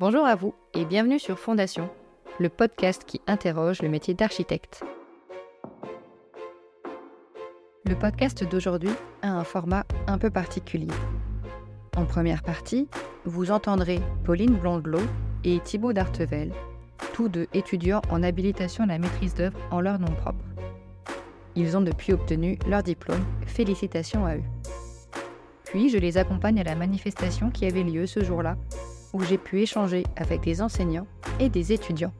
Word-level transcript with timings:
Bonjour 0.00 0.24
à 0.24 0.36
vous 0.36 0.54
et 0.74 0.84
bienvenue 0.84 1.18
sur 1.18 1.40
Fondation, 1.40 1.90
le 2.38 2.48
podcast 2.48 3.02
qui 3.04 3.20
interroge 3.26 3.82
le 3.82 3.88
métier 3.88 4.14
d'architecte. 4.14 4.84
Le 7.84 7.98
podcast 7.98 8.44
d'aujourd'hui 8.44 8.92
a 9.22 9.32
un 9.32 9.42
format 9.42 9.84
un 10.06 10.16
peu 10.18 10.30
particulier. 10.30 10.86
En 11.96 12.04
première 12.04 12.44
partie, 12.44 12.86
vous 13.24 13.50
entendrez 13.50 13.98
Pauline 14.22 14.54
Blondelot 14.54 15.02
et 15.42 15.58
Thibaut 15.58 15.92
Dartevel, 15.92 16.52
tous 17.12 17.28
deux 17.28 17.48
étudiants 17.52 18.02
en 18.08 18.22
habilitation 18.22 18.84
à 18.84 18.86
la 18.86 18.98
maîtrise 19.00 19.34
d'œuvre 19.34 19.58
en 19.72 19.80
leur 19.80 19.98
nom 19.98 20.14
propre. 20.14 20.44
Ils 21.56 21.76
ont 21.76 21.82
depuis 21.82 22.12
obtenu 22.12 22.56
leur 22.68 22.84
diplôme, 22.84 23.24
félicitations 23.48 24.26
à 24.26 24.36
eux. 24.36 24.44
Puis 25.64 25.88
je 25.88 25.98
les 25.98 26.18
accompagne 26.18 26.60
à 26.60 26.64
la 26.64 26.76
manifestation 26.76 27.50
qui 27.50 27.66
avait 27.66 27.82
lieu 27.82 28.06
ce 28.06 28.22
jour-là, 28.22 28.56
où 29.12 29.22
j'ai 29.22 29.38
pu 29.38 29.60
échanger 29.60 30.04
avec 30.16 30.42
des 30.42 30.60
enseignants 30.62 31.06
et 31.40 31.48
des 31.48 31.72
étudiants. 31.72 32.12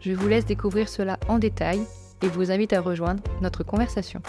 Je 0.00 0.12
vous 0.12 0.28
laisse 0.28 0.44
découvrir 0.44 0.88
cela 0.88 1.18
en 1.28 1.38
détail 1.38 1.80
et 2.22 2.28
vous 2.28 2.50
invite 2.50 2.72
à 2.72 2.80
rejoindre 2.80 3.22
notre 3.40 3.64
conversation. 3.64 4.20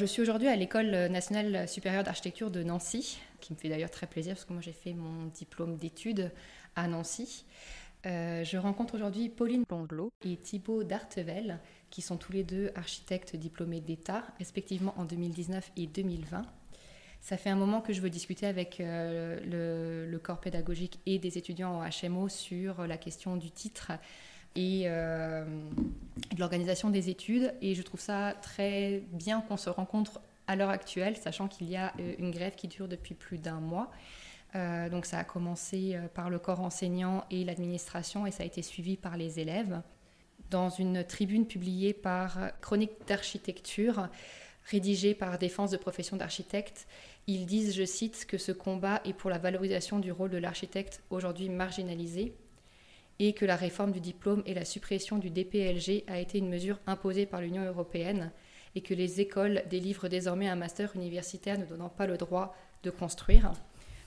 Je 0.00 0.06
suis 0.06 0.22
aujourd'hui 0.22 0.48
à 0.48 0.56
l'École 0.56 0.90
nationale 1.08 1.68
supérieure 1.68 2.02
d'architecture 2.02 2.50
de 2.50 2.62
Nancy, 2.62 3.20
qui 3.40 3.52
me 3.52 3.58
fait 3.58 3.68
d'ailleurs 3.68 3.90
très 3.90 4.06
plaisir 4.06 4.34
parce 4.34 4.46
que 4.46 4.54
moi 4.54 4.62
j'ai 4.62 4.72
fait 4.72 4.94
mon 4.94 5.26
diplôme 5.26 5.76
d'études 5.76 6.30
à 6.74 6.88
Nancy. 6.88 7.44
Euh, 8.06 8.42
je 8.42 8.56
rencontre 8.56 8.94
aujourd'hui 8.94 9.28
Pauline 9.28 9.64
Blondelot 9.68 10.10
et 10.24 10.38
Thibaut 10.38 10.84
Dartevel, 10.84 11.58
qui 11.90 12.00
sont 12.00 12.16
tous 12.16 12.32
les 12.32 12.44
deux 12.44 12.72
architectes 12.76 13.36
diplômés 13.36 13.80
d'État, 13.80 14.24
respectivement 14.38 14.94
en 14.96 15.04
2019 15.04 15.70
et 15.76 15.86
2020. 15.86 16.46
Ça 17.20 17.36
fait 17.36 17.50
un 17.50 17.56
moment 17.56 17.82
que 17.82 17.92
je 17.92 18.00
veux 18.00 18.08
discuter 18.08 18.46
avec 18.46 18.80
euh, 18.80 19.38
le, 19.44 20.10
le, 20.10 20.18
corps 20.18 20.40
pédagogique 20.40 20.98
et 21.04 21.18
des 21.18 21.36
étudiants 21.36 21.78
en 21.78 22.08
HMO 22.08 22.30
sur 22.30 22.86
la 22.86 22.96
question 22.96 23.36
du 23.36 23.50
titre 23.50 23.92
et 24.56 24.82
euh, 24.86 25.44
de 26.32 26.40
l'organisation 26.40 26.90
des 26.90 27.08
études. 27.08 27.54
Et 27.62 27.74
je 27.74 27.82
trouve 27.82 28.00
ça 28.00 28.34
très 28.42 29.02
bien 29.12 29.40
qu'on 29.40 29.56
se 29.56 29.70
rencontre 29.70 30.20
à 30.46 30.56
l'heure 30.56 30.70
actuelle, 30.70 31.16
sachant 31.16 31.48
qu'il 31.48 31.70
y 31.70 31.76
a 31.76 31.92
euh, 32.00 32.14
une 32.18 32.30
grève 32.30 32.54
qui 32.54 32.68
dure 32.68 32.88
depuis 32.88 33.14
plus 33.14 33.38
d'un 33.38 33.60
mois. 33.60 33.90
Euh, 34.56 34.88
donc 34.88 35.06
ça 35.06 35.18
a 35.18 35.24
commencé 35.24 35.96
par 36.14 36.28
le 36.28 36.40
corps 36.40 36.60
enseignant 36.60 37.24
et 37.30 37.44
l'administration 37.44 38.26
et 38.26 38.32
ça 38.32 38.42
a 38.42 38.46
été 38.46 38.62
suivi 38.62 38.96
par 38.96 39.16
les 39.16 39.38
élèves. 39.38 39.80
Dans 40.50 40.68
une 40.68 41.04
tribune 41.04 41.46
publiée 41.46 41.94
par 41.94 42.38
Chronique 42.60 43.06
d'architecture, 43.06 44.08
rédigée 44.64 45.14
par 45.14 45.38
Défense 45.38 45.70
de 45.70 45.76
profession 45.76 46.16
d'architecte, 46.16 46.88
ils 47.28 47.46
disent, 47.46 47.76
je 47.76 47.84
cite, 47.84 48.26
que 48.26 48.38
ce 48.38 48.50
combat 48.50 49.00
est 49.04 49.12
pour 49.12 49.30
la 49.30 49.38
valorisation 49.38 50.00
du 50.00 50.10
rôle 50.10 50.30
de 50.30 50.38
l'architecte 50.38 51.00
aujourd'hui 51.10 51.48
marginalisé 51.48 52.34
et 53.20 53.34
que 53.34 53.44
la 53.44 53.54
réforme 53.54 53.92
du 53.92 54.00
diplôme 54.00 54.42
et 54.46 54.54
la 54.54 54.64
suppression 54.64 55.18
du 55.18 55.28
DPLG 55.28 56.04
a 56.06 56.18
été 56.18 56.38
une 56.38 56.48
mesure 56.48 56.80
imposée 56.86 57.26
par 57.26 57.42
l'Union 57.42 57.62
européenne 57.62 58.32
et 58.74 58.80
que 58.80 58.94
les 58.94 59.20
écoles 59.20 59.62
délivrent 59.68 60.08
désormais 60.08 60.48
un 60.48 60.56
master 60.56 60.96
universitaire 60.96 61.58
ne 61.58 61.66
donnant 61.66 61.90
pas 61.90 62.06
le 62.06 62.16
droit 62.16 62.56
de 62.82 62.88
construire. 62.88 63.52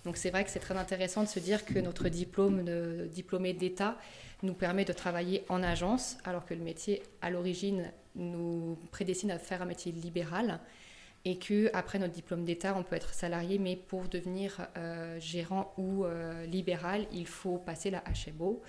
Donc 0.04 0.18
c'est 0.18 0.32
vrai 0.32 0.44
que 0.44 0.50
c'est 0.50 0.60
très 0.60 0.76
intéressant 0.76 1.22
de 1.22 1.28
se 1.28 1.40
dire 1.40 1.64
que 1.64 1.78
notre 1.78 2.10
diplôme 2.10 2.66
de 2.66 3.08
diplômé 3.14 3.54
d'État 3.54 3.98
nous 4.42 4.56
permet 4.56 4.84
de 4.84 4.94
travailler 4.94 5.46
en 5.48 5.62
agence, 5.62 6.18
alors 6.26 6.46
que 6.46 6.56
le 6.56 6.64
métier 6.64 7.04
à 7.22 7.30
l'origine 7.30 7.92
nous 8.16 8.78
prédestine 8.92 9.30
à 9.30 9.38
faire 9.38 9.62
un 9.62 9.66
métier 9.66 9.92
libéral, 9.92 10.60
et 11.24 11.38
que 11.38 11.70
après 11.74 12.00
notre 12.00 12.14
diplôme 12.14 12.44
d'État, 12.44 12.76
on 12.76 12.84
peut 12.84 12.96
être 12.96 13.14
salarié, 13.14 13.60
mais 13.60 13.76
pour 13.76 14.10
devenir 14.10 14.68
euh, 14.76 15.20
gérant 15.20 15.74
ou 15.78 16.04
euh, 16.04 16.46
libéral, 16.48 17.06
il 17.14 17.28
faut 17.28 17.58
passer 17.58 17.92
la 17.92 18.04
HMO 18.28 18.62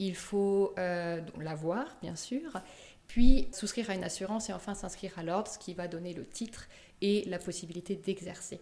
il 0.00 0.16
faut 0.16 0.74
euh, 0.78 1.20
l'avoir, 1.38 1.96
bien 2.02 2.16
sûr, 2.16 2.60
puis 3.06 3.48
souscrire 3.52 3.90
à 3.90 3.94
une 3.94 4.02
assurance 4.02 4.48
et 4.48 4.52
enfin 4.52 4.74
s'inscrire 4.74 5.16
à 5.18 5.22
l'ordre, 5.22 5.48
ce 5.48 5.58
qui 5.58 5.74
va 5.74 5.86
donner 5.86 6.14
le 6.14 6.26
titre 6.26 6.66
et 7.02 7.24
la 7.26 7.38
possibilité 7.38 7.94
d'exercer. 7.96 8.60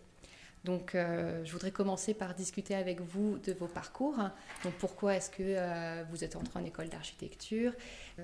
Donc, 0.64 0.96
euh, 0.96 1.44
je 1.44 1.52
voudrais 1.52 1.70
commencer 1.70 2.12
par 2.12 2.34
discuter 2.34 2.74
avec 2.74 3.00
vous 3.00 3.38
de 3.38 3.52
vos 3.52 3.68
parcours. 3.68 4.16
Donc, 4.64 4.74
pourquoi 4.74 5.14
est-ce 5.14 5.30
que 5.30 5.36
euh, 5.42 6.02
vous 6.10 6.24
êtes 6.24 6.34
entré 6.34 6.58
en 6.58 6.64
école 6.64 6.88
d'architecture? 6.88 7.72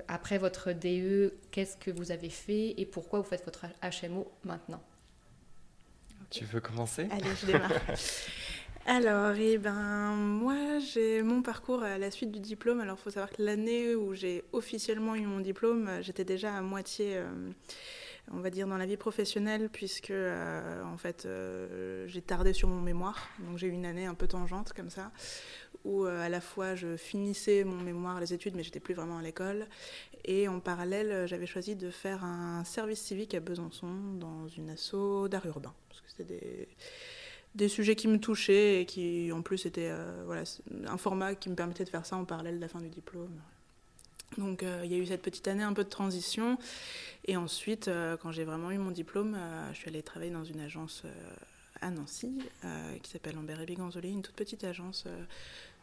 Après 0.09 0.39
votre 0.39 0.73
DE, 0.73 1.35
qu'est-ce 1.53 1.77
que 1.77 1.93
vous 1.93 2.11
avez 2.11 2.31
fait 2.31 2.75
et 2.77 2.85
pourquoi 2.85 3.21
vous 3.21 3.25
faites 3.25 3.45
votre 3.45 3.67
HMO 3.81 4.31
maintenant? 4.43 4.83
Tu 6.31 6.45
veux 6.45 6.61
commencer? 6.61 7.07
Allez, 7.13 7.31
je 7.41 7.47
démarre. 7.47 7.71
Alors, 8.87 9.35
eh 9.39 9.57
ben, 9.57 10.15
moi, 10.15 10.79
j'ai 10.79 11.23
mon 11.23 11.41
parcours 11.41 11.83
à 11.83 11.97
la 11.97 12.11
suite 12.11 12.31
du 12.31 12.39
diplôme. 12.39 12.81
Alors, 12.81 12.99
il 13.01 13.03
faut 13.03 13.09
savoir 13.09 13.31
que 13.31 13.43
l'année 13.43 13.95
où 13.95 14.13
j'ai 14.13 14.45
officiellement 14.53 15.15
eu 15.15 15.25
mon 15.25 15.41
diplôme, 15.41 15.89
j'étais 16.03 16.27
déjà 16.27 16.55
à 16.55 16.61
moitié, 16.61 17.17
euh, 17.17 17.25
on 18.31 18.41
va 18.41 18.51
dire, 18.51 18.67
dans 18.67 18.77
la 18.77 18.85
vie 18.85 18.99
professionnelle, 18.99 19.71
puisque, 19.73 20.11
euh, 20.11 20.83
en 20.85 20.99
fait, 20.99 21.25
euh, 21.25 22.07
j'ai 22.09 22.21
tardé 22.21 22.53
sur 22.53 22.69
mon 22.69 22.83
mémoire. 22.83 23.31
Donc, 23.39 23.57
j'ai 23.57 23.69
eu 23.69 23.71
une 23.71 23.87
année 23.87 24.05
un 24.05 24.13
peu 24.13 24.27
tangente, 24.27 24.75
comme 24.75 24.91
ça, 24.91 25.13
où 25.87 26.05
à 26.05 26.29
la 26.29 26.43
fois 26.43 26.75
je 26.75 26.99
finissais 26.99 27.65
mon 27.65 27.81
mémoire, 27.81 28.21
les 28.21 28.35
études, 28.35 28.55
mais 28.55 28.63
j'étais 28.63 28.81
plus 28.81 28.95
vraiment 28.95 29.17
à 29.17 29.23
l'école. 29.23 29.67
Et 30.27 30.47
en 30.47 30.61
parallèle, 30.61 31.27
j'avais 31.27 31.47
choisi 31.47 31.75
de 31.75 31.91
faire 31.91 32.23
un 32.23 32.65
service 32.65 33.01
civique 33.01 33.33
à 33.35 33.41
Besançon, 33.41 33.95
dans 34.21 34.47
une 34.49 34.69
asso 34.69 35.29
d'art 35.31 35.47
urbain. 35.47 35.73
Parce 35.89 36.03
que 36.03 36.11
c'était 36.11 36.25
des 36.25 36.69
des 37.55 37.69
sujets 37.69 37.95
qui 37.95 38.09
me 38.09 38.19
touchaient 38.19 38.83
et 38.83 38.87
qui 38.87 39.31
en 39.33 39.43
plus 39.43 39.67
étaient 39.67 39.91
euh, 39.91 40.23
voilà, 40.25 40.43
un 40.87 40.97
format 40.97 41.35
qui 41.35 41.49
me 41.49 41.55
permettait 41.55 41.85
de 41.85 41.89
faire 41.89 42.07
ça 42.07 42.17
en 42.17 42.25
parallèle 42.25 42.57
de 42.57 42.61
la 42.61 42.69
fin 42.69 42.81
du 42.81 42.89
diplôme. 42.89 43.41
Donc 44.39 44.63
euh, 44.63 44.83
il 44.85 44.91
y 44.91 44.95
a 44.95 44.99
eu 44.99 45.07
cette 45.07 45.23
petite 45.23 45.47
année 45.47 45.63
un 45.63 45.73
peu 45.73 45.85
de 45.85 45.89
transition 45.89 46.59
et 47.27 47.37
ensuite 47.37 47.87
euh, 47.87 48.17
quand 48.17 48.33
j'ai 48.33 48.45
vraiment 48.45 48.73
eu 48.73 48.79
mon 48.79 48.91
diplôme, 48.91 49.39
je 49.73 49.79
suis 49.79 49.89
allée 49.89 50.03
travailler 50.03 50.33
dans 50.33 50.45
une 50.45 50.61
agence 50.61 51.05
à 51.81 51.91
Nancy 51.91 52.39
qui 53.03 53.11
s'appelle 53.11 53.37
Lambert 53.37 53.61
et 53.61 53.67
Biganzoli, 53.67 54.11
une 54.11 54.23
toute 54.23 54.35
petite 54.35 54.65
agence 54.65 55.05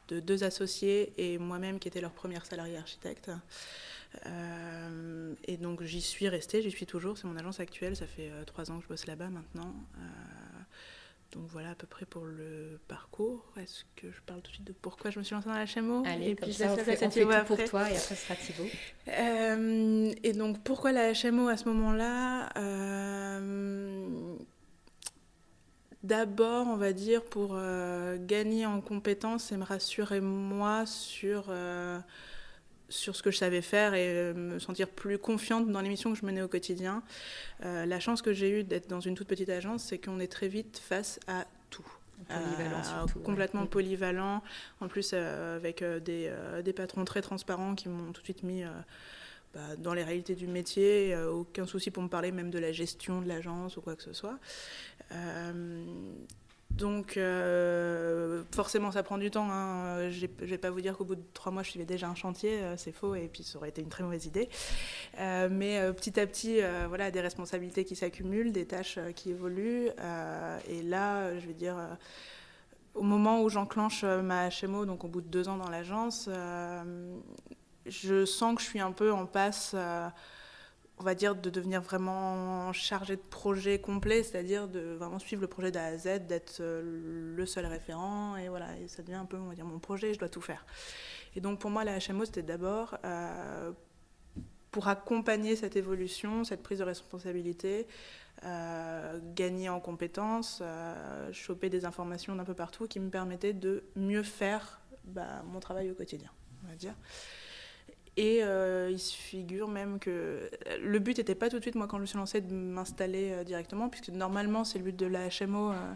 de 0.10 0.20
deux 0.20 0.44
associés 0.44 1.14
et 1.18 1.38
moi-même 1.38 1.80
qui 1.80 1.88
était 1.88 2.02
leur 2.02 2.12
première 2.12 2.46
salarié 2.46 2.76
architecte. 2.76 3.32
et 5.48 5.58
donc 5.58 5.84
j'y 5.84 6.02
suis 6.02 6.28
restée, 6.28 6.62
j'y 6.62 6.72
suis 6.72 6.86
toujours, 6.86 7.18
c'est 7.18 7.28
mon 7.28 7.38
agence 7.38 7.62
actuelle, 7.62 7.96
ça 7.96 8.08
fait 8.08 8.32
trois 8.46 8.72
ans 8.72 8.78
que 8.78 8.84
je 8.84 8.90
bosse 8.90 9.06
là-bas 9.06 9.30
maintenant. 9.30 9.74
Donc 11.32 11.44
voilà 11.48 11.72
à 11.72 11.76
peu 11.76 11.88
près 11.88 12.06
pour 12.06 12.26
le 12.26 12.80
parcours. 12.88 13.46
Est-ce 13.58 13.86
que 13.96 14.12
je 14.12 14.22
parle 14.26 14.42
tout 14.42 14.52
de 14.52 14.56
suite 14.56 14.68
de 14.68 14.74
pourquoi 14.74 15.12
je 15.12 15.20
me 15.20 15.24
suis 15.24 15.34
lancée 15.34 15.48
dans 15.48 15.56
la 15.56 15.66
HMO 15.66 16.04
Allez, 16.06 16.32
et 16.32 16.36
puis 16.36 16.54
ça, 16.54 16.74
on 16.74 16.78
fait, 16.78 17.04
on 17.06 17.10
fait 17.10 17.24
tout 17.24 17.46
pour 17.46 17.64
toi 17.64 17.90
et 17.90 17.96
après 17.96 18.00
ce 18.00 18.16
sera 18.16 18.36
Thibaut. 18.36 18.68
Euh, 19.08 20.14
et 20.24 20.34
donc 20.34 20.62
pourquoi 20.64 20.92
la 20.92 21.14
HMO 21.14 21.48
à 21.48 21.56
ce 21.56 21.70
moment-là 21.70 22.50
euh, 22.58 24.36
D'abord, 26.04 26.68
on 26.68 26.76
va 26.76 26.92
dire 26.92 27.24
pour 27.24 27.52
euh, 27.54 28.18
gagner 28.20 28.66
en 28.66 28.82
compétences 28.82 29.52
et 29.54 29.58
me 29.58 29.64
rassurer 29.64 30.20
moi 30.20 30.86
sur 30.86 31.50
sur 32.92 33.16
ce 33.16 33.24
que 33.24 33.32
je 33.32 33.38
savais 33.38 33.62
faire 33.62 33.94
et 33.94 34.08
euh, 34.08 34.34
me 34.34 34.60
sentir 34.60 34.88
plus 34.88 35.18
confiante 35.18 35.70
dans 35.70 35.82
les 35.82 35.90
missions 35.90 36.14
que 36.14 36.20
je 36.20 36.26
menais 36.26 36.42
au 36.42 36.48
quotidien. 36.48 37.02
Euh, 37.64 37.86
la 37.86 38.00
chance 38.00 38.22
que 38.22 38.34
j'ai 38.34 38.60
eue 38.60 38.64
d'être 38.64 38.88
dans 38.88 39.00
une 39.00 39.16
toute 39.16 39.28
petite 39.28 39.50
agence, 39.50 39.84
c'est 39.84 39.98
qu'on 39.98 40.20
est 40.20 40.32
très 40.32 40.48
vite 40.48 40.80
face 40.84 41.20
à 41.28 41.46
tout. 41.70 41.86
Polyvalent 42.28 42.82
euh, 42.86 43.20
complètement 43.24 43.66
polyvalent. 43.66 44.44
En 44.80 44.88
plus, 44.88 45.14
avec 45.14 45.84
des, 45.84 46.32
des, 46.64 46.74
patrons 46.74 47.04
très 47.04 47.22
transparents 47.22 47.74
qui 47.74 47.90
m'ont 47.90 48.12
tout 48.12 48.22
de 48.22 48.26
suite 48.26 48.44
mis 48.44 48.64
bah, 49.56 49.76
dans 49.80 49.96
les 49.96 50.04
réalités 50.04 50.36
du 50.36 50.48
métier. 50.48 51.18
aucun 51.18 51.66
souci 51.66 51.90
pour 51.90 52.04
me 52.04 52.10
parler 52.10 52.32
même 52.32 52.52
de 52.52 52.60
la 52.60 52.72
gestion 52.72 53.22
de 53.22 53.28
l'agence 53.28 53.76
ou 53.78 53.82
quoi 53.82 53.96
que 53.96 54.04
ce 54.04 54.14
soit. 54.14 54.38
Donc, 56.78 57.18
euh, 57.18 58.44
forcément, 58.54 58.92
ça 58.92 59.04
prend 59.04 59.18
du 59.18 59.30
temps. 59.30 59.48
Hein. 59.52 60.10
Je 60.10 60.26
ne 60.26 60.46
vais 60.46 60.58
pas 60.58 60.70
vous 60.70 60.82
dire 60.82 60.98
qu'au 60.98 61.06
bout 61.06 61.16
de 61.16 61.24
trois 61.34 61.52
mois, 61.52 61.64
je 61.64 61.70
suivais 61.70 61.86
déjà 61.86 62.08
un 62.08 62.16
chantier, 62.16 62.62
euh, 62.62 62.76
c'est 62.78 62.92
faux, 62.92 63.14
et 63.16 63.28
puis 63.28 63.44
ça 63.44 63.58
aurait 63.58 63.70
été 63.70 63.82
une 63.82 63.90
très 63.90 64.04
mauvaise 64.04 64.26
idée. 64.26 64.50
Euh, 65.20 65.48
mais 65.52 65.80
petit 65.94 66.20
à 66.20 66.26
petit, 66.26 66.60
voilà, 66.88 67.12
des 67.12 67.22
responsabilités 67.22 67.86
qui 67.86 67.96
s'accumulent, 67.96 68.52
des 68.52 68.66
tâches 68.66 69.00
qui 69.16 69.32
évoluent. 69.32 69.90
et 70.68 70.82
là, 70.84 71.38
je 71.40 71.48
vais 71.48 71.54
dire, 71.54 71.76
au 72.96 73.04
moment 73.04 73.42
où 73.42 73.50
j'enclenche 73.50 74.04
ma 74.04 74.50
HMO, 74.50 74.86
donc 74.86 75.04
au 75.04 75.08
bout 75.08 75.22
de 75.22 75.28
deux 75.28 75.50
ans 75.50 75.58
dans 75.58 75.70
l'agence, 75.70 76.30
je 77.86 78.26
sens 78.26 78.56
que 78.56 78.62
je 78.62 78.68
suis 78.68 78.80
un 78.80 78.92
peu 78.92 79.12
en 79.12 79.26
passe 79.26 79.76
on 81.02 81.04
va 81.04 81.16
dire, 81.16 81.36
de 81.36 81.50
devenir 81.50 81.82
vraiment 81.82 82.72
chargé 82.74 83.16
de 83.16 83.22
projet 83.22 83.80
complet, 83.80 84.22
c'est-à-dire 84.22 84.68
de 84.68 84.94
vraiment 85.00 85.18
suivre 85.18 85.42
le 85.42 85.48
projet 85.48 85.72
d'A 85.72 85.86
à 85.86 85.98
Z, 85.98 86.28
d'être 86.28 86.60
euh, 86.60 87.34
le 87.36 87.46
seul 87.48 87.66
référent, 87.66 88.36
et 88.38 88.50
voilà, 88.50 88.68
ça 88.88 89.02
devient 89.02 89.16
un 89.16 89.26
peu, 89.26 89.38
on 89.38 89.48
va 89.48 89.56
dire, 89.56 89.66
mon 89.66 89.80
projet, 89.80 90.14
je 90.14 90.20
dois 90.20 90.30
tout 90.30 90.42
faire. 90.42 90.64
Et 91.36 91.42
donc 91.42 91.58
pour 91.58 91.72
moi, 91.72 91.84
la 91.84 91.98
HMO, 91.98 92.26
c'était 92.26 92.44
d'abord 92.44 93.00
euh, 93.04 93.72
pour 94.70 94.90
accompagner 94.90 95.56
cette 95.56 95.76
évolution, 95.76 96.44
cette 96.44 96.62
prise 96.62 96.78
de 96.78 96.84
responsabilité, 96.84 97.88
euh, 98.44 99.20
gagner 99.34 99.70
en 99.70 99.80
compétences, 99.80 100.62
choper 101.32 101.72
des 101.72 101.84
informations 101.84 102.36
d'un 102.36 102.46
peu 102.46 102.54
partout 102.54 102.86
qui 102.86 103.00
me 103.00 103.10
permettaient 103.10 103.54
de 103.54 103.86
mieux 103.96 104.24
faire 104.24 104.82
bah, 105.06 105.42
mon 105.48 105.60
travail 105.60 105.90
au 105.90 105.96
quotidien, 105.96 106.30
on 106.64 106.70
va 106.70 106.76
dire. 106.76 106.94
Et 108.18 108.44
euh, 108.44 108.90
il 108.92 109.00
se 109.00 109.16
figure 109.16 109.70
même 109.70 109.98
que 109.98 110.50
le 110.82 111.00
but 111.00 111.18
n'était 111.18 111.36
pas 111.36 111.50
tout 111.50 111.58
de 111.58 111.62
suite, 111.62 111.76
moi, 111.76 111.88
quand 111.88 111.98
je 111.98 112.02
me 112.02 112.06
suis 112.06 112.18
lancée, 112.18 112.42
de 112.42 112.54
m'installer 112.54 113.32
euh, 113.32 113.44
directement, 113.46 113.88
puisque 113.88 114.10
normalement, 114.10 114.66
c'est 114.66 114.80
le 114.80 114.84
but 114.84 114.96
de 114.96 115.06
la 115.06 115.30
HMO, 115.30 115.72
euh, 115.72 115.94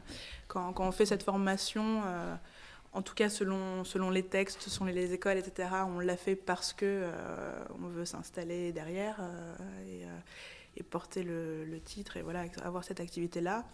quand, 0.47 0.73
on 0.79 0.91
fait 0.91 1.05
cette 1.05 1.23
formation, 1.23 2.03
en 2.93 3.01
tout 3.01 3.15
cas 3.15 3.27
selon, 3.27 3.83
selon 3.83 4.09
les 4.09 4.23
textes, 4.23 4.61
selon 4.61 4.85
les 4.85 5.13
écoles, 5.13 5.37
etc., 5.37 5.69
on 5.87 5.99
l'a 5.99 6.15
fait 6.15 6.37
parce 6.37 6.71
que 6.71 7.09
on 7.81 7.87
veut 7.87 8.05
s'installer 8.05 8.71
derrière 8.71 9.19
et, 9.85 10.03
et, 10.77 10.83
porter 10.83 11.23
le, 11.23 11.65
le, 11.65 11.81
titre 11.81 12.15
et 12.15 12.21
voilà, 12.21 12.45
avoir 12.63 12.85
cette 12.85 13.01
activité-là. 13.01 13.65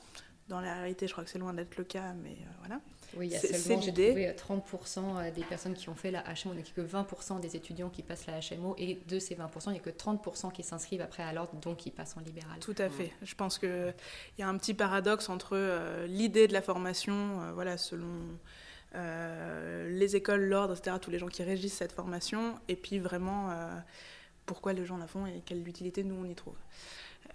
Dans 0.48 0.62
la 0.62 0.74
réalité, 0.74 1.06
je 1.06 1.12
crois 1.12 1.24
que 1.24 1.30
c'est 1.30 1.40
loin 1.40 1.54
d'être 1.54 1.78
le 1.78 1.84
cas, 1.84 2.14
mais 2.24 2.36
voilà. 2.60 2.82
Oui, 3.16 3.28
il 3.28 3.34
y 3.34 3.36
a 3.36 3.40
seulement, 3.40 3.82
j'ai 3.82 3.92
trouvé 3.92 4.32
30% 4.32 5.00
euh, 5.00 5.02
euh, 5.02 5.32
des 5.32 5.44
personnes 5.44 5.74
qui 5.74 5.90
ont 5.90 5.96
fait 5.96 6.12
la 6.12 6.24
HMO, 6.24 6.54
donc 6.54 6.64
il 6.76 6.82
n'y 6.82 6.88
a 6.88 7.04
que 7.04 7.16
20% 7.16 7.40
des 7.40 7.56
étudiants 7.56 7.90
qui 7.90 8.02
passent 8.02 8.26
la 8.28 8.40
HMO, 8.40 8.76
et 8.78 9.00
de 9.08 9.20
ces 9.20 9.36
20%, 9.36 9.68
il 9.68 9.72
n'y 9.72 9.78
a 9.78 9.82
que 9.82 9.90
30% 9.90 10.52
qui 10.52 10.64
s'inscrivent 10.64 11.02
après 11.02 11.24
à 11.24 11.34
l'ordre, 11.34 11.54
donc 11.62 11.78
qui 11.78 11.92
passent 11.92 12.16
en 12.18 12.22
libéral. 12.22 12.60
Tout 12.60 12.76
à 12.78 12.90
fait. 12.90 13.12
Je 13.22 13.36
pense 13.36 13.58
qu'il 13.58 13.94
y 14.40 14.44
a 14.44 14.48
un 14.48 14.58
petit 14.58 14.74
paradoxe 14.74 15.30
entre 15.30 15.52
euh, 15.54 16.08
l'idée 16.08 16.48
de 16.48 16.54
la 16.54 16.62
formation, 16.62 17.40
voilà, 17.54 17.78
selon 17.78 18.08
les 18.94 20.16
écoles, 20.18 20.44
l'ordre, 20.44 20.76
etc., 20.76 20.98
tous 21.02 21.12
les 21.12 21.20
gens 21.20 21.28
qui 21.30 21.44
régissent 21.44 21.76
cette 21.76 21.94
formation, 21.94 22.60
et 22.68 22.76
puis 22.76 23.00
vraiment 23.00 23.50
pourquoi 24.46 24.74
les 24.74 24.86
gens 24.86 24.98
la 24.98 25.08
font 25.08 25.26
et 25.26 25.42
quelle 25.46 25.66
utilité 25.66 26.04
nous 26.04 26.16
on 26.16 26.26
y 26.26 26.36
trouve. 26.36 26.58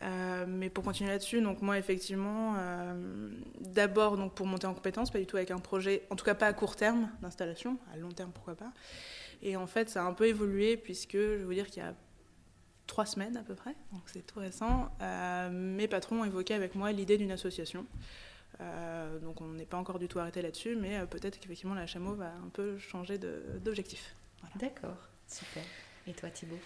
Euh, 0.02 0.44
mais 0.46 0.68
pour 0.68 0.84
continuer 0.84 1.10
là-dessus, 1.10 1.40
donc 1.40 1.62
moi 1.62 1.78
effectivement, 1.78 2.54
euh, 2.58 3.30
d'abord 3.60 4.16
donc 4.16 4.34
pour 4.34 4.46
monter 4.46 4.66
en 4.66 4.74
compétence, 4.74 5.10
pas 5.10 5.18
du 5.18 5.26
tout 5.26 5.36
avec 5.36 5.50
un 5.50 5.58
projet, 5.58 6.06
en 6.10 6.16
tout 6.16 6.24
cas 6.24 6.34
pas 6.34 6.46
à 6.46 6.52
court 6.52 6.76
terme 6.76 7.10
d'installation, 7.22 7.78
à 7.92 7.96
long 7.96 8.10
terme 8.10 8.30
pourquoi 8.32 8.54
pas. 8.54 8.72
Et 9.42 9.56
en 9.56 9.66
fait, 9.66 9.88
ça 9.88 10.04
a 10.04 10.06
un 10.06 10.12
peu 10.12 10.26
évolué 10.26 10.76
puisque 10.76 11.16
je 11.16 11.36
vais 11.36 11.44
vous 11.44 11.54
dire 11.54 11.66
qu'il 11.66 11.82
y 11.82 11.86
a 11.86 11.94
trois 12.86 13.06
semaines 13.06 13.36
à 13.36 13.42
peu 13.42 13.54
près, 13.54 13.74
donc 13.92 14.02
c'est 14.06 14.24
tout 14.26 14.38
récent, 14.38 14.90
euh, 15.00 15.50
mes 15.50 15.88
patrons 15.88 16.20
ont 16.20 16.24
évoqué 16.24 16.54
avec 16.54 16.74
moi 16.74 16.92
l'idée 16.92 17.18
d'une 17.18 17.32
association. 17.32 17.86
donc 19.22 19.40
on 19.40 19.48
n'est 19.48 19.66
pas 19.66 19.76
encore 19.76 19.98
du 19.98 20.08
tout 20.08 20.18
arrêté 20.18 20.40
là-dessus, 20.40 20.76
mais 20.76 21.04
peut-être 21.06 21.38
qu'effectivement 21.38 21.74
la 21.74 21.86
HMO 21.86 22.14
va 22.14 22.32
un 22.44 22.48
peu 22.52 22.78
changer 22.78 23.18
d'objectif. 23.18 24.14
D'accord, 24.56 24.96
super. 25.26 25.62
Et 26.06 26.12
toi 26.12 26.30
Thibault 26.30 26.60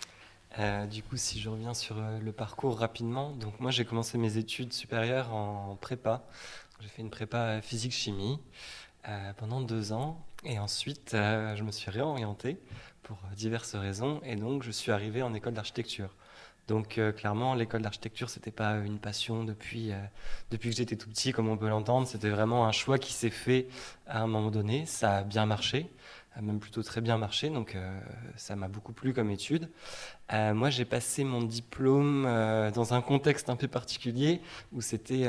euh, 0.58 0.86
du 0.86 1.02
coup, 1.02 1.16
si 1.16 1.40
je 1.40 1.48
reviens 1.48 1.74
sur 1.74 1.96
euh, 1.98 2.18
le 2.18 2.32
parcours 2.32 2.78
rapidement, 2.78 3.30
donc 3.30 3.60
moi 3.60 3.70
j'ai 3.70 3.84
commencé 3.84 4.18
mes 4.18 4.36
études 4.36 4.72
supérieures 4.72 5.32
en 5.32 5.76
prépa. 5.76 6.24
J'ai 6.80 6.88
fait 6.88 7.02
une 7.02 7.10
prépa 7.10 7.60
physique-chimie 7.62 8.40
euh, 9.08 9.32
pendant 9.34 9.60
deux 9.60 9.92
ans 9.92 10.24
et 10.44 10.58
ensuite 10.58 11.10
je 11.12 11.62
me 11.62 11.70
suis 11.70 11.90
réorienté 11.90 12.58
pour 13.02 13.18
diverses 13.36 13.74
raisons 13.74 14.20
et 14.24 14.36
donc 14.36 14.62
je 14.62 14.70
suis 14.70 14.90
arrivé 14.90 15.22
en 15.22 15.34
école 15.34 15.52
d'architecture. 15.52 16.10
Donc 16.68 17.00
clairement, 17.16 17.54
l'école 17.54 17.82
d'architecture, 17.82 18.30
c'était 18.30 18.52
pas 18.52 18.76
une 18.76 18.98
passion 18.98 19.44
depuis, 19.44 19.90
depuis 20.50 20.70
que 20.70 20.76
j'étais 20.76 20.96
tout 20.96 21.08
petit, 21.08 21.32
comme 21.32 21.48
on 21.48 21.56
peut 21.56 21.68
l'entendre. 21.68 22.06
C'était 22.06 22.30
vraiment 22.30 22.66
un 22.66 22.72
choix 22.72 22.98
qui 22.98 23.12
s'est 23.12 23.30
fait 23.30 23.66
à 24.06 24.22
un 24.22 24.26
moment 24.28 24.50
donné. 24.50 24.86
Ça 24.86 25.18
a 25.18 25.22
bien 25.22 25.46
marché 25.46 25.90
a 26.34 26.42
même 26.42 26.60
plutôt 26.60 26.82
très 26.82 27.00
bien 27.00 27.18
marché, 27.18 27.50
donc 27.50 27.74
euh, 27.74 28.00
ça 28.36 28.54
m'a 28.56 28.68
beaucoup 28.68 28.92
plu 28.92 29.12
comme 29.12 29.30
étude. 29.30 29.68
Euh, 30.32 30.54
moi, 30.54 30.70
j'ai 30.70 30.84
passé 30.84 31.24
mon 31.24 31.42
diplôme 31.42 32.24
euh, 32.26 32.70
dans 32.70 32.94
un 32.94 33.00
contexte 33.00 33.50
un 33.50 33.56
peu 33.56 33.68
particulier 33.68 34.40
où 34.72 34.80
c'était 34.80 35.26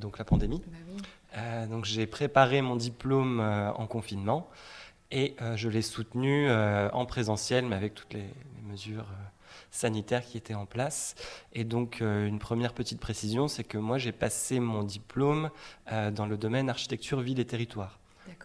donc 0.00 0.18
la 0.18 0.24
pandémie. 0.24 0.62
Bah 0.66 1.66
donc 1.66 1.84
j'ai 1.84 2.06
préparé 2.06 2.62
mon 2.62 2.76
diplôme 2.76 3.40
en 3.40 3.86
confinement 3.88 4.48
et 5.10 5.34
je 5.56 5.68
l'ai 5.68 5.82
soutenu 5.82 6.48
en 6.50 7.06
présentiel, 7.06 7.66
mais 7.66 7.74
avec 7.74 7.94
toutes 7.94 8.12
les, 8.14 8.20
les 8.20 8.62
mesures 8.62 9.06
sanitaires 9.72 10.24
qui 10.24 10.36
étaient 10.36 10.54
en 10.54 10.66
place. 10.66 11.16
Et 11.52 11.64
donc, 11.64 12.00
une 12.00 12.38
première 12.38 12.72
petite 12.72 13.00
précision, 13.00 13.48
c'est 13.48 13.64
que 13.64 13.78
moi, 13.78 13.98
j'ai 13.98 14.12
passé 14.12 14.60
mon 14.60 14.84
diplôme 14.84 15.50
dans 15.90 16.26
le 16.26 16.36
domaine 16.36 16.70
architecture, 16.70 17.20
ville 17.20 17.40
et 17.40 17.46
territoire 17.46 17.98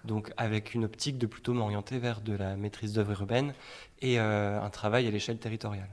donc 0.06 0.31
avec 0.38 0.74
une 0.74 0.86
optique 0.86 1.18
de 1.18 1.25
plutôt 1.25 1.54
m'orienter 1.54 2.00
vers 2.00 2.22
de 2.22 2.34
la 2.34 2.56
maîtrise 2.56 2.94
d'œuvre 2.94 3.12
urbaine 3.12 3.54
et 4.01 4.19
euh, 4.19 4.62
un 4.62 4.69
travail 4.69 5.07
à 5.07 5.12
l'échelle 5.12 5.38
territoriale. 5.38 5.90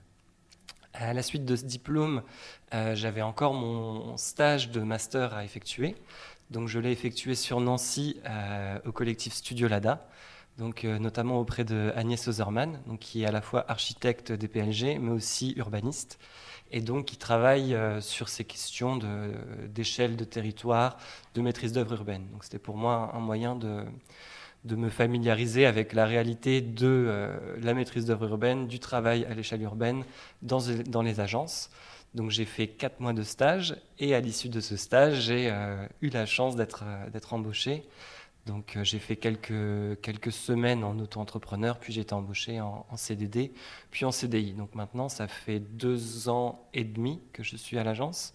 À 0.94 1.12
la 1.12 1.22
suite 1.22 1.44
de 1.44 1.56
ce 1.56 1.64
diplôme, 1.64 2.22
euh, 2.72 2.94
j'avais 2.94 3.22
encore 3.22 3.52
mon 3.52 4.16
stage 4.16 4.70
de 4.70 4.80
master 4.80 5.34
à 5.34 5.44
effectuer. 5.44 5.94
Donc 6.50 6.68
je 6.68 6.78
l'ai 6.78 6.92
effectué 6.92 7.34
sur 7.34 7.60
Nancy 7.60 8.20
euh, 8.24 8.78
au 8.86 8.92
collectif 8.92 9.34
Studio 9.34 9.68
Lada, 9.68 10.08
donc 10.58 10.84
notamment 10.84 11.38
auprès 11.38 11.64
de 11.64 11.92
Agnès 11.96 12.28
Oserman, 12.28 12.80
donc 12.86 13.00
qui 13.00 13.24
est 13.24 13.26
à 13.26 13.32
la 13.32 13.42
fois 13.42 13.64
architecte 13.68 14.32
des 14.32 14.48
PLG 14.48 14.98
mais 14.98 15.10
aussi 15.10 15.52
urbaniste 15.56 16.18
et 16.70 16.80
donc 16.80 17.06
qui 17.06 17.16
travaille 17.16 17.74
euh, 17.74 18.00
sur 18.00 18.28
ces 18.28 18.44
questions 18.44 18.98
d'échelle 19.68 20.16
de, 20.16 20.24
territoire, 20.24 20.98
de 21.34 21.42
maîtrise 21.42 21.72
d'œuvre 21.72 21.94
urbaine. 21.94 22.26
Donc 22.32 22.44
c'était 22.44 22.58
pour 22.58 22.76
moi 22.76 23.10
un, 23.14 23.20
moyen 23.20 23.56
de, 23.56 23.84
de, 24.64 24.76
me 24.76 24.88
familiariser 24.88 25.66
avec 25.66 25.92
la 25.92 26.06
réalité 26.06 26.60
de 26.60 26.86
euh, 26.86 27.36
la 27.60 27.74
maîtrise 27.74 28.06
d'œuvre 28.06 28.28
urbaine, 28.28 28.66
du 28.66 28.78
travail 28.78 29.24
à 29.24 29.34
l'échelle 29.34 29.62
urbaine 29.62 30.04
dans, 30.42 30.60
dans, 30.86 31.02
les 31.02 31.20
agences. 31.20 31.70
Donc 32.14 32.30
j'ai 32.30 32.44
fait 32.44 32.66
quatre 32.66 33.00
mois 33.00 33.12
de 33.12 33.22
stage 33.22 33.76
et 33.98 34.14
à 34.14 34.20
l'issue 34.20 34.48
de 34.48 34.60
ce 34.60 34.76
stage, 34.76 35.22
j'ai 35.22 35.50
euh, 35.50 35.86
eu 36.00 36.08
la 36.08 36.26
chance 36.26 36.56
d'être 36.56 36.84
embauché 37.32 37.84
donc 38.46 38.76
euh, 38.76 38.84
j'ai 38.84 39.00
fait 39.00 39.16
quelques, 39.16 40.00
quelques 40.00 40.32
semaines 40.32 40.84
en 40.84 40.98
auto-entrepreneur, 40.98 41.78
puis 41.78 41.92
j'ai 41.92 42.02
été 42.02 42.14
embauché 42.14 42.60
en, 42.60 42.86
CDD, 42.96 43.52
puis 43.90 44.04
en 44.04 44.12
CDI. 44.12 44.52
Donc 44.52 44.74
maintenant, 44.74 45.08
ça 45.08 45.26
fait 45.26 45.58
deux 45.58 46.28
ans 46.28 46.68
et 46.72 46.84
demi 46.84 47.20
que 47.32 47.42
je 47.42 47.56
suis 47.56 47.76
à 47.76 47.84
l'agence 47.84 48.32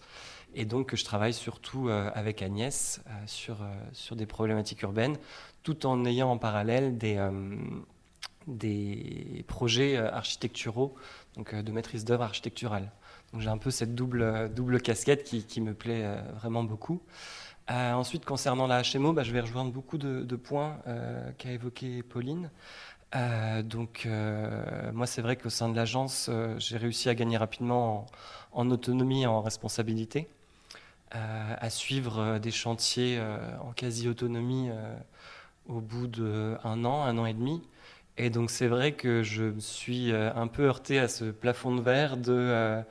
et 0.54 0.66
donc 0.66 0.90
que 0.90 0.96
je 0.98 1.04
travaille 1.04 1.32
surtout 1.32 1.88
euh, 1.88 2.10
avec 2.14 2.42
Agnès 2.42 3.00
euh, 3.06 3.10
sur, 3.26 3.66
sur 3.92 4.14
des 4.14 4.26
problématiques 4.26 4.82
urbaines, 4.82 5.16
tout 5.62 5.86
en 5.86 6.04
ayant 6.04 6.30
en 6.30 6.36
parallèle 6.36 6.98
des, 6.98 7.18
des 8.46 9.44
projets 9.48 9.96
architecturaux, 9.96 10.94
donc 11.36 11.54
de 11.54 11.72
maîtrise 11.72 12.04
d'œuvre 12.04 12.24
architecturale. 12.24 12.92
Donc 13.32 13.40
j'ai 13.40 13.48
un 13.48 13.56
peu 13.56 13.70
cette 13.70 13.94
double, 13.94 14.52
double 14.52 14.82
casquette 14.82 15.24
qui, 15.24 15.46
qui 15.46 15.62
me 15.62 15.72
plaît 15.72 16.04
vraiment 16.34 16.64
beaucoup. 16.64 17.00
Euh, 17.72 17.92
ensuite, 17.94 18.26
concernant 18.26 18.66
la 18.66 18.82
HMO, 18.82 19.14
bah, 19.14 19.22
je 19.22 19.32
vais 19.32 19.40
rejoindre 19.40 19.72
beaucoup 19.72 19.96
de, 19.96 20.36
points 20.36 20.78
euh, 20.86 21.30
qu'a 21.38 21.52
évoqué 21.52 22.02
Pauline. 22.02 22.50
Euh, 23.14 23.62
donc, 23.62 24.06
moi, 24.92 25.06
c'est 25.06 25.22
vrai 25.22 25.36
qu'au 25.36 25.48
sein 25.48 25.68
de 25.70 25.76
l'agence, 25.76 26.30
j'ai 26.58 26.76
réussi 26.76 27.08
à 27.08 27.14
gagner 27.14 27.36
rapidement 27.36 28.06
en, 28.52 28.70
autonomie 28.70 29.22
et 29.22 29.26
en 29.26 29.40
responsabilité, 29.40 30.28
à 31.12 31.70
suivre 31.70 32.38
des 32.38 32.50
chantiers 32.50 33.20
en 33.60 33.72
quasi-autonomie 33.72 34.70
au 35.66 35.80
bout 35.80 36.06
d'un 36.06 36.84
an, 36.84 37.02
un 37.04 37.18
an 37.18 37.26
et 37.26 37.34
demi. 37.34 37.62
Et 38.18 38.28
donc, 38.28 38.50
c'est 38.50 38.68
vrai 38.68 38.92
que 38.92 39.22
je 39.22 39.44
me 39.44 39.60
suis 39.60 40.12
un 40.12 40.46
peu 40.46 40.64
heurté 40.64 40.98
à 40.98 41.08
ce 41.08 41.24
plafond 41.24 41.74
de 41.74 41.82
verre 41.82 42.16
de 42.16 42.82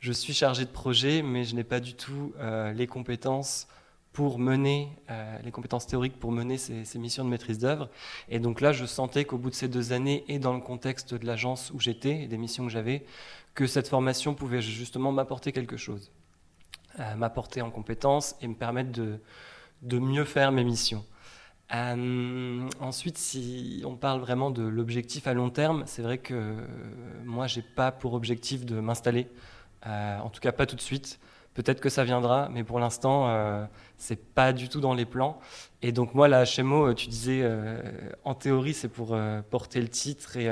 je 0.00 0.12
suis 0.12 0.34
chargé 0.34 0.64
de 0.64 0.70
projet, 0.70 1.22
mais 1.22 1.44
je 1.44 1.54
n'ai 1.54 1.64
pas 1.64 1.80
du 1.80 1.94
tout 1.94 2.32
les 2.74 2.86
compétences 2.86 3.68
pour 4.14 4.38
mener 4.38 4.96
euh, 5.10 5.38
les 5.42 5.50
compétences 5.50 5.88
théoriques 5.88 6.18
pour 6.20 6.30
mener 6.30 6.56
ces, 6.56 6.98
missions 6.98 7.24
de 7.24 7.28
maîtrise 7.28 7.58
d'œuvre. 7.58 7.90
Et 8.28 8.38
donc 8.38 8.60
là, 8.60 8.72
je 8.72 8.86
sentais 8.86 9.24
qu'au 9.24 9.38
bout 9.38 9.50
de 9.50 9.56
ces 9.56 9.66
deux 9.66 9.92
années 9.92 10.24
et 10.28 10.38
dans 10.38 10.54
le 10.54 10.60
contexte 10.60 11.14
de 11.14 11.26
l'agence 11.26 11.72
où 11.74 11.80
j'étais 11.80 12.22
et 12.22 12.28
des 12.28 12.38
missions 12.38 12.64
que 12.64 12.70
j'avais, 12.70 13.04
que 13.54 13.66
cette 13.66 13.88
formation 13.88 14.34
pouvait 14.34 14.62
justement 14.62 15.10
m'apporter 15.10 15.50
quelque 15.50 15.76
chose, 15.76 16.12
euh, 17.00 17.16
m'apporter 17.16 17.60
en 17.60 17.72
compétences 17.72 18.36
et 18.40 18.46
me 18.46 18.54
permettre 18.54 18.92
de, 18.92 19.98
mieux 19.98 20.24
faire 20.24 20.52
mes 20.52 20.64
missions. 20.64 21.04
Euh, 21.74 22.68
ensuite, 22.78 23.18
si 23.18 23.82
on 23.84 23.96
parle 23.96 24.20
vraiment 24.20 24.52
de 24.52 24.62
l'objectif 24.62 25.26
à 25.26 25.34
long 25.34 25.50
terme, 25.50 25.82
c'est 25.86 26.02
vrai 26.02 26.18
que 26.18 26.54
moi, 27.24 27.48
j'ai 27.48 27.62
pas 27.62 27.90
pour 27.90 28.14
objectif 28.14 28.64
de 28.64 28.78
m'installer, 28.78 29.26
en 29.84 30.30
tout 30.30 30.40
cas 30.40 30.52
pas 30.52 30.66
tout 30.66 30.76
de 30.76 30.80
suite 30.80 31.18
Peut-être 31.54 31.80
que 31.80 31.88
ça 31.88 32.04
viendra, 32.04 32.48
mais 32.52 32.64
pour 32.64 32.80
l'instant, 32.80 33.28
euh, 33.28 33.64
c'est 33.96 34.34
pas 34.34 34.52
du 34.52 34.68
tout 34.68 34.80
dans 34.80 34.94
les 34.94 35.04
plans. 35.04 35.38
Et 35.82 35.92
donc 35.92 36.14
moi, 36.14 36.28
la 36.28 36.44
HMO, 36.44 36.88
euh, 36.88 36.94
tu 36.94 37.08
disais, 37.08 37.40
euh, 37.42 37.78
en 38.24 38.34
théorie, 38.34 38.74
c'est 38.74 38.88
pour 38.88 39.10
euh, 39.12 39.42
porter 39.42 39.80
le 39.80 39.88
titre 39.88 40.36
et, 40.36 40.48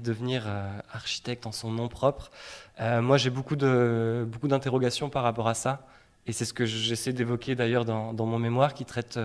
devenir 0.00 0.46
architecte 0.92 1.46
en 1.46 1.52
son 1.52 1.70
nom 1.70 1.88
propre. 1.88 2.30
Moi, 2.78 3.16
j'ai 3.16 3.30
beaucoup 3.30 3.56
de 3.56 4.26
beaucoup 4.30 4.48
d'interrogations 4.48 5.10
par 5.10 5.22
rapport 5.22 5.48
à 5.48 5.54
ça, 5.54 5.86
et 6.26 6.32
c'est 6.32 6.44
ce 6.44 6.52
que 6.52 6.64
j'essaie 6.66 7.12
d'évoquer 7.12 7.54
d'ailleurs 7.54 7.84
dans, 7.84 8.26
mon 8.26 8.38
mémoire, 8.38 8.74
qui 8.74 8.84
traite 8.84 9.18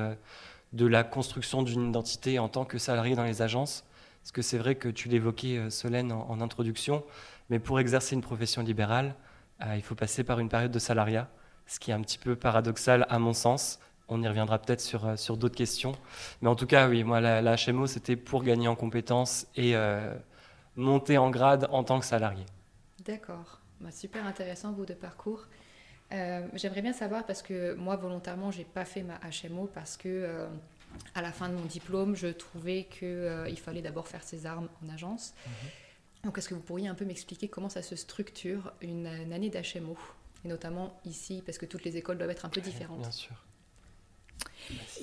de 0.73 0.85
la 0.85 1.03
construction 1.03 1.63
d'une 1.63 1.89
identité 1.89 2.39
en 2.39 2.49
tant 2.49 2.65
que 2.65 2.77
salarié 2.77 3.15
dans 3.15 3.23
les 3.23 3.41
agences. 3.41 3.83
Parce 4.21 4.31
que 4.31 4.41
c'est 4.41 4.57
vrai 4.57 4.75
que 4.75 4.89
tu 4.89 5.09
l'évoquais, 5.09 5.69
Solène, 5.69 6.11
en, 6.11 6.41
introduction, 6.41 7.03
mais 7.49 7.59
pour 7.59 7.79
exercer 7.79 8.15
une 8.15 8.21
profession 8.21 8.61
libérale, 8.61 9.15
il 9.75 9.81
faut 9.81 9.95
passer 9.95 10.23
par 10.23 10.39
une 10.39 10.49
période 10.49 10.71
de 10.71 10.79
salariat, 10.79 11.29
ce 11.67 11.79
qui 11.79 11.91
est 11.91 11.93
un 11.93 12.01
petit 12.01 12.17
peu 12.17 12.35
paradoxal 12.35 13.05
à 13.09 13.19
mon 13.19 13.33
sens. 13.33 13.79
On 14.07 14.21
y 14.21 14.27
reviendra 14.27 14.59
peut-être 14.59 14.81
sur, 14.81 15.05
euh, 15.07 15.15
sur 15.15 15.35
d'autres 15.35 15.55
questions. 15.55 15.93
Mais 16.41 16.49
en 16.49 16.55
tout 16.55 16.67
cas, 16.67 16.87
oui, 16.87 17.03
moi, 17.03 17.21
la, 17.21 17.41
la 17.41 17.55
HMO, 17.55 17.87
c'était 17.87 18.15
pour 18.15 18.43
gagner 18.43 18.67
en 18.67 18.75
compétences 18.75 19.47
et 19.55 19.75
euh, 19.75 20.13
monter 20.75 21.17
en 21.17 21.31
grade 21.31 21.67
en 21.71 21.83
tant 21.83 21.99
que 21.99 22.05
salarié. 22.05 22.45
D'accord. 23.03 23.61
Bah, 23.81 23.91
super 23.91 24.25
intéressant, 24.25 24.73
vos 24.73 24.85
deux 24.85 24.95
parcours. 24.95 25.47
Euh, 26.11 26.47
J'aimerais 26.53 26.83
bien 26.83 26.93
savoir, 26.93 27.25
parce 27.25 27.41
que 27.41 27.73
moi, 27.73 27.95
volontairement, 27.95 28.51
j'ai 28.51 28.63
pas 28.63 28.85
fait 28.85 29.01
ma 29.01 29.15
HMO 29.17 29.67
parce 29.73 29.97
que, 29.97 30.07
euh, 30.07 30.47
à 31.15 31.23
la 31.23 31.31
fin 31.31 31.49
de 31.49 31.55
mon 31.55 31.65
diplôme, 31.65 32.15
je 32.15 32.27
trouvais 32.27 32.83
qu'il 32.83 33.59
fallait 33.59 33.81
d'abord 33.81 34.07
faire 34.07 34.23
ses 34.23 34.45
armes 34.45 34.69
en 34.83 34.93
agence. 34.93 35.33
Donc, 36.25 36.39
est-ce 36.39 36.49
que 36.49 36.55
vous 36.55 36.61
pourriez 36.61 36.87
un 36.87 36.95
peu 36.95 37.05
m'expliquer 37.05 37.47
comment 37.47 37.69
ça 37.69 37.83
se 37.83 37.95
structure 37.95 38.73
une, 38.81 39.05
une 39.05 39.31
année 39.31 39.51
d'HMO 39.51 39.95
Et 40.43 40.47
notamment 40.47 40.99
ici, 41.05 41.43
parce 41.45 41.59
que 41.59 41.67
toutes 41.67 41.83
les 41.83 41.97
écoles 41.97 42.17
doivent 42.17 42.31
être 42.31 42.45
un 42.45 42.49
peu 42.49 42.61
différentes. 42.61 42.99
Bien 42.99 43.11
sûr. 43.11 43.35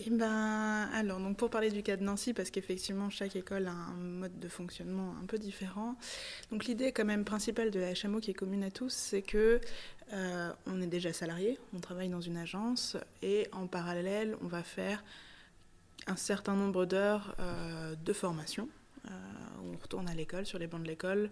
Eh 0.05 0.11
ben, 0.11 0.91
alors, 0.93 1.21
donc 1.21 1.37
pour 1.37 1.49
parler 1.49 1.71
du 1.71 1.85
cas 1.85 1.97
de 1.97 2.03
Nancy, 2.03 2.35
parce 2.35 2.51
qu'effectivement, 2.51 3.09
chaque 3.09 3.37
école 3.37 3.69
a 3.69 3.71
un 3.71 3.95
mode 3.95 4.41
de 4.41 4.49
fonctionnement 4.49 5.15
un 5.23 5.27
peu 5.27 5.39
différent. 5.39 5.95
Donc, 6.51 6.65
l'idée, 6.65 6.91
quand 6.91 7.05
même, 7.05 7.25
principale 7.25 7.71
de 7.71 7.79
la 7.79 7.93
HMO 7.93 8.19
qui 8.19 8.33
est 8.33 8.35
commune 8.35 8.65
à 8.65 8.73
tous, 8.73 8.93
c'est 8.93 9.23
que 9.23 9.61
euh, 10.13 10.53
on 10.67 10.83
est 10.83 10.89
déjà 10.89 11.13
salarié, 11.13 11.57
on 11.73 11.79
travaille 11.79 12.09
dans 12.09 12.21
une 12.21 12.37
agence, 12.37 12.97
et 13.23 13.47
en 13.53 13.69
parallèle, 13.69 14.37
on 14.43 14.49
va 14.49 14.65
faire 14.65 15.05
un 16.09 16.17
certain 16.17 16.57
nombre 16.57 16.85
d'heures 16.85 17.37
euh, 17.39 17.95
de 17.95 18.13
formation. 18.13 18.69
Euh, 19.07 19.11
on 19.73 19.77
retourne 19.77 20.09
à 20.09 20.15
l'école, 20.15 20.47
sur 20.47 20.59
les 20.59 20.67
bancs 20.67 20.83
de 20.83 20.89
l'école, 20.89 21.31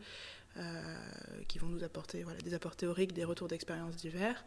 euh, 0.56 0.82
qui 1.48 1.58
vont 1.58 1.68
nous 1.68 1.84
apporter 1.84 2.22
voilà, 2.22 2.40
des 2.40 2.54
apports 2.54 2.76
théoriques, 2.76 3.12
des 3.12 3.24
retours 3.24 3.48
d'expériences 3.48 3.96
divers. 3.96 4.44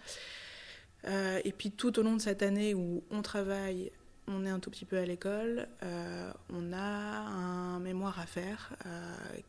Euh, 1.05 1.41
et 1.43 1.51
puis 1.51 1.71
tout 1.71 1.99
au 1.99 2.03
long 2.03 2.15
de 2.15 2.21
cette 2.21 2.43
année 2.43 2.73
où 2.73 3.03
on 3.11 3.21
travaille, 3.21 3.91
on 4.27 4.45
est 4.45 4.49
un 4.49 4.59
tout 4.59 4.69
petit 4.69 4.85
peu 4.85 4.97
à 4.97 5.05
l'école, 5.05 5.67
on 6.49 6.71
a 6.71 6.77
un 6.77 7.79
mémoire 7.79 8.21
à 8.21 8.25
faire 8.25 8.71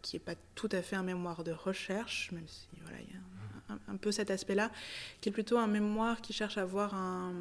qui 0.03 0.17
n'est 0.17 0.21
pas 0.21 0.35
tout 0.57 0.69
à 0.73 0.83
fait 0.83 0.97
un 0.97 1.05
mémoire 1.05 1.45
de 1.45 1.53
recherche, 1.53 2.33
même 2.33 2.49
si 2.49 2.67
voilà, 2.83 2.99
il 2.99 3.15
y 3.15 3.17
a 3.17 3.34
un, 3.89 3.97
peu 3.97 4.13
cet 4.13 4.31
aspect-là, 4.31 4.71
qui 5.21 5.29
est 5.29 5.33
plutôt 5.33 5.59
un 5.59 5.67
mémoire 5.67 6.21
qui 6.21 6.33
cherche 6.33 6.59
à 6.59 6.63
avoir 6.63 6.95
un, 6.95 7.33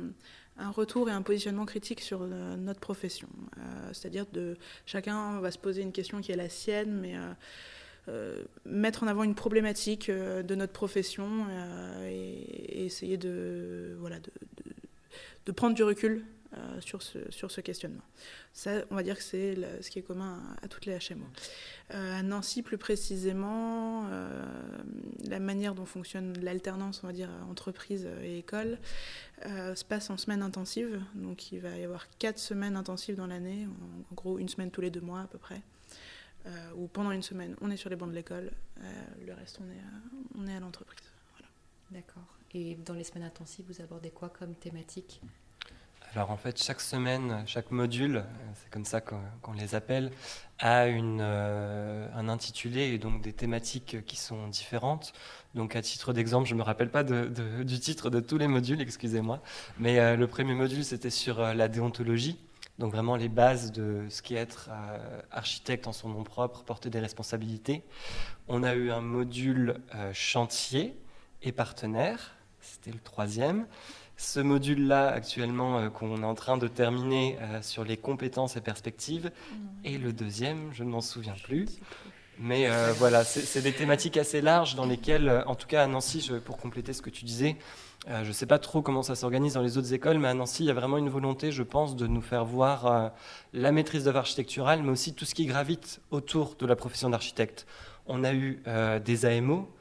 retour 0.72 1.10
et 1.10 1.12
un 1.12 1.24
positionnement 1.24 1.66
critique 1.66 2.00
sur 2.00 2.22
euh, 2.22 2.56
notre 2.58 2.80
profession. 2.80 3.28
Euh, 3.58 3.90
C'est-à-dire 3.92 4.26
de 4.32 4.56
chacun 4.86 5.40
va 5.40 5.50
se 5.50 5.58
poser 5.58 5.82
une 5.82 5.92
question 5.92 6.22
qui 6.22 6.32
est 6.32 6.36
la 6.36 6.50
sienne, 6.50 6.94
mais 7.02 7.16
euh, 8.08 8.44
mettre 8.66 9.04
en 9.04 9.08
avant 9.08 9.24
une 9.24 9.34
problématique 9.34 10.12
de 10.12 10.56
notre 10.56 10.74
profession 10.74 11.48
et, 12.06 12.86
essayer 12.86 13.18
de, 13.18 13.96
voilà, 14.00 14.18
de 15.46 15.52
prendre 15.52 15.76
du 15.76 15.84
recul 15.84 16.24
euh, 16.58 16.82
sur, 16.82 17.02
ce, 17.02 17.20
sur 17.32 17.50
ce 17.50 17.62
questionnement. 17.62 18.04
Ça, 18.52 18.84
on 18.92 18.96
va 18.96 19.04
dire 19.04 19.18
que 19.18 19.24
c'est 19.24 19.56
ce 19.82 19.90
qui 19.90 20.00
est 20.00 20.04
commun 20.04 20.40
à, 20.62 20.68
toutes 20.68 20.86
les 20.86 20.94
HMO. 20.94 21.26
Euh, 21.94 22.20
à 22.20 22.22
Nancy, 22.22 22.62
plus 22.62 22.78
précisément, 22.78 24.06
euh, 24.12 24.46
la 25.28 25.40
manière 25.40 25.74
dont 25.74 25.86
fonctionne 25.86 26.38
l'alternance, 26.42 27.02
on 27.04 27.08
va 27.08 27.14
dire, 27.14 27.30
entreprise 27.50 28.08
et 28.22 28.40
école, 28.40 28.78
se 29.44 29.84
passe 29.84 30.10
en 30.10 30.18
semaine 30.18 30.42
intensive. 30.42 31.02
Donc 31.16 31.52
il 31.52 31.60
va 31.60 31.78
y 31.78 31.84
avoir 31.84 32.08
quatre 32.18 32.40
semaines 32.40 32.76
intensives 32.76 33.16
dans 33.16 33.28
l'année, 33.28 33.68
en, 34.12 34.16
gros 34.16 34.38
une 34.38 34.48
semaine 34.48 34.70
tous 34.70 34.82
les 34.82 34.92
deux 34.92 35.02
mois 35.02 35.22
à 35.22 35.28
peu 35.28 35.38
près. 35.38 35.62
Où 36.76 36.88
pendant 36.88 37.12
une 37.12 37.24
semaine, 37.24 37.56
on 37.62 37.72
est 37.72 37.78
sur 37.78 37.90
les 37.90 37.96
bancs 37.96 38.10
de 38.10 38.16
l'école, 38.16 38.52
le 39.26 39.34
reste, 39.34 39.60
on 39.62 39.70
est 39.72 39.80
à, 39.80 40.38
on 40.38 40.48
est 40.48 40.56
à 40.56 40.60
l'entreprise. 40.60 41.08
Voilà. 41.34 41.52
D'accord. 41.92 42.38
Et 42.54 42.76
dans 42.76 42.94
les 42.94 43.04
semaines 43.04 43.24
intensives, 43.24 43.66
vous 43.68 43.82
abordez 43.82 44.12
quoi 44.12 44.30
comme 44.30 44.56
thématique? 44.56 45.22
Alors 46.16 46.32
en 46.32 46.38
fait, 46.38 46.62
chaque 46.62 46.82
semaine, 46.82 47.44
chaque 47.48 47.72
module, 47.72 48.24
c'est 48.56 48.70
comme 48.70 48.86
ça 48.86 49.02
qu'on 49.02 49.18
qu 49.42 49.58
les 49.58 49.76
appelle, 49.76 50.12
a 50.60 50.84
euh, 50.84 52.08
un 52.16 52.30
intitulé 52.30 52.94
et 52.94 52.98
donc 53.00 53.22
des 53.22 53.34
thématiques 53.34 54.06
qui 54.06 54.16
sont 54.16 54.48
différentes. 54.48 55.14
Donc 55.56 55.76
à 55.76 55.82
titre 55.82 56.14
d'exemple, 56.14 56.48
je 56.48 56.54
ne 56.54 56.60
me 56.60 56.64
rappelle 56.64 56.92
pas 56.92 57.04
du 57.04 57.80
titre 57.80 58.10
de 58.10 58.20
tous 58.20 58.38
les 58.38 58.48
modules, 58.48 58.82
excusez-moi, 58.82 59.42
mais 59.80 60.00
euh, 60.00 60.16
le 60.16 60.28
premier 60.28 60.54
module, 60.54 60.86
c'était 60.86 61.10
sur 61.10 61.40
euh, 61.40 61.54
la 61.54 61.68
déontologie. 61.68 62.38
Donc 62.80 62.92
vraiment 62.92 63.16
les 63.16 63.30
bases 63.30 63.72
de 63.72 64.06
ce 64.10 64.22
qu'est 64.22 64.36
être 64.36 64.70
euh, 64.72 65.22
architecte 65.32 65.88
en 65.88 65.94
son 65.94 66.10
nom 66.10 66.24
propre, 66.24 66.64
porter 66.64 66.90
des 66.90 67.00
responsabilités. 67.00 67.84
On 68.48 68.64
a 68.64 68.74
eu 68.74 68.90
un 68.92 69.02
module 69.02 69.80
euh, 69.94 70.12
chantier 70.14 70.98
et 71.44 71.52
partenaire, 71.52 72.36
c'était 72.62 72.92
le 72.92 73.00
troisième. 73.00 73.68
Ce 74.18 74.40
module-là, 74.40 75.08
actuellement, 75.08 75.80
euh, 75.80 75.90
qu'on 75.90 76.22
est 76.22 76.26
en 76.26 76.36
train 76.36 76.58
de 76.58 76.68
terminer 76.68 77.38
euh, 77.42 77.62
sur 77.62 77.84
les 77.84 77.98
compétences 77.98 78.56
et 78.56 78.62
perspectives, 78.62 79.32
mmh. 79.32 79.56
et 79.86 79.98
le 79.98 80.14
deuxième, 80.14 80.72
je 80.72 80.84
ne 80.84 80.90
m'en 80.90 81.02
souviens 81.02 81.36
plus. 81.44 81.68
Mais 82.40 82.68
euh, 82.68 82.94
voilà, 82.98 83.24
c'est 83.24 83.62
des 83.62 83.74
thématiques 83.74 84.18
assez 84.18 84.42
larges 84.42 84.76
dans 84.76 84.86
lesquelles, 84.86 85.44
en 85.46 85.56
tout 85.56 85.68
cas 85.68 85.84
à 85.84 85.88
Nancy, 85.88 86.22
je, 86.22 86.36
pour 86.36 86.58
compléter 86.58 86.92
ce 86.94 87.02
que 87.02 87.12
tu 87.12 87.26
disais, 87.26 87.58
je 88.08 88.28
ne 88.28 88.34
sais 88.34 88.48
pas 88.48 88.58
trop 88.58 88.82
comment 88.82 89.04
ça 89.04 89.14
s'organise 89.14 89.54
dans 89.54 89.62
les 89.62 89.78
autres 89.78 89.94
écoles, 89.94 90.18
mais 90.18 90.28
à 90.28 90.34
Nancy, 90.34 90.64
il 90.64 90.66
y 90.66 90.72
a 90.72 90.74
vraiment 90.74 90.98
une 90.98 91.10
volonté, 91.10 91.52
je 91.52 91.62
pense, 91.62 91.96
de 91.96 92.08
nous 92.08 92.22
faire 92.22 92.44
voir 92.44 93.14
la 93.54 93.72
maîtrise 93.72 94.06
d'œuvre 94.06 94.18
architecturale, 94.18 94.82
mais 94.82 94.90
aussi 94.90 95.14
tout 95.14 95.26
ce 95.26 95.36
qui 95.36 95.46
gravite 95.46 96.02
autour 96.10 96.56
de 96.56 96.66
la 96.66 96.76
profession 96.76 97.12
d'architecte. 97.12 97.68
On 98.08 98.24
a 98.24 98.34
eu 98.34 98.64
des 99.06 99.26
AMO 99.26 99.72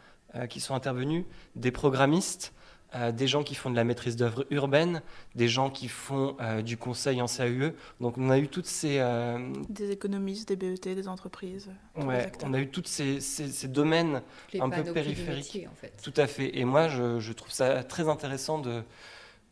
qui 0.50 0.60
sont 0.60 0.74
intervenus, 0.74 1.24
des 1.56 1.72
programmistes, 1.72 2.52
euh, 2.94 3.10
des 3.10 3.26
gens 3.26 3.42
qui 3.42 3.54
font 3.54 3.70
de 3.70 3.76
la 3.76 3.84
maîtrise 3.84 4.16
d'œuvre 4.16 4.44
urbaine, 4.50 5.00
des 5.34 5.48
gens 5.48 5.70
qui 5.70 5.88
font 5.88 6.36
euh, 6.40 6.60
du 6.60 6.76
conseil 6.76 7.22
en 7.22 7.26
CAUE. 7.26 7.72
Donc 8.00 8.18
on 8.18 8.28
a 8.28 8.38
eu 8.38 8.48
toutes 8.48 8.66
ces... 8.66 8.98
Euh... 8.98 9.52
Des 9.70 9.90
économistes, 9.90 10.48
des 10.48 10.56
BET, 10.56 10.94
des 10.94 11.08
entreprises. 11.08 11.70
Ouais, 11.96 12.30
on 12.44 12.52
a 12.52 12.60
eu 12.60 12.68
tous 12.68 12.84
ces, 12.84 13.20
ces, 13.20 13.48
ces, 13.48 13.68
domaines 13.68 14.22
Les 14.52 14.60
un 14.60 14.68
peu 14.68 14.82
périphériques. 14.92 15.54
Métier, 15.54 15.68
en 15.68 15.74
fait. 15.74 15.94
Tout 16.02 16.12
à 16.16 16.26
fait. 16.26 16.58
Et 16.58 16.64
moi, 16.66 16.88
je, 16.88 17.18
je 17.18 17.32
trouve 17.32 17.50
ça 17.50 17.82
très 17.82 18.08
intéressant 18.08 18.58
de 18.58 18.82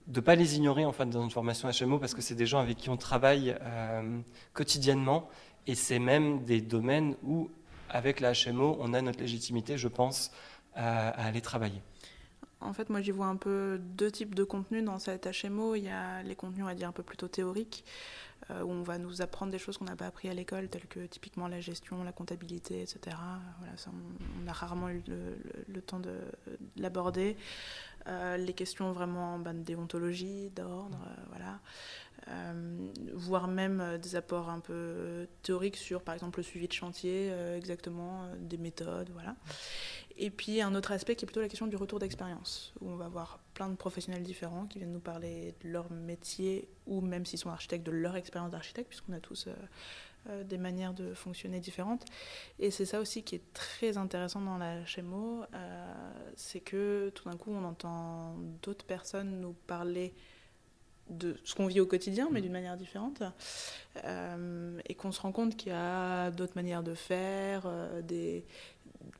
ne 0.08 0.20
pas 0.20 0.34
les 0.34 0.56
ignorer 0.56 0.84
en 0.84 0.92
fait, 0.92 1.06
dans 1.06 1.22
une 1.22 1.30
formation 1.30 1.70
HMO 1.70 1.98
parce 1.98 2.14
que 2.14 2.20
c'est 2.20 2.34
des 2.34 2.46
gens 2.46 2.58
avec 2.58 2.76
qui 2.76 2.90
on 2.90 2.96
travaille 2.96 3.56
euh, 3.62 4.20
quotidiennement 4.52 5.28
et 5.66 5.74
c'est 5.74 5.98
même 5.98 6.44
des 6.44 6.60
domaines 6.60 7.16
où, 7.22 7.50
avec 7.88 8.20
la 8.20 8.32
HMO, 8.32 8.76
on 8.80 8.92
a 8.92 9.00
notre 9.00 9.20
légitimité, 9.20 9.78
je 9.78 9.88
pense, 9.88 10.30
à 10.74 11.08
aller 11.26 11.40
travailler. 11.40 11.82
En 12.60 12.72
fait, 12.72 12.90
moi, 12.90 13.00
j'y 13.00 13.10
vois 13.10 13.26
un 13.26 13.36
peu 13.36 13.80
deux 13.80 14.10
types 14.10 14.34
de 14.34 14.44
contenus 14.44 14.84
dans 14.84 14.98
cette 14.98 15.26
HMO. 15.26 15.74
Il 15.76 15.84
y 15.84 15.88
a 15.88 16.22
les 16.22 16.36
contenus, 16.36 16.62
on 16.62 16.66
va 16.66 16.74
dire, 16.74 16.88
un 16.88 16.92
peu 16.92 17.02
plutôt 17.02 17.26
théoriques, 17.26 17.84
euh, 18.50 18.62
où 18.62 18.70
on 18.70 18.82
va 18.82 18.98
nous 18.98 19.22
apprendre 19.22 19.50
des 19.50 19.58
choses 19.58 19.78
qu'on 19.78 19.86
n'a 19.86 19.96
pas 19.96 20.06
appris 20.06 20.28
à 20.28 20.34
l'école, 20.34 20.68
telles 20.68 20.86
que 20.86 21.06
typiquement 21.06 21.48
la 21.48 21.60
gestion, 21.60 22.04
la 22.04 22.12
comptabilité, 22.12 22.82
etc. 22.82 23.16
Voilà, 23.58 23.76
ça, 23.76 23.90
on, 24.44 24.46
a 24.46 24.52
rarement 24.52 24.90
eu 24.90 25.02
le, 25.68 25.80
temps 25.80 26.00
de, 26.00 26.10
de 26.46 26.82
l'aborder. 26.82 27.36
Euh, 28.08 28.36
les 28.36 28.52
questions 28.52 28.92
vraiment 28.92 29.38
ben, 29.38 29.54
de 29.54 29.62
déontologie, 29.62 30.50
d'ordre, 30.50 30.98
euh, 31.06 31.22
voilà. 31.28 31.60
Voire 33.14 33.48
même 33.48 33.98
des 34.00 34.14
apports 34.14 34.50
un 34.50 34.60
peu 34.60 35.26
théoriques 35.42 35.78
sur, 35.78 36.02
par 36.02 36.14
exemple, 36.14 36.38
le 36.38 36.42
suivi 36.44 36.68
de 36.68 36.72
chantier, 36.72 37.32
exactement, 37.56 38.24
des 38.38 38.58
méthodes, 38.58 39.10
voilà. 39.12 39.34
Et 40.22 40.28
puis 40.28 40.60
un 40.60 40.74
autre 40.74 40.92
aspect 40.92 41.16
qui 41.16 41.24
est 41.24 41.26
plutôt 41.26 41.40
la 41.40 41.48
question 41.48 41.66
du 41.66 41.76
retour 41.76 41.98
d'expérience, 41.98 42.74
où 42.82 42.90
on 42.90 42.96
va 42.96 43.06
avoir 43.06 43.38
plein 43.54 43.70
de 43.70 43.74
professionnels 43.74 44.22
différents 44.22 44.66
qui 44.66 44.78
viennent 44.78 44.92
nous 44.92 45.00
parler 45.00 45.54
de 45.64 45.70
leur 45.70 45.90
métier, 45.90 46.68
ou 46.86 47.00
même 47.00 47.24
s'ils 47.24 47.38
sont 47.38 47.48
architectes, 47.48 47.86
de 47.86 47.90
leur 47.90 48.16
expérience 48.16 48.50
d'architecte, 48.50 48.88
puisqu'on 48.88 49.14
a 49.14 49.20
tous 49.20 49.46
euh, 49.46 49.54
euh, 50.28 50.44
des 50.44 50.58
manières 50.58 50.92
de 50.92 51.14
fonctionner 51.14 51.58
différentes. 51.58 52.04
Et 52.58 52.70
c'est 52.70 52.84
ça 52.84 53.00
aussi 53.00 53.22
qui 53.22 53.36
est 53.36 53.52
très 53.54 53.96
intéressant 53.96 54.42
dans 54.42 54.58
la 54.58 54.80
HMO, 54.80 55.44
euh, 55.54 56.12
c'est 56.36 56.60
que 56.60 57.10
tout 57.14 57.26
d'un 57.26 57.38
coup 57.38 57.52
on 57.52 57.64
entend 57.64 58.36
d'autres 58.60 58.84
personnes 58.84 59.40
nous 59.40 59.54
parler 59.66 60.12
de 61.10 61.36
ce 61.44 61.54
qu'on 61.54 61.66
vit 61.66 61.80
au 61.80 61.86
quotidien, 61.86 62.28
mais 62.30 62.40
d'une 62.40 62.52
manière 62.52 62.76
différente, 62.76 63.22
euh, 64.04 64.78
et 64.88 64.94
qu'on 64.94 65.12
se 65.12 65.20
rend 65.20 65.32
compte 65.32 65.56
qu'il 65.56 65.72
y 65.72 65.74
a 65.74 66.30
d'autres 66.30 66.54
manières 66.54 66.82
de 66.82 66.94
faire, 66.94 67.64
euh, 67.66 68.00
des 68.02 68.44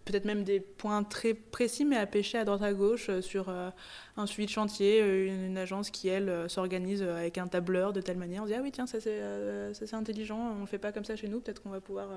peut-être 0.04 0.24
même 0.24 0.44
des 0.44 0.60
points 0.60 1.02
très 1.04 1.34
précis, 1.34 1.84
mais 1.84 1.96
à 1.96 2.06
pêcher 2.06 2.38
à 2.38 2.44
droite 2.44 2.62
à 2.62 2.72
gauche 2.72 3.08
euh, 3.08 3.20
sur 3.20 3.48
euh, 3.48 3.70
un 4.16 4.26
suivi 4.26 4.46
de 4.46 4.50
chantier, 4.50 5.00
euh, 5.02 5.46
une, 5.46 5.58
agence 5.58 5.90
qui, 5.90 6.08
elle, 6.08 6.48
s'organise 6.48 7.02
avec 7.02 7.38
un 7.38 7.46
tableur 7.46 7.92
de 7.92 8.00
telle 8.00 8.16
manière. 8.16 8.42
On 8.42 8.46
se 8.46 8.52
dit, 8.52 8.56
ah 8.58 8.62
oui, 8.62 8.72
tiens, 8.72 8.86
ça 8.86 8.98
c'est 9.00 9.94
intelligent, 9.94 10.38
on 10.38 10.54
ne 10.56 10.60
le 10.60 10.66
fait 10.66 10.78
pas 10.78 10.92
comme 10.92 11.04
ça 11.04 11.16
chez 11.16 11.28
nous, 11.28 11.40
peut-être 11.40 11.62
qu'on 11.62 11.70
va 11.70 11.80
pouvoir 11.80 12.08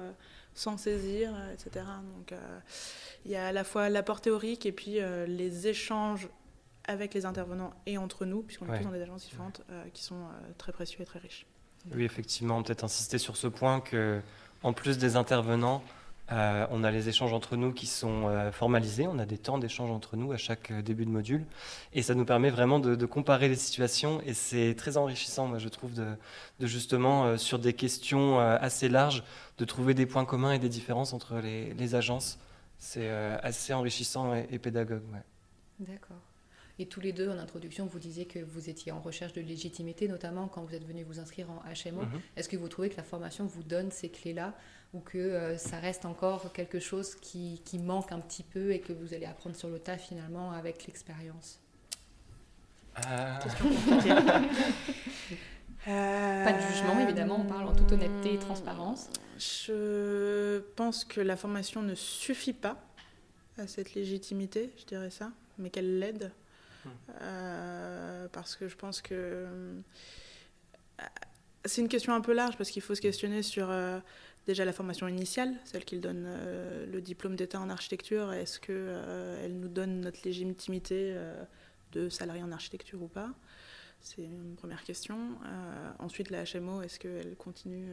s'en 0.54 0.78
saisir, 0.78 1.34
etc. 1.54 1.86
Donc 2.16 2.34
il 3.25 3.32
y 3.32 3.36
a 3.36 3.48
à 3.48 3.52
la 3.52 3.63
fois 3.63 3.90
l'apport 3.90 4.22
théorique 4.22 4.66
et 4.66 4.72
puis 4.72 5.00
les 5.28 5.68
échanges 5.68 6.30
avec 6.86 7.13
les 7.13 7.25
intervenants 7.25 7.74
et 7.86 7.98
entre 7.98 8.25
nous, 8.25 8.42
puisqu'on 8.44 8.72
est 8.72 8.78
tous 8.78 8.84
dans 8.84 8.92
des 8.92 9.02
agences 9.02 9.24
différentes, 9.24 9.62
qui 9.94 10.04
sont 10.04 10.22
très 10.58 10.72
précieux 10.72 11.02
et 11.02 11.06
très 11.06 11.20
riches. 11.20 11.46
Oui, 11.94 12.04
effectivement, 12.04 12.62
peut-être 12.63 12.84
insister 12.84 13.18
sur 13.18 13.36
ce 13.36 13.48
point 13.48 13.82
que, 13.82 14.22
en 14.62 14.74
plus 14.74 14.98
des 14.98 15.16
intervenants, 15.16 15.84
euh, 16.34 16.66
on 16.72 16.84
a 16.84 16.90
les 16.90 17.10
échanges 17.10 17.32
entre 17.32 17.56
nous 17.56 17.72
qui 17.72 17.86
sont 17.86 18.28
euh, 18.28 18.52
formalisés, 18.52 19.06
on 19.08 19.20
a 19.20 19.25
des 19.25 19.38
temps 19.38 19.60
d'échange 19.60 19.92
entre 19.92 20.18
nous 20.18 20.32
à 20.32 20.38
chaque 20.38 20.72
euh, 20.72 20.82
début 20.82 21.06
de 21.06 21.12
module, 21.12 21.46
et 21.94 22.02
ça 22.02 22.16
nous 22.16 22.25
permet 22.25 22.50
vraiment 22.50 22.80
de, 22.80 23.06
comparer 23.06 23.50
les 23.50 23.56
situations, 23.56 24.20
et 24.25 24.34
c'est 24.34 24.74
très 24.75 24.98
enrichissant, 24.98 25.48
moi 25.48 25.60
je 25.60 25.70
trouve, 25.70 25.94
de, 25.94 26.16
justement, 26.62 27.38
sur 27.38 27.60
des 27.60 27.74
questions 27.74 28.40
assez 28.40 28.90
larges, 28.90 29.24
de 29.60 29.66
trouver 29.66 29.94
des 29.94 30.06
points 30.06 30.25
communs 30.25 30.54
et 30.54 30.60
des 30.60 30.70
différences 30.70 31.13
entre 31.13 31.38
les, 31.38 31.96
agences. 31.96 32.40
C'est 32.80 33.10
assez 33.10 33.74
enrichissant 33.74 34.34
et, 34.34 34.58
pédagogue. 34.58 35.04
D'accord. 35.80 36.18
Et 36.80 36.88
tous 36.88 37.02
les 37.02 37.12
deux, 37.12 37.30
en 37.30 37.38
introduction, 37.38 37.86
vous 37.86 38.00
disiez 38.00 38.25
que 38.25 38.40
vous 38.40 38.70
étiez 38.70 38.92
en 38.92 39.00
recherche 39.00 39.34
de 39.34 39.42
légitimité, 39.42 40.08
notamment 40.08 40.48
quand 40.48 40.63
vous 40.63 40.74
êtes 40.74 40.88
venu 40.88 41.04
vous 41.04 41.20
inscrire 41.20 41.48
en 41.52 41.62
HMO. 41.70 42.02
Est-ce 42.36 42.50
que 42.50 42.58
vous 42.58 42.70
trouvez 42.70 42.90
que 42.90 42.98
la 42.98 43.04
formation 43.04 43.46
vous 43.46 43.63
donne 43.63 43.92
ces 43.92 44.10
clés-là 44.10 44.56
ou 44.93 45.00
que 45.00 45.17
euh, 45.17 45.57
ça 45.57 45.79
reste 45.79 46.05
encore 46.05 46.51
quelque 46.53 46.79
chose 46.79 47.15
qui, 47.15 47.62
qui, 47.65 47.79
manque 47.79 48.12
un 48.12 48.19
petit 48.19 48.43
peu 48.43 48.71
et 48.71 48.79
que 48.79 48.93
vous 48.93 49.13
allez 49.13 49.25
apprendre 49.25 49.55
sur 49.55 49.69
le 49.69 49.79
tas 49.79 49.97
finalement 49.97 50.51
avec 50.51 50.85
l'expérience? 50.85 51.59
Euh... 55.85 56.45
Pas 56.45 56.53
de 56.53 56.62
jugement, 56.62 56.97
évidemment, 56.97 57.38
on 57.38 57.43
parle 57.43 57.67
en 57.67 57.75
toute 57.75 57.91
honnêteté 57.91 58.35
et 58.35 58.39
transparence. 58.39 59.09
Je 59.38 60.59
pense 60.77 61.03
que 61.03 61.19
la 61.19 61.35
formation 61.35 61.81
ne 61.81 61.93
suffit 61.93 62.53
pas 62.53 62.77
à 63.57 63.67
cette 63.67 63.93
légitimité, 63.93 64.71
je 64.77 64.85
dirais 64.85 65.09
ça, 65.09 65.31
mais 65.57 65.69
qu'elle 65.69 66.00
l'aide. 66.00 66.31
Euh, 67.21 68.27
parce 68.31 68.55
que 68.55 68.67
je 68.67 68.75
pense 68.75 69.01
que 69.01 69.13
euh, 69.13 69.79
c'est 71.65 71.81
une 71.81 71.88
question 71.88 72.13
un 72.13 72.21
peu 72.21 72.33
large 72.33 72.57
parce 72.57 72.69
qu'il 72.69 72.81
faut 72.81 72.95
se 72.95 73.01
questionner 73.01 73.41
sur 73.41 73.69
euh, 73.69 74.00
déjà 74.45 74.65
la 74.65 74.73
formation 74.73 75.07
initiale, 75.07 75.53
celle 75.63 75.85
qui 75.85 76.00
donne 76.00 76.27
le 76.91 77.01
diplôme 77.01 77.35
d'État 77.35 77.59
en 77.59 77.69
architecture. 77.69 78.33
Est-ce 78.33 78.59
qu'elle 78.59 79.39
elle 79.43 79.59
nous 79.59 79.67
donne 79.67 80.01
notre 80.01 80.19
légitimité 80.23 81.15
de 81.91 82.09
salarié 82.09 82.43
en 82.43 82.51
architecture 82.51 83.01
ou 83.01 83.07
pas? 83.07 83.29
C'est 84.01 84.23
une 84.23 84.55
première 84.55 84.83
question. 84.83 85.17
ensuite, 86.00 86.29
la 86.29 86.43
HMO, 86.43 86.81
est-ce 86.81 87.00
qu'elle 87.00 87.35
continue 87.38 87.88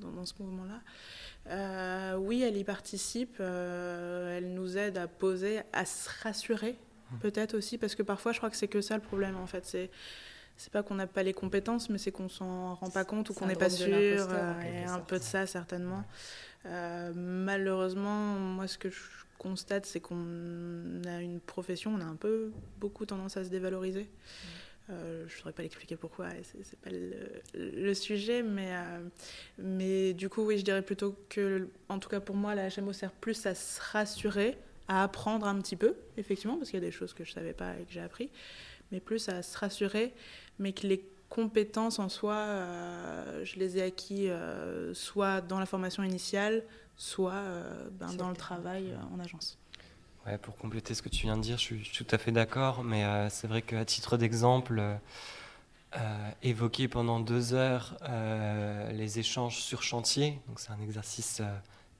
dans, 0.00 0.12
dans, 0.12 0.24
ce 0.24 0.34
mouvement-là? 0.40 2.16
Oui, 2.18 2.42
elle 2.42 2.56
y 2.56 2.64
participe. 2.64 3.40
elle 3.40 4.54
nous 4.54 4.78
aide 4.78 4.96
à 4.96 5.08
poser, 5.08 5.62
à 5.72 5.84
se 5.84 6.08
rassurer 6.22 6.78
peut-être 7.18 7.54
aussi, 7.54 7.78
parce 7.78 7.94
que 7.94 8.02
parfois 8.02 8.32
je 8.32 8.38
crois 8.38 8.50
que 8.50 8.56
c'est 8.56 8.68
que 8.68 8.80
ça 8.80 8.94
le 8.94 9.02
problème 9.02 9.36
en 9.36 9.46
fait. 9.46 9.66
C'est 9.66 9.90
c'est 10.60 10.70
pas 10.70 10.82
qu'on 10.82 10.96
n'a 10.96 11.06
pas 11.06 11.22
les 11.22 11.32
compétences, 11.32 11.88
mais 11.88 11.96
c'est 11.96 12.12
qu'on 12.12 12.28
s'en 12.28 12.74
rend 12.74 12.90
pas 12.90 13.06
compte 13.06 13.30
ou 13.30 13.32
qu'on 13.32 13.46
n'est 13.46 13.54
pas 13.56 13.70
sûr. 13.70 13.96
Euh, 13.96 14.60
et 14.60 14.84
un 14.84 14.98
peu 14.98 15.16
de 15.16 15.22
ça 15.22 15.46
certainement. 15.46 16.04
Euh, 16.66 17.12
malheureusement, 17.14 18.34
moi 18.34 18.68
ce 18.68 18.76
que 18.76 18.90
je 18.90 19.00
constate, 19.38 19.86
c'est 19.86 20.00
qu'on 20.00 21.02
a 21.06 21.22
une 21.22 21.40
profession, 21.40 21.94
on 21.94 22.00
a 22.02 22.04
un 22.04 22.14
peu 22.14 22.52
beaucoup 22.78 23.06
tendance 23.06 23.38
à 23.38 23.44
se 23.44 23.48
dévaloriser. 23.48 24.06
Euh, 24.90 25.24
je 25.28 25.34
ne 25.34 25.38
saurais 25.40 25.54
pas 25.54 25.62
l'expliquer 25.62 25.96
pourquoi, 25.96 26.26
c'est 26.42 26.78
pas 26.80 26.90
le, 26.90 27.14
le, 27.54 27.94
sujet, 27.94 28.42
mais, 28.42 28.74
mais 29.56 30.12
du 30.12 30.28
coup, 30.28 30.42
oui, 30.42 30.58
je 30.58 30.64
dirais 30.64 30.82
plutôt 30.82 31.16
que, 31.30 31.68
en 31.88 31.98
tout 31.98 32.10
cas 32.10 32.20
pour 32.20 32.36
moi, 32.36 32.54
la 32.54 32.68
HMO 32.68 32.92
sert 32.92 33.12
plus 33.12 33.46
à 33.46 33.54
se 33.54 33.80
rassurer 33.80 34.58
à 34.88 35.04
apprendre 35.04 35.46
un 35.46 35.58
petit 35.60 35.76
peu, 35.76 35.94
effectivement, 36.18 36.58
parce 36.58 36.68
qu'il 36.68 36.80
y 36.80 36.82
a 36.82 36.86
des 36.86 36.92
choses 36.92 37.14
que 37.14 37.24
je 37.24 37.30
ne 37.30 37.34
savais 37.36 37.54
pas 37.54 37.72
et 37.80 37.84
que 37.84 37.92
j'ai 37.92 38.00
appris, 38.00 38.28
mais 38.92 39.00
plus 39.00 39.28
à 39.28 39.42
se 39.42 39.56
rassurer, 39.56 40.12
mais 40.60 40.72
que 40.72 40.86
les 40.86 41.04
compétences 41.28 41.98
en 41.98 42.08
soi, 42.08 42.34
euh, 42.34 43.44
je 43.44 43.58
les 43.58 43.78
ai 43.78 43.82
acquis 43.82 44.28
euh, 44.28 44.94
soit 44.94 45.40
dans 45.40 45.58
la 45.58 45.66
formation 45.66 46.02
initiale, 46.02 46.62
soit 46.96 47.32
euh, 47.32 47.88
ben, 47.92 48.12
dans 48.14 48.28
le 48.28 48.36
travail 48.36 48.94
en 49.12 49.18
agence. 49.18 49.58
Ouais, 50.26 50.38
pour 50.38 50.56
compléter 50.56 50.94
ce 50.94 51.02
que 51.02 51.08
tu 51.08 51.22
viens 51.22 51.36
de 51.36 51.42
dire, 51.42 51.56
je 51.56 51.62
suis, 51.62 51.90
tout 51.92 52.06
à 52.10 52.18
fait 52.18 52.32
d'accord, 52.32 52.84
mais 52.84 53.04
c'est 53.30 53.46
vrai 53.46 53.62
qu'à 53.62 53.86
titre 53.86 54.18
d'exemple, 54.18 54.82
évoquer 56.42 56.88
pendant 56.88 57.20
deux 57.20 57.54
heures 57.54 57.96
les 58.92 59.18
échanges 59.18 59.56
sur 59.62 59.82
chantier, 59.82 60.38
donc 60.46 60.60
c'est 60.60 60.72
un 60.72 60.80
exercice 60.82 61.40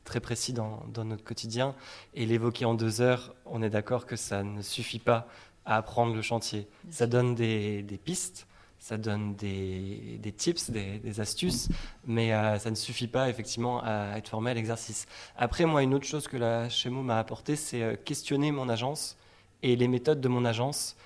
très 0.04 0.20
précis 0.20 0.52
dans, 0.52 0.84
notre 1.04 1.24
quotidien. 1.24 1.74
Et 2.14 2.26
l'évoquer 2.26 2.64
en 2.64 2.74
deux 2.74 3.00
heures, 3.00 3.34
on 3.46 3.62
est 3.62 3.70
d'accord 3.70 4.06
que 4.06 4.16
ça 4.16 4.42
ne 4.42 4.60
suffit 4.60 4.98
pas 4.98 5.28
à 5.64 5.76
apprendre 5.76 6.14
le 6.14 6.22
chantier. 6.22 6.66
Ça 6.90 7.06
donne 7.06 7.34
des, 7.34 8.00
pistes, 8.04 8.46
ça 8.80 8.96
donne 8.96 9.34
des, 9.36 10.34
tips, 10.36 10.70
des, 10.70 11.20
astuces, 11.20 11.68
mais 12.06 12.32
euh, 12.32 12.58
ça 12.58 12.70
ne 12.70 12.74
suffit 12.74 13.06
pas 13.06 13.28
effectivement 13.28 13.82
à 13.84 14.16
être 14.16 14.30
formé 14.30 14.50
à 14.50 14.54
l'exercice. 14.54 15.06
Après, 15.36 15.66
moi, 15.66 15.82
une 15.82 15.94
autre 15.94 16.06
chose 16.06 16.26
que 16.26 16.38
la 16.38 16.68
Chemo 16.68 17.02
m'a 17.02 17.18
apporté, 17.18 17.56
c'est 17.56 17.82
euh, 17.82 17.96
questionner 17.96 18.50
mon 18.50 18.68
agence 18.68 19.18
et 19.62 19.76
les 19.76 19.86
méthodes 19.86 20.20
de 20.20 20.28
mon 20.28 20.46
agence 20.46 20.96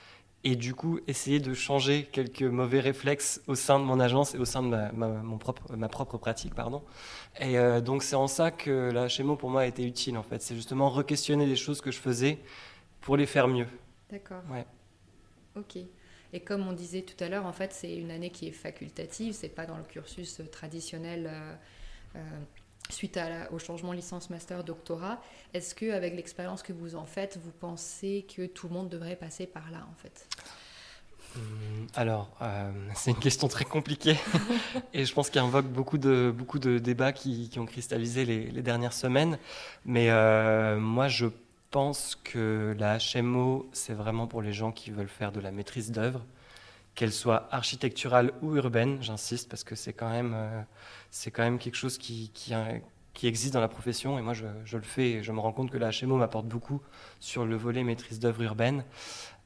et 0.45 0.57
du 0.57 0.75
coup 0.75 1.01
essayer 1.09 1.41
de 1.41 1.55
changer 1.55 2.05
quelques 2.13 2.43
mauvais 2.43 2.81
réflexes 2.81 3.41
au 3.47 3.55
sein 3.55 3.81
de 3.81 3.85
mon 3.85 3.99
agence 3.99 4.35
et 4.35 4.39
au 4.39 4.45
sein 4.45 4.63
de 4.63 4.69
ma, 4.69 4.91
mon 4.93 5.39
propre, 5.39 5.75
ma 5.75 5.89
propre 5.89 6.19
pratique. 6.19 6.55
Pardon. 6.55 6.83
Et 7.41 7.59
euh, 7.59 7.81
donc 7.81 8.03
c'est 8.03 8.15
en 8.15 8.29
ça 8.29 8.51
que 8.51 8.91
la 8.93 9.09
HMO 9.09 9.37
pour 9.37 9.51
moi 9.51 9.63
a 9.63 9.67
été 9.67 9.85
utile 9.85 10.19
en 10.19 10.23
fait. 10.23 10.43
C'est 10.43 10.55
justement 10.55 10.91
re-questionner 10.91 11.47
les 11.47 11.57
choses 11.57 11.81
que 11.81 11.91
je 11.91 11.99
faisais 11.99 12.39
pour 13.01 13.17
les 13.17 13.27
faire 13.27 13.49
mieux. 13.49 13.67
D'accord. 14.11 14.43
Ouais. 14.51 14.67
Ok. 15.57 15.79
Et 16.35 16.41
comme 16.41 16.67
on 16.67 16.73
disait 16.73 17.03
tout 17.03 17.23
à 17.23 17.29
l'heure, 17.29 17.47
en 17.47 17.53
fait, 17.53 17.73
c'est 17.73 17.95
une 17.95 18.11
année 18.11 18.31
qui 18.31 18.49
est 18.49 18.53
facultative, 18.53 19.35
c'est 19.35 19.49
pas 19.49 19.67
dans 19.67 19.77
le 19.77 19.85
cursus 19.85 20.41
traditionnel 20.51 21.31
euh, 21.33 21.55
euh, 22.17 22.21
suite 22.91 23.21
au 23.53 23.61
changement 23.61 23.93
licence, 23.93 24.31
master, 24.31 24.65
doctorat. 24.65 25.23
Est-ce 25.55 25.77
que 25.77 25.93
avec 25.93 26.17
l'expérience 26.17 26.65
que 26.65 26.73
vous 26.73 26.97
en 26.97 27.07
faites, 27.07 27.39
vous 27.41 27.53
pensez 27.53 28.27
que 28.37 28.47
tout 28.47 28.67
le 28.67 28.75
monde 28.75 28.89
devrait 28.89 29.15
passer 29.15 29.47
par 29.47 29.71
là, 29.71 29.87
en 29.89 29.95
fait? 29.95 30.27
Hum, 31.37 31.87
alors, 31.95 32.29
euh, 32.43 32.73
c'est 32.97 33.13
une 33.13 33.21
question 33.21 33.47
très 33.47 33.65
compliquée 33.65 34.17
et 34.93 35.05
je 35.05 35.15
pense 35.15 35.31
qu'il 35.31 35.41
invoque 35.41 35.67
beaucoup 35.67 35.99
de, 35.99 36.35
beaucoup 36.37 36.59
de 36.59 36.79
débats 36.79 37.13
qui, 37.13 37.49
ont 37.59 37.67
cristallisé 37.67 38.25
les, 38.25 38.63
dernières 38.63 38.93
semaines. 38.93 39.39
Mais 39.85 40.11
euh, 40.11 40.81
moi, 40.81 41.07
je 41.07 41.27
pense 41.75 42.15
que 42.23 42.77
la 42.79 42.99
HMO, 42.99 43.69
c'est 43.73 43.95
vraiment 43.95 44.29
pour 44.29 44.43
les 44.43 44.53
gens 44.53 44.71
qui 44.71 44.93
veulent 44.93 45.09
faire 45.09 45.33
de 45.33 45.41
la 45.41 45.51
maîtrise 45.51 45.91
d'œuvre, 45.91 46.25
qu'elle 46.95 47.13
soit 47.13 47.49
architecturale 47.51 48.31
ou 48.43 48.55
urbaine, 48.55 49.03
j'insiste, 49.03 49.49
parce 49.49 49.65
que 49.65 49.75
c'est 49.75 49.93
quand 49.93 50.09
même... 50.09 50.35
Euh, 50.37 50.63
c'est 51.11 51.33
quand 51.33 51.43
même 51.43 51.59
quelque 51.59 51.75
chose 51.75 51.99
qui, 51.99 52.31
qui, 52.33 53.27
existe 53.27 53.55
dans 53.55 53.61
la 53.61 53.67
profession. 53.67 54.21
Et 54.21 54.23
moi, 54.23 54.35
je, 54.35 54.77
le 54.77 54.83
fais 54.83 55.11
et 55.15 55.23
je 55.25 55.33
me 55.33 55.41
rends 55.41 55.51
compte 55.51 55.73
que 55.73 55.77
la 55.77 55.91
HMO 55.91 56.17
m'apporte 56.17 56.47
beaucoup 56.47 56.81
sur 57.19 57.45
le 57.45 57.57
volet 57.57 57.83
maîtrise 57.83 58.21
d'œuvre 58.21 58.43
urbaine. 58.43 58.85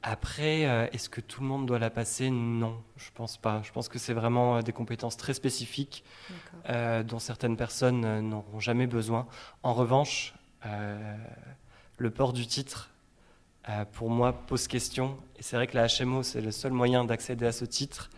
Après, 0.02 0.66
euh, 0.66 0.86
est-ce 0.92 1.08
que 1.08 1.22
tout 1.22 1.40
le 1.40 1.46
monde 1.46 1.64
doit 1.64 1.78
la 1.78 1.88
passer? 1.88 2.28
Non, 2.28 2.82
je 2.98 3.08
pense 3.14 3.38
pas. 3.38 3.62
Je 3.62 3.72
pense 3.72 3.88
que 3.88 3.98
c'est 3.98 4.12
vraiment 4.12 4.58
euh, 4.58 4.60
des 4.60 4.72
compétences 4.72 5.16
très 5.16 5.32
spécifiques 5.32 6.04
euh, 6.68 7.02
dont 7.02 7.20
certaines 7.20 7.56
personnes 7.56 8.20
n'auront 8.20 8.60
jamais 8.60 8.86
besoin. 8.86 9.26
En 9.62 9.72
revanche, 9.72 10.34
le 11.98 12.10
port 12.10 12.32
du 12.32 12.46
titre, 12.46 12.90
pour 13.92 14.08
moi, 14.08 14.32
pose 14.32 14.66
question. 14.66 15.18
Et 15.38 15.42
c'est 15.42 15.56
vrai 15.56 15.66
que 15.66 15.76
la 15.76 15.86
HMO, 15.88 16.22
c'est 16.22 16.40
le 16.40 16.50
seul 16.50 16.72
moyen 16.72 17.04
d'accéder 17.04 17.46
à 17.46 17.52
ce 17.52 17.66
titre. 17.66 18.08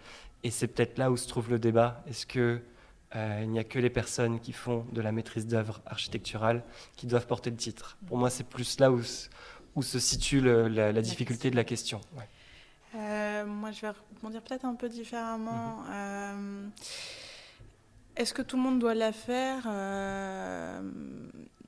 Et 0.43 0.51
c'est 0.51 0.69
peut-être 0.69 0.99
là 0.99 1.11
où 1.11 1.17
se 1.17 1.29
trouve 1.29 1.51
le 1.51 1.59
débat. 1.59 2.03
Est-ce 2.09 2.27
que 2.27 2.61
euh, 3.17 3.41
il 3.43 3.51
n'y 3.51 3.59
a 3.59 3.65
que 3.65 3.79
les 3.79 3.91
personnes 3.91 4.41
qui 4.41 4.53
font 4.53 4.87
de 4.93 5.01
la 5.01 5.13
maîtrise 5.13 5.47
d'œuvre 5.47 5.81
architecturale 5.85 6.63
qui 6.97 7.07
doivent 7.07 7.27
porter 7.27 7.51
le 7.51 7.57
titre? 7.57 7.99
Pour 8.07 8.17
moi, 8.17 8.31
c'est 8.31 8.45
plus 8.45 8.79
là 8.79 8.91
où, 8.91 9.01
où 9.75 9.83
se 9.83 9.99
situe 9.99 10.41
la, 10.41 10.93
difficulté 11.03 11.51
de 11.51 11.57
la 11.57 11.65
question. 11.65 12.01
Euh, 12.95 13.45
moi, 13.45 13.71
je 13.71 13.83
vais 13.83 13.93
rebondir 14.17 14.43
peut-être 14.43 14.65
un 14.65 14.75
peu 14.75 14.89
différemment. 14.89 15.81
Mhm. 15.81 15.87
Euh, 15.91 16.69
est-ce 18.17 18.33
que 18.33 18.43
tout 18.43 18.57
le 18.57 18.63
monde 18.63 18.79
doit 18.79 18.95
la 18.95 19.13
faire? 19.13 19.67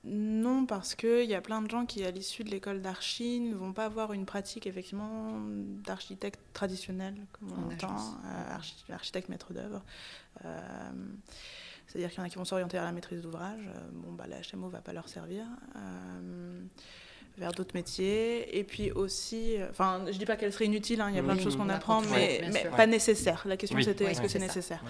Non, 0.04 0.66
parce 0.66 0.94
qu'il 0.94 1.24
y 1.24 1.34
a 1.34 1.40
plein 1.40 1.62
de 1.62 1.70
gens 1.70 1.86
qui, 1.86 2.04
à 2.04 2.10
l'issue 2.10 2.42
de 2.42 2.50
l'école 2.50 2.82
d'archi, 2.82 3.40
ne 3.40 3.54
vont 3.54 3.72
pas 3.72 3.84
avoir 3.84 4.12
une 4.12 4.26
pratique 4.26 4.66
effectivement 4.66 5.40
d'architecte 5.84 6.40
traditionnel, 6.52 7.14
comme 7.32 7.52
on 7.52 7.72
entend, 7.72 8.18
architecte 8.90 9.28
maître 9.28 9.52
d'œuvre. 9.52 9.82
C'est-à-dire 11.86 12.10
qu'il 12.10 12.18
y 12.18 12.20
en 12.20 12.24
a 12.24 12.28
qui 12.28 12.36
vont 12.36 12.44
s'orienter 12.44 12.78
vers 12.78 12.86
la 12.86 12.92
maîtrise 12.92 13.22
d'ouvrage. 13.22 13.68
bon, 13.92 14.12
bah, 14.12 14.24
la 14.26 14.38
HMO 14.40 14.68
va 14.68 14.80
pas 14.80 14.92
leur 14.92 15.08
servir 15.08 15.46
vers 17.38 17.52
d'autres 17.52 17.74
métiers. 17.74 18.58
Et 18.58 18.64
puis 18.64 18.90
aussi, 18.92 19.56
enfin, 19.70 20.04
je 20.06 20.18
dis 20.18 20.26
pas 20.26 20.36
qu'elle 20.36 20.52
serait 20.52 20.66
inutile, 20.66 21.00
hein, 21.00 21.08
il 21.10 21.16
y 21.16 21.18
a 21.18 21.22
plein 21.22 21.34
de 21.34 21.40
choses 21.40 21.56
qu'on 21.56 21.68
apprend, 21.68 22.02
mais, 22.02 22.42
mais 22.52 22.64
pas 22.76 22.86
nécessaire. 22.86 23.42
La 23.46 23.56
question 23.56 23.80
c'était 23.80 24.04
est-ce 24.04 24.20
que 24.20 24.28
c'est 24.28 24.38
nécessaire 24.38 24.82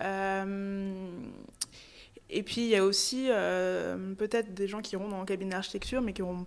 euh, 0.00 1.10
Et 2.30 2.42
puis 2.42 2.62
il 2.62 2.68
y 2.68 2.76
a 2.76 2.84
aussi 2.84 3.26
euh, 3.28 4.14
peut-être 4.14 4.54
des 4.54 4.68
gens 4.68 4.80
qui 4.80 4.94
iront 4.94 5.08
dans 5.08 5.20
le 5.20 5.26
cabinet 5.26 5.52
d'architecture, 5.52 6.00
mais 6.00 6.12
qui 6.12 6.22
auront 6.22 6.46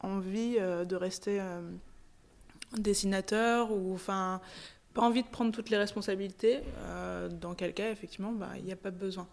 envie 0.00 0.56
euh, 0.58 0.84
de 0.84 0.96
rester 0.96 1.40
dessinateur 2.76 3.72
ou 3.72 3.94
enfin 3.94 4.40
pas 4.94 5.02
envie 5.02 5.22
de 5.22 5.28
prendre 5.28 5.52
toutes 5.52 5.70
les 5.70 5.76
responsabilités. 5.76 6.60
dans 7.40 7.54
quel 7.54 7.74
cas, 7.74 7.90
effectivement, 7.90 8.32
bah, 8.32 8.50
il 8.56 8.64
n'y 8.64 8.72
a 8.72 8.76
pas 8.76 8.90
besoin. 8.90 9.28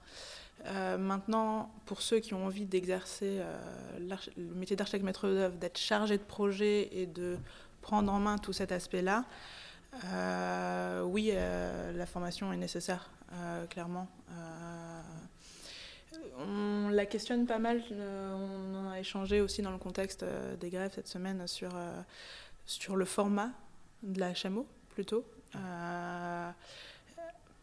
Euh, 0.65 0.97
maintenant, 0.97 1.71
pour 1.85 2.01
ceux 2.01 2.19
qui 2.19 2.33
ont 2.33 2.45
envie 2.45 2.65
d'exercer 2.65 3.39
euh, 3.39 3.59
le 4.37 4.55
métier 4.55 4.75
d'architecte 4.75 5.03
maître 5.03 5.27
d'œuvre, 5.27 5.55
d'être 5.55 5.77
chargé 5.77 6.17
de 6.17 6.23
projet 6.23 6.89
et 6.91 7.05
de 7.05 7.37
prendre 7.81 8.11
en 8.11 8.19
main 8.19 8.37
tout 8.37 8.53
cet 8.53 8.71
aspect-là, 8.71 9.25
euh, 10.05 11.01
oui, 11.03 11.33
la 11.33 12.05
formation 12.05 12.51
est 12.53 12.57
nécessaire, 12.57 13.11
clairement. 13.69 14.07
On 16.37 16.89
la 16.89 17.05
questionne 17.05 17.45
pas 17.45 17.59
mal, 17.59 17.81
on 17.91 18.75
en 18.75 18.91
a 18.91 18.99
échangé 18.99 19.41
aussi 19.41 19.61
dans 19.61 19.71
le 19.71 19.77
contexte 19.77 20.25
des 20.59 20.69
grèves 20.69 20.91
cette 20.93 21.07
semaine 21.07 21.47
sur, 21.47 21.71
sur 22.65 22.95
le 22.95 23.05
format 23.05 23.51
de 24.01 24.19
la 24.19 24.31
HMO, 24.33 24.65
plutôt. 24.89 25.25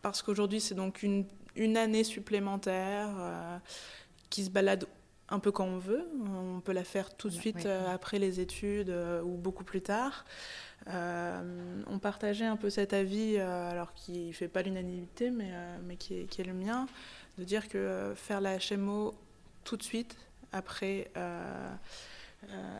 parce 0.02 0.22
qu'aujourd'hui, 0.22 0.60
c'est 0.60 0.74
donc 0.74 1.02
une 1.02 1.24
une 1.56 1.76
année 1.76 2.04
supplémentaire 2.04 3.08
euh, 3.18 3.58
qui 4.28 4.44
se 4.44 4.50
balade 4.50 4.86
un 5.28 5.38
peu 5.38 5.52
quand 5.52 5.66
on 5.66 5.78
veut. 5.78 6.06
On 6.56 6.60
peut 6.60 6.72
la 6.72 6.84
faire 6.84 7.14
tout 7.16 7.28
de 7.28 7.34
suite 7.34 7.66
euh, 7.66 7.94
après 7.94 8.18
les 8.18 8.40
études 8.40 8.90
euh, 8.90 9.22
ou 9.22 9.36
beaucoup 9.36 9.64
plus 9.64 9.82
tard. 9.82 10.24
on 10.86 11.98
partageait 12.00 12.46
un 12.46 12.56
peu 12.56 12.70
cet 12.70 12.92
avis, 12.92 13.38
alors 13.38 13.94
qui 13.94 14.28
ne 14.28 14.32
fait 14.32 14.48
pas 14.48 14.62
l'unanimité, 14.62 15.30
mais, 15.30 15.52
mais 15.86 15.96
qui, 15.96 16.20
est, 16.20 16.24
qui, 16.24 16.40
est, 16.40 16.44
le 16.44 16.54
mien, 16.54 16.86
de 17.40 17.44
dire 17.44 17.68
que 17.68 18.12
faire 18.14 18.40
la 18.40 18.58
HMO 18.58 19.14
tout 19.64 19.76
de 19.76 19.82
suite 19.82 20.16
après, 20.52 21.10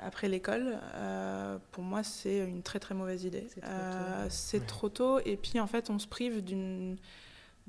après 0.05 0.29
l'école, 0.29 0.79
pour 1.73 1.83
moi, 1.83 2.03
c'est 2.03 2.39
une 2.39 2.63
très 2.63 2.79
très 2.79 2.95
mauvaise 2.95 3.25
idée. 3.25 3.47
C'est 4.29 4.67
trop, 4.67 4.89
trop, 4.89 5.19
tôt. 5.19 5.21
Et 5.25 5.37
puis, 5.37 5.59
en 5.61 5.67
fait, 5.67 5.91
on 5.91 5.99
se 5.99 6.07
prive 6.07 6.45
d'une 6.45 6.97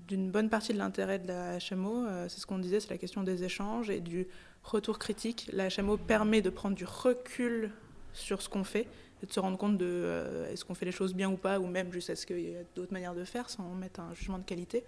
d'une 0.08 0.32
bonne 0.32 0.50
partie 0.50 0.74
de 0.74 0.78
l'intérêt 0.78 1.20
de 1.20 1.28
la 1.28 1.58
HMO. 1.58 2.06
Euh, 2.06 2.28
c'est 2.28 2.40
ce 2.40 2.46
qu'on 2.46 2.60
disait, 2.60 2.80
c'est 2.80 2.90
la 2.90 2.98
question 2.98 3.24
des 3.24 3.44
échanges 3.44 3.90
et 3.90 4.00
du 4.00 4.28
retour 4.64 5.00
critique. 5.00 5.50
La 5.54 5.70
HMO 5.70 5.98
permet 5.98 6.42
de 6.42 6.50
prendre 6.50 6.76
du 6.76 6.86
recul 6.86 7.72
sur 8.14 8.42
ce 8.42 8.50
qu'on 8.50 8.64
fait 8.64 8.88
et 9.24 9.26
de 9.26 9.32
se 9.32 9.40
rendre 9.40 9.58
compte 9.58 9.78
de 9.78 9.86
euh, 9.88 10.52
est-ce 10.52 10.66
qu'on 10.66 10.74
fait 10.74 10.86
les 10.86 10.92
choses 10.92 11.14
bien 11.14 11.30
ou 11.30 11.38
pas, 11.38 11.60
ou 11.60 11.68
même 11.68 11.92
juste 11.92 12.10
est-ce 12.10 12.26
qu'il 12.26 12.40
y 12.40 12.56
a 12.56 12.64
d'autres 12.76 12.94
manières 12.94 13.16
de 13.16 13.24
faire 13.24 13.50
sans 13.50 13.70
mettre 13.76 14.00
un 14.00 14.14
jugement 14.14 14.40
de 14.40 14.44
qualité. 14.44 14.84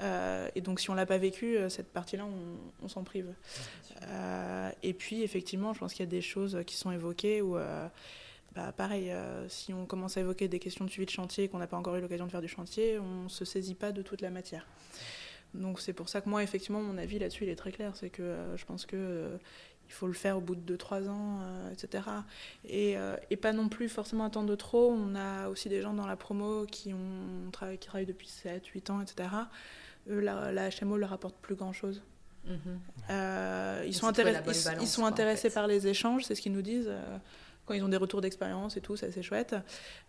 Euh, 0.00 0.48
et 0.54 0.60
donc 0.60 0.80
si 0.80 0.90
on 0.90 0.94
l'a 0.94 1.06
pas 1.06 1.18
vécu, 1.18 1.56
cette 1.68 1.92
partie-là, 1.92 2.26
on, 2.82 2.88
s'en 2.88 3.04
prive. 3.04 3.34
et 4.82 4.94
puis 4.94 5.22
effectivement, 5.22 5.74
je 5.74 5.80
pense 5.80 5.92
qu'il 5.92 6.04
y 6.04 6.08
a 6.08 6.10
des 6.10 6.22
choses 6.22 6.58
qui 6.66 6.76
sont 6.76 6.90
évoquées 6.90 7.42
où 7.42 7.56
bah, 8.54 8.72
pareil, 8.72 9.10
euh, 9.10 9.48
si 9.48 9.72
on 9.72 9.86
commence 9.86 10.16
à 10.18 10.20
évoquer 10.20 10.46
des 10.46 10.58
questions 10.58 10.84
de 10.84 10.90
suivi 10.90 11.06
de 11.06 11.10
chantier 11.10 11.44
et 11.44 11.48
qu'on 11.48 11.58
n'a 11.58 11.66
pas 11.66 11.76
encore 11.76 11.96
eu 11.96 12.00
l'occasion 12.00 12.26
de 12.26 12.30
faire 12.30 12.42
du 12.42 12.48
chantier, 12.48 12.98
on 12.98 13.24
ne 13.24 13.28
se 13.28 13.44
saisit 13.44 13.74
pas 13.74 13.92
de 13.92 14.02
toute 14.02 14.20
la 14.20 14.30
matière. 14.30 14.66
Donc 15.54 15.80
c'est 15.80 15.92
pour 15.92 16.08
ça 16.08 16.20
que 16.20 16.28
moi, 16.28 16.42
effectivement, 16.42 16.82
mon 16.82 16.98
avis 16.98 17.18
là-dessus, 17.18 17.44
il 17.44 17.50
est 17.50 17.56
très 17.56 17.72
clair. 17.72 17.96
C'est 17.96 18.10
que 18.10 18.22
euh, 18.22 18.56
je 18.56 18.64
pense 18.66 18.84
que 18.84 18.96
euh, 18.96 19.36
il 19.88 19.92
faut 19.92 20.06
le 20.06 20.12
faire 20.12 20.36
au 20.36 20.40
bout 20.40 20.54
de 20.54 20.76
2-3 20.76 21.08
ans, 21.08 21.40
etc. 21.70 22.04
Et, 22.64 22.96
et, 23.28 23.36
pas 23.36 23.52
non 23.52 23.68
plus 23.68 23.90
forcément 23.90 24.24
attendre 24.24 24.54
trop. 24.56 24.90
On 24.90 25.14
a 25.14 25.48
aussi 25.48 25.68
des 25.68 25.82
gens 25.82 25.92
dans 25.92 26.06
la 26.06 26.16
promo 26.16 26.64
qui, 26.64 26.94
ont, 26.94 27.50
qui 27.78 27.86
travaillent 27.86 28.06
depuis 28.06 28.28
7-8 28.28 28.90
ans, 28.90 29.02
etc. 29.02 29.28
Eux, 30.08 30.20
la, 30.20 30.52
la, 30.52 30.68
HMO 30.68 30.96
leur 30.96 31.12
apporte 31.12 31.36
plus 31.36 31.54
grand-chose. 31.54 32.02
Mm-hmm. 32.48 33.86
ils, 33.86 33.94
sont 33.94 34.10
ils, 34.10 34.88
sont 34.88 35.04
intéressés 35.04 35.48
par 35.48 35.68
les 35.68 35.86
échanges, 35.86 36.24
c'est 36.24 36.34
ce 36.34 36.40
qu'ils 36.40 36.52
nous 36.52 36.62
disent 36.62 36.90
quand 37.64 37.74
ils 37.74 37.84
ont 37.84 37.88
des 37.88 37.96
retours 37.96 38.20
d'expérience 38.20 38.76
et 38.76 38.80
tout, 38.80 38.96
ça 38.96 39.10
c'est 39.12 39.22
chouette. 39.22 39.54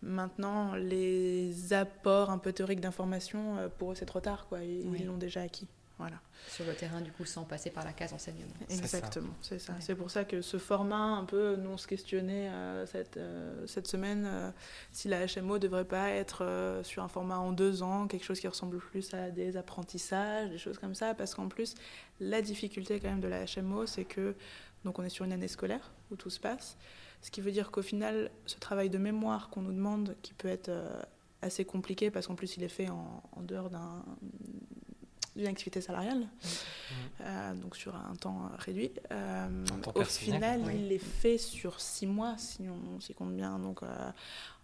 Maintenant, 0.02 0.76
les 0.76 1.74
apports 1.74 2.30
un 2.30 2.38
peu 2.38 2.52
théoriques 2.52 2.82
d'information, 2.82 3.58
euh, 3.58 3.68
pour 3.70 3.92
eux 3.92 3.96
c'est 3.96 4.06
trop 4.06 4.20
tard, 4.20 4.48
quoi. 4.48 4.64
Ils 4.64 5.06
l'ont 5.06 5.18
déjà 5.18 5.42
acquis. 5.42 5.68
Voilà. 6.00 6.18
Sur 6.50 6.66
le 6.66 6.74
terrain, 6.74 7.02
du 7.02 7.12
coup, 7.12 7.24
sans 7.24 7.44
passer 7.44 7.70
par 7.70 7.86
la 7.86 7.94
case 7.94 8.14
enseignement. 8.14 8.52
Exactement, 8.70 9.34
c'est 9.42 9.60
ça. 9.60 9.76
C'est 9.80 9.96
pour 9.96 10.12
ça 10.12 10.26
que 10.26 10.42
ce 10.42 10.58
format, 10.58 10.96
un 10.98 11.24
peu, 11.24 11.56
nous 11.56 11.70
on 11.70 11.78
se 11.78 11.88
questionnait 11.88 12.50
euh, 12.50 12.86
cette, 12.86 13.18
euh, 13.18 13.66
cette 13.68 13.88
semaine 13.88 14.54
si 14.92 15.08
la 15.08 15.26
HMO 15.26 15.60
devrait 15.60 15.86
pas 15.86 16.10
être 16.10 16.82
sur 16.84 17.04
un 17.04 17.08
format 17.08 17.38
en 17.38 17.52
deux 17.52 17.84
ans, 17.84 18.08
quelque 18.08 18.26
chose 18.26 18.40
qui 18.40 18.48
ressemble 18.48 18.80
plus 18.80 19.14
à 19.14 19.30
des 19.30 19.56
apprentissages, 19.56 20.50
des 20.50 20.58
choses 20.58 20.80
comme 20.80 20.96
ça, 20.96 21.14
parce 21.14 21.36
qu'en 21.36 21.48
plus, 21.48 21.76
la 22.20 22.42
difficulté 22.42 23.00
quand 23.00 23.10
même 23.10 23.22
de 23.22 23.28
la 23.28 23.46
HMO, 23.46 23.86
c'est 23.86 24.06
que 24.06 24.36
donc 24.84 25.00
on 25.00 25.04
est 25.04 25.10
sur 25.10 25.26
une 25.26 25.32
année 25.32 25.48
scolaire 25.48 25.92
où 26.12 26.16
tout 26.16 26.30
se 26.30 26.40
passe. 26.40 26.78
Ce 27.22 27.32
qui 27.32 27.42
veut 27.42 27.52
dire 27.52 27.72
qu'au 27.72 27.82
final, 27.82 28.30
ce 28.46 28.60
travail 28.60 28.90
de 28.90 28.98
mémoire 28.98 29.50
qu'on 29.50 29.62
nous 29.62 29.72
demande, 29.72 30.16
qui 30.22 30.34
peut 30.34 30.50
être 30.50 30.70
euh, 30.70 31.02
assez 31.42 31.64
compliqué 31.66 32.12
parce 32.12 32.28
qu'en 32.28 32.36
plus 32.36 32.58
il 32.58 32.64
est 32.64 32.70
fait 32.70 32.90
en, 32.90 33.24
dehors 33.42 33.70
d'une 35.36 35.48
activité 35.48 35.82
salariale, 35.82 36.20
mmh. 36.20 36.48
euh, 37.22 37.54
donc 37.56 37.76
sur 37.76 37.96
un 37.96 38.16
temps 38.16 38.50
réduit. 38.58 38.92
Euh, 39.12 39.66
au 39.96 40.04
final, 40.04 40.62
il 40.76 40.92
est 40.92 40.98
fait 41.00 41.38
sur 41.38 41.80
six 41.80 42.08
mois, 42.08 42.36
si 42.38 42.64
on 42.70 43.00
s'y 43.00 43.14
compte 43.14 43.36
bien. 43.36 43.60
Donc 43.60 43.82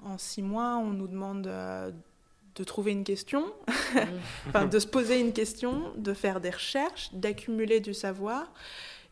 en 0.04 0.18
six 0.18 0.42
mois, 0.42 0.78
on 0.78 0.92
nous 0.92 1.08
demande 1.08 1.44
de 1.44 2.64
trouver 2.64 2.92
une 2.92 3.04
question, 3.04 3.46
mmh. 3.68 4.00
enfin, 4.48 4.66
de 4.66 4.80
se 4.80 4.88
poser 4.88 5.20
une 5.20 5.34
question, 5.34 5.94
de 5.96 6.14
faire 6.14 6.40
des 6.42 6.52
recherches, 6.52 7.14
d'accumuler 7.14 7.80
du 7.80 7.94
savoir 7.94 8.52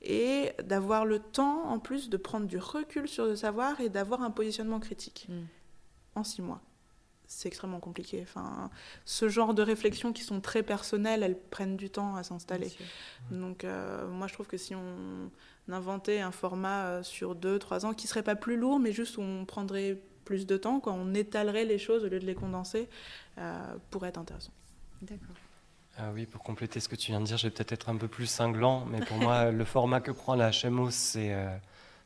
et 0.02 0.52
d'avoir 0.63 1.06
le 1.06 1.20
temps 1.20 1.65
en 1.70 1.80
plus 1.80 2.10
de 2.10 2.17
prendre 2.17 2.48
du 2.48 2.58
recul 2.58 3.08
sur 3.08 3.26
le 3.26 3.36
savoir 3.36 3.80
et 3.82 3.89
d'avoir 3.89 4.22
un 4.22 4.32
positionnement 4.32 4.80
critique 4.80 5.28
mm. 5.30 5.41
en 6.15 6.24
six 6.24 6.41
mois. 6.41 6.62
C'est 7.28 7.50
extrêmement 7.50 7.80
compliqué. 7.80 8.22
Enfin, 8.24 8.70
ce 9.06 9.28
genre 9.28 9.54
de 9.54 9.62
réflexions 9.62 10.13
qui 10.13 10.24
sont 10.24 10.40
très 10.40 10.63
personnelles, 10.63 11.24
elles 11.24 11.38
prennent 11.38 11.76
du 11.76 11.90
temps 11.90 12.16
à 12.16 12.24
s'installer. 12.24 12.72
Donc, 13.32 13.63
euh, 13.63 14.08
moi, 14.08 14.28
je 14.28 14.34
trouve 14.34 14.48
que 14.48 14.58
si 14.58 14.74
on 14.76 15.30
inventait 15.70 16.22
un 16.22 16.32
format 16.32 16.86
euh, 16.86 17.04
sur 17.04 17.36
deux, 17.36 17.60
trois 17.60 17.86
ans 17.86 17.94
qui 17.94 18.08
serait 18.08 18.24
pas 18.24 18.36
plus 18.36 18.56
lourd, 18.56 18.80
mais 18.80 18.94
juste 18.94 19.18
où 19.18 19.22
on 19.22 19.46
prendrait 19.46 20.00
plus 20.24 20.46
de 20.46 20.58
temps, 20.58 20.80
quand 20.80 20.94
on 20.94 21.13
étalerait 21.13 21.66
les 21.66 21.78
choses 21.78 22.04
au 22.04 22.10
lieu 22.10 22.20
de 22.20 22.26
les 22.26 22.36
condenser, 22.36 22.88
euh, 23.38 23.76
pourrait 23.92 24.10
être 24.10 24.18
intéressant. 24.18 24.52
D'accord. 25.02 25.36
Ah 25.98 26.12
oui, 26.13 26.26
pour 26.26 26.44
compléter 26.44 26.80
ce 26.80 26.88
que 26.88 26.96
tu 26.96 27.12
viens 27.12 27.20
de 27.20 27.26
dire, 27.26 27.38
je 27.38 27.48
vais 27.48 27.52
peut-être 27.52 27.72
être 27.72 27.90
un 27.90 27.98
peu 27.98 28.08
plus 28.08 28.28
cinglant, 28.28 28.86
mais 28.86 29.00
pour 29.00 29.18
moi, 29.18 29.52
le 29.52 29.66
format 29.66 30.00
que 30.00 30.12
prend 30.12 30.36
la 30.36 30.52
HMO, 30.52 30.92
c'est 30.92 31.34
euh, 31.34 31.50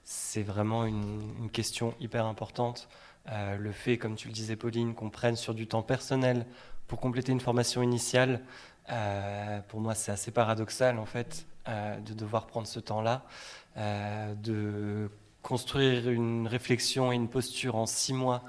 c'est 0.03 0.43
vraiment 0.43 0.85
une, 0.85 1.49
question 1.51 1.93
hyper 1.99 2.25
importante. 2.25 2.87
Euh, 3.29 3.57
le 3.57 3.71
fait, 3.71 3.97
comme 3.97 4.15
tu 4.15 4.27
le 4.27 4.33
disais, 4.33 4.55
Pauline, 4.55 4.93
qu'on 4.93 5.09
prenne 5.09 5.35
sur 5.35 5.53
du 5.53 5.67
temps 5.67 5.83
personnel 5.83 6.45
pour 6.87 6.99
compléter 6.99 7.31
une 7.31 7.39
formation 7.39 7.81
initiale, 7.81 8.41
euh, 8.89 9.59
pour 9.67 9.79
moi, 9.79 9.95
c'est 9.95 10.11
assez 10.11 10.31
paradoxal, 10.31 10.99
en 10.99 11.05
fait, 11.05 11.45
de 11.67 12.13
devoir 12.13 12.47
prendre 12.47 12.67
ce 12.67 12.79
temps-là, 12.79 13.23
de 13.77 15.09
construire 15.43 16.09
une 16.09 16.47
réflexion 16.47 17.11
et 17.11 17.15
une 17.15 17.29
posture 17.29 17.75
en 17.75 17.85
six 17.85 18.13
mois. 18.13 18.43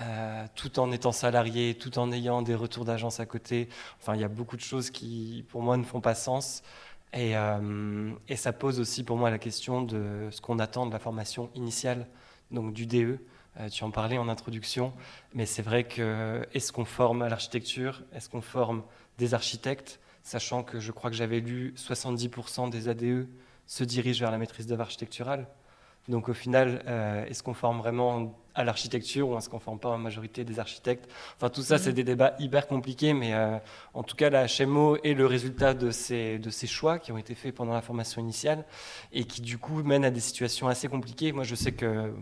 Euh, 0.00 0.46
tout 0.54 0.78
en 0.78 0.92
étant 0.92 1.12
salarié, 1.12 1.74
tout 1.74 1.98
en 1.98 2.10
ayant 2.12 2.42
des 2.42 2.54
retours 2.54 2.84
d'agence 2.84 3.20
à 3.20 3.26
côté. 3.26 3.68
Enfin, 4.00 4.14
il 4.14 4.20
y 4.20 4.24
a 4.24 4.28
beaucoup 4.28 4.56
de 4.56 4.62
choses 4.62 4.90
qui, 4.90 5.44
pour 5.50 5.62
moi, 5.62 5.76
ne 5.76 5.82
font 5.84 6.00
pas 6.00 6.14
sens. 6.14 6.62
Et, 7.12 7.36
euh, 7.36 8.12
et 8.28 8.36
ça 8.36 8.52
pose 8.52 8.80
aussi 8.80 9.04
pour 9.04 9.16
moi 9.16 9.30
la 9.30 9.38
question 9.38 9.82
de 9.82 10.28
ce 10.30 10.40
qu'on 10.40 10.58
attend 10.58 10.86
de 10.86 10.92
la 10.92 11.00
formation 11.00 11.50
initiale, 11.54 12.06
donc 12.50 12.72
du 12.72 12.86
DE. 12.86 13.18
Euh, 13.58 13.68
tu 13.68 13.82
en 13.84 13.90
parlais 13.90 14.18
en 14.18 14.28
introduction, 14.28 14.92
mais 15.34 15.46
c'est 15.46 15.62
vrai 15.62 15.84
que 15.84 16.46
est-ce 16.54 16.72
qu'on 16.72 16.84
forme 16.84 17.22
à 17.22 17.28
l'architecture? 17.28 18.02
Est-ce 18.12 18.28
qu'on 18.28 18.40
forme 18.40 18.82
des 19.18 19.34
architectes? 19.34 20.00
Sachant 20.22 20.62
que 20.62 20.78
je 20.80 20.92
crois 20.92 21.10
que 21.10 21.16
j'avais 21.16 21.40
lu 21.40 21.74
70% 21.76 22.70
des 22.70 22.88
ADE 22.88 23.28
se 23.66 23.84
dirigent 23.84 24.20
vers 24.20 24.30
la 24.30 24.38
maîtrise 24.38 24.66
d'œuvre 24.66 24.82
architecturale. 24.82 25.46
Donc 26.10 26.28
au 26.28 26.34
final, 26.34 26.82
est-ce 27.28 27.42
qu'on 27.42 27.54
forme 27.54 27.78
vraiment 27.78 28.34
à 28.54 28.64
l'architecture 28.64 29.28
ou 29.28 29.36
est-ce 29.36 29.48
qu'on 29.48 29.56
ne 29.56 29.62
forme 29.62 29.78
pas 29.78 29.88
en 29.88 29.98
majorité 29.98 30.44
des 30.44 30.58
architectes? 30.58 31.10
Enfin, 31.36 31.48
tout 31.48 31.62
ça, 31.62 31.78
c'est 31.78 31.90
mm. 31.90 31.94
des 31.94 32.04
débats 32.04 32.34
hyper 32.38 32.66
compliqués, 32.66 33.12
mais 33.12 33.34
euh, 33.34 33.58
en 33.94 34.02
tout 34.02 34.16
cas, 34.16 34.30
la 34.30 34.46
HMO 34.46 34.96
est 35.02 35.14
le 35.14 35.26
résultat 35.26 35.74
de 35.74 35.90
ces, 35.90 36.38
de 36.38 36.50
ces 36.50 36.66
choix 36.66 36.98
qui 36.98 37.12
ont 37.12 37.18
été 37.18 37.34
faits 37.34 37.54
pendant 37.54 37.72
la 37.72 37.82
formation 37.82 38.20
initiale 38.20 38.64
et 39.12 39.24
qui, 39.24 39.40
du 39.40 39.58
coup, 39.58 39.82
mènent 39.82 40.04
à 40.04 40.10
des 40.10 40.20
situations 40.20 40.68
assez 40.68 40.88
compliquées. 40.88 41.32
Moi, 41.32 41.44
je 41.44 41.54
sais 41.54 41.72
que, 41.72 42.12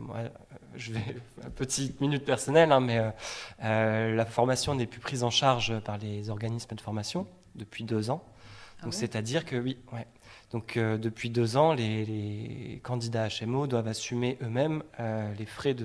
je 0.77 0.92
vais, 0.92 1.16
petite 1.57 2.01
minute 2.01 2.24
personnelle, 2.24 2.72
hein, 2.72 2.81
mais 2.81 2.98
euh, 2.98 3.11
euh, 3.64 4.14
la 4.14 4.24
formation 4.24 4.74
n'est 4.74 4.87
plus 4.87 5.01
prise 5.01 5.22
en 5.22 5.31
charge 5.31 5.79
par 5.81 5.98
les 5.98 6.31
organismes 6.31 6.74
de 6.74 6.81
formation 6.81 7.27
depuis 7.55 7.85
deux 7.85 8.11
ans. 8.11 8.22
Ah 8.81 8.85
Donc 8.85 8.94
c'est-à-dire 8.94 9.44
que 9.44 9.57
oui, 9.57 9.79
ouais. 9.92 10.07
Donc 10.51 10.79
depuis 10.79 11.29
deux 11.29 11.57
ans, 11.59 11.75
les, 11.75 12.81
candidats 12.83 13.29
HMO 13.29 13.67
doivent 13.67 13.89
assumer 13.89 14.39
eux-mêmes 14.43 14.83
les 15.39 15.45
frais 15.45 15.77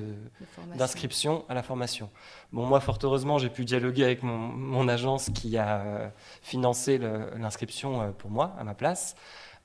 d'inscription 0.76 1.43
à 1.49 1.54
la 1.54 1.63
formation. 1.63 2.10
Bon, 2.54 2.65
moi, 2.65 2.80
fort 2.80 2.97
heureusement, 3.04 3.39
j'ai 3.39 3.49
pu 3.49 3.65
dialoguer 3.65 4.06
avec 4.06 4.23
mon, 4.23 4.38
mon 4.38 4.88
agence 4.88 5.30
qui 5.32 5.58
a 5.58 6.13
financé 6.41 6.97
l'inscription 6.97 8.13
pour 8.17 8.32
moi, 8.32 8.56
à 8.58 8.63
ma 8.63 8.73
place. 8.73 9.15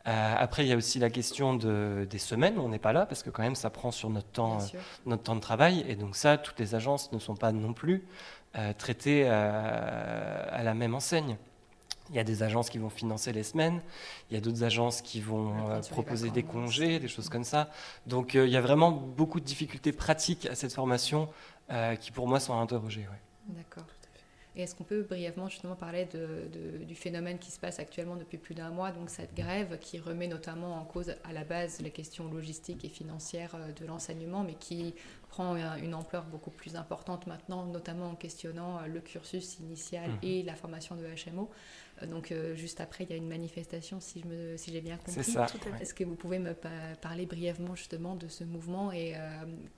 Euh, 0.09 0.35
après, 0.39 0.65
il 0.65 0.69
y 0.69 0.73
a 0.73 0.77
aussi 0.77 0.99
la 0.99 1.11
question 1.11 1.55
de, 1.55 2.07
des 2.09 2.19
semaines 2.19 2.59
où 2.59 2.63
on 2.63 2.69
n'est 2.69 2.79
pas 2.79 2.93
là, 2.93 3.05
parce 3.05 3.23
que 3.23 3.31
quand 3.31 3.43
même, 3.43 3.55
ça 3.55 3.69
prend 3.69 3.91
sur 3.91 4.09
notre 4.09 4.29
temps, 4.29 4.59
euh, 4.59 4.79
notre 5.05 5.23
temps 5.23 5.35
de 5.35 5.41
travail. 5.41 5.85
Et 5.87 5.97
donc 5.97 6.17
ça, 6.17 6.39
toutes 6.39 6.59
les 6.59 6.75
agences 6.75 7.13
ne 7.13 7.19
sont 7.19 7.37
pas 7.37 7.53
non 7.53 7.75
plus 7.75 8.05
euh, 8.57 8.73
traitées 8.73 9.29
à 9.29 10.63
la 10.63 10.75
même 10.75 10.95
enseigne. 10.95 11.37
Il 12.11 12.17
y 12.17 12.19
a 12.19 12.25
des 12.25 12.43
agences 12.43 12.71
qui 12.71 12.79
vont 12.79 12.91
financer 12.91 13.33
les 13.33 13.43
semaines, 13.43 13.81
il 14.31 14.35
y 14.35 14.37
a 14.37 14.41
d'autres 14.41 14.65
agences 14.65 15.03
qui 15.03 15.21
vont 15.21 15.53
proposer 15.91 16.31
des 16.31 16.43
congés, 16.43 16.99
des 16.99 17.09
choses 17.09 17.29
comme 17.29 17.45
ça. 17.45 17.71
Donc 18.07 18.35
il 18.35 18.49
y 18.49 18.57
a 18.57 18.61
vraiment 18.61 18.91
beaucoup 18.91 19.41
de 19.41 19.45
difficultés 19.45 19.93
pratiques 19.93 20.47
à 20.47 20.55
cette 20.55 20.73
formation 20.73 21.29
qui 22.01 22.11
pour 22.11 22.27
moi 22.27 22.41
sont 22.41 22.55
à 22.55 22.57
interroger. 22.57 23.07
D'accord. 23.49 23.85
Et 24.59 24.63
est-ce 24.63 24.75
qu'on 24.75 24.85
peut 24.85 25.03
brièvement 25.03 25.49
justement 25.49 25.77
parler 25.77 26.07
de, 26.07 26.85
du 26.85 26.97
phénomène 26.97 27.39
qui 27.39 27.53
se 27.53 27.61
passe 27.61 27.79
actuellement 27.79 28.17
depuis 28.17 28.39
plus 28.39 28.57
d'un 28.57 28.71
mois, 28.71 28.91
donc 28.91 29.09
cette 29.09 29.33
grève 29.33 29.79
qui 29.79 30.01
remet 30.01 30.27
notamment 30.27 30.81
en 30.81 30.85
cause 30.85 31.15
à 31.23 31.33
la 31.33 31.45
base 31.45 31.81
les 31.81 31.93
questions 31.93 32.29
logistiques 32.29 32.85
et 32.85 32.89
financières 32.89 33.55
euh, 33.55 33.71
de 33.73 33.87
l'enseignement, 33.87 34.43
mais 34.43 34.55
qui 34.55 34.97
prend 35.29 35.55
une 35.77 35.95
ampleur 35.95 36.25
beaucoup 36.25 36.51
plus 36.51 36.75
importante 36.75 37.29
maintenant, 37.29 37.67
notamment 37.67 38.11
en 38.11 38.15
questionnant 38.17 38.79
euh, 38.79 38.87
le 38.87 38.99
cursus 39.01 39.61
initial 39.61 40.11
mmh. 40.11 40.19
et 40.25 40.43
la 40.43 40.57
formation 40.57 40.97
de 40.97 41.05
HMO. 41.05 41.49
Euh, 42.03 42.07
donc 42.07 42.35
juste 42.55 42.81
après, 42.81 43.05
il 43.05 43.11
y 43.11 43.13
a 43.13 43.17
une 43.17 43.29
manifestation, 43.29 44.01
si, 44.01 44.23
je 44.23 44.27
me, 44.27 44.57
si 44.57 44.73
j'ai 44.73 44.81
bien 44.81 44.97
compris. 44.97 45.23
C'est 45.23 45.23
ça. 45.23 45.47
Est-ce 45.81 45.95
que 45.95 46.03
vous 46.03 46.17
pouvez 46.17 46.41
me 46.41 46.55
parler 47.01 47.27
brièvement 47.27 47.77
justement 47.77 48.17
de 48.17 48.27
ce 48.27 48.43
mouvement 48.43 48.91
et 48.91 49.15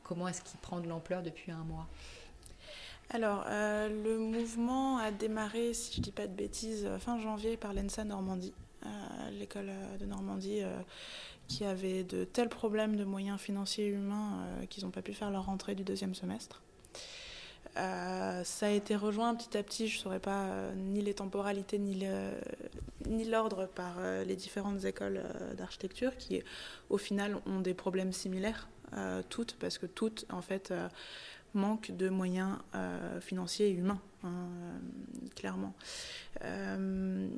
comment 0.02 0.26
est-ce 0.28 0.40
qu'il 0.42 0.58
prend 0.60 0.80
de 0.80 0.88
l'ampleur 0.88 1.22
depuis 1.22 1.52
un 1.52 1.64
mois? 1.64 1.86
Alors, 3.12 3.44
euh, 3.48 3.88
le 3.88 4.18
mouvement 4.18 4.98
a 4.98 5.10
démarré, 5.10 5.74
si 5.74 5.92
je 5.94 5.98
ne 5.98 6.04
dis 6.04 6.12
pas 6.12 6.28
de 6.28 6.32
bêtises, 6.32 6.88
fin 7.00 7.18
janvier 7.18 7.56
par 7.56 7.74
l'ENSA 7.74 8.04
Normandie, 8.04 8.54
euh, 8.86 8.88
l'école 9.32 9.68
euh, 9.68 9.98
de 9.98 10.06
Normandie, 10.06 10.60
qui 11.48 11.64
avait 11.64 12.04
de 12.04 12.22
tels 12.22 12.48
problèmes 12.48 12.94
de 12.94 13.02
moyens 13.02 13.40
financiers 13.40 13.86
et 13.86 13.88
humains 13.88 14.38
qu'ils 14.68 14.84
n'ont 14.84 14.92
pas 14.92 15.02
pu 15.02 15.12
faire 15.12 15.32
leur 15.32 15.46
rentrée 15.46 15.74
du 15.74 15.82
deuxième 15.82 16.14
semestre. 16.14 16.62
ça 17.74 18.66
a 18.66 18.68
été 18.68 18.94
rejoint 18.94 19.34
petit 19.34 19.58
à 19.58 19.64
petit, 19.64 19.88
je 19.88 19.96
ne 19.96 20.02
saurais 20.02 20.20
pas 20.20 20.70
ni 20.76 21.02
les 21.02 21.14
temporalités 21.14 21.80
ni 21.80 23.24
l'ordre 23.24 23.66
par 23.66 23.96
les 24.24 24.36
différentes 24.36 24.84
écoles 24.84 25.24
d'architecture 25.56 26.16
qui, 26.16 26.40
au 26.88 26.98
final, 26.98 27.38
ont 27.46 27.58
des 27.58 27.74
problèmes 27.74 28.12
similaires, 28.12 28.68
toutes, 29.28 29.56
parce 29.58 29.78
que 29.78 29.86
toutes, 29.86 30.26
en 30.30 30.42
fait, 30.42 30.72
manque 31.54 31.90
de 31.90 32.08
moyens 32.08 32.56
euh, 32.74 33.20
financiers 33.20 33.68
et 33.68 33.72
humains, 33.72 34.00
hein, 34.24 34.28
euh, 34.28 35.28
clairement. 35.36 35.74
Euh, 36.44 37.28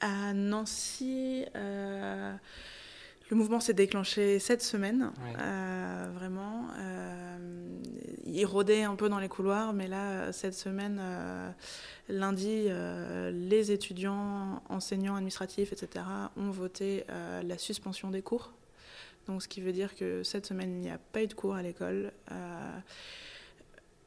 à 0.00 0.32
Nancy, 0.34 1.44
le 1.54 3.36
mouvement 3.36 3.60
s'est 3.60 3.74
déclenché 3.74 4.38
cette 4.38 4.62
semaine, 4.62 5.10
vraiment. 6.14 6.66
il 8.26 8.44
rôdait 8.44 8.82
un 8.82 8.96
peu 8.96 9.08
dans 9.08 9.20
les 9.20 9.28
couloirs, 9.28 9.72
mais 9.72 9.88
là, 9.88 10.32
cette 10.32 10.54
semaine, 10.54 11.00
lundi, 12.08 12.68
les 13.32 13.72
étudiants, 13.72 14.62
enseignants, 14.68 15.14
administratifs, 15.14 15.72
etc., 15.72 16.04
ont 16.36 16.50
voté 16.50 17.04
la 17.42 17.56
suspension 17.58 18.10
des 18.10 18.22
cours. 18.22 18.52
Donc, 19.28 19.40
ce 19.40 19.48
qui 19.48 19.60
veut 19.60 19.72
dire 19.72 19.94
que 19.94 20.24
cette 20.24 20.46
semaine, 20.46 20.72
il 20.72 20.80
n'y 20.80 20.90
a 20.90 20.98
pas 20.98 21.22
eu 21.22 21.28
de 21.28 21.34
cours 21.34 21.54
à 21.54 21.62
l'école 21.62 22.12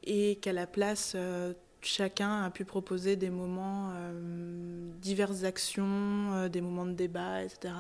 et 0.06 0.38
qu'à 0.38 0.54
la 0.54 0.68
place, 0.68 1.14
euh, 1.16 1.54
chacun 1.82 2.44
a 2.44 2.50
pu 2.50 2.66
proposer 2.66 3.16
des 3.16 3.30
moments, 3.30 3.92
euh, 3.94 4.92
diverses 5.02 5.44
actions, 5.44 6.34
euh, 6.34 6.50
des 6.50 6.62
moments 6.62 6.86
de 6.86 6.94
débat, 6.94 7.44
etc., 7.44 7.74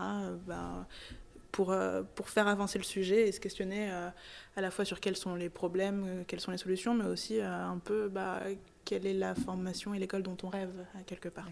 bah, 0.45 0.88
pour, 1.51 1.73
pour 2.15 2.29
faire 2.29 2.49
avancer 2.49 2.77
le 2.77 2.83
sujet 2.83 3.29
et 3.29 3.31
se 3.31 3.39
questionner 3.39 3.89
à 3.89 4.61
la 4.61 4.71
fois 4.71 4.83
sur 4.83 4.99
quels 4.99 5.15
sont 5.15 5.35
les 5.35 5.49
problèmes, 5.49 6.25
quelles 6.27 6.41
sont 6.41 6.51
les 6.51 6.57
solutions, 6.57 6.93
mais 6.93 7.05
aussi 7.05 7.39
un 7.39 7.79
peu 7.81 8.09
bah, 8.09 8.41
quelle 8.83 9.07
est 9.07 9.13
la 9.13 9.35
formation 9.35 9.93
et 9.93 9.99
l'école 9.99 10.21
dont 10.21 10.35
on 10.43 10.49
rêve, 10.49 10.73
quelque 11.05 11.29
part. 11.29 11.49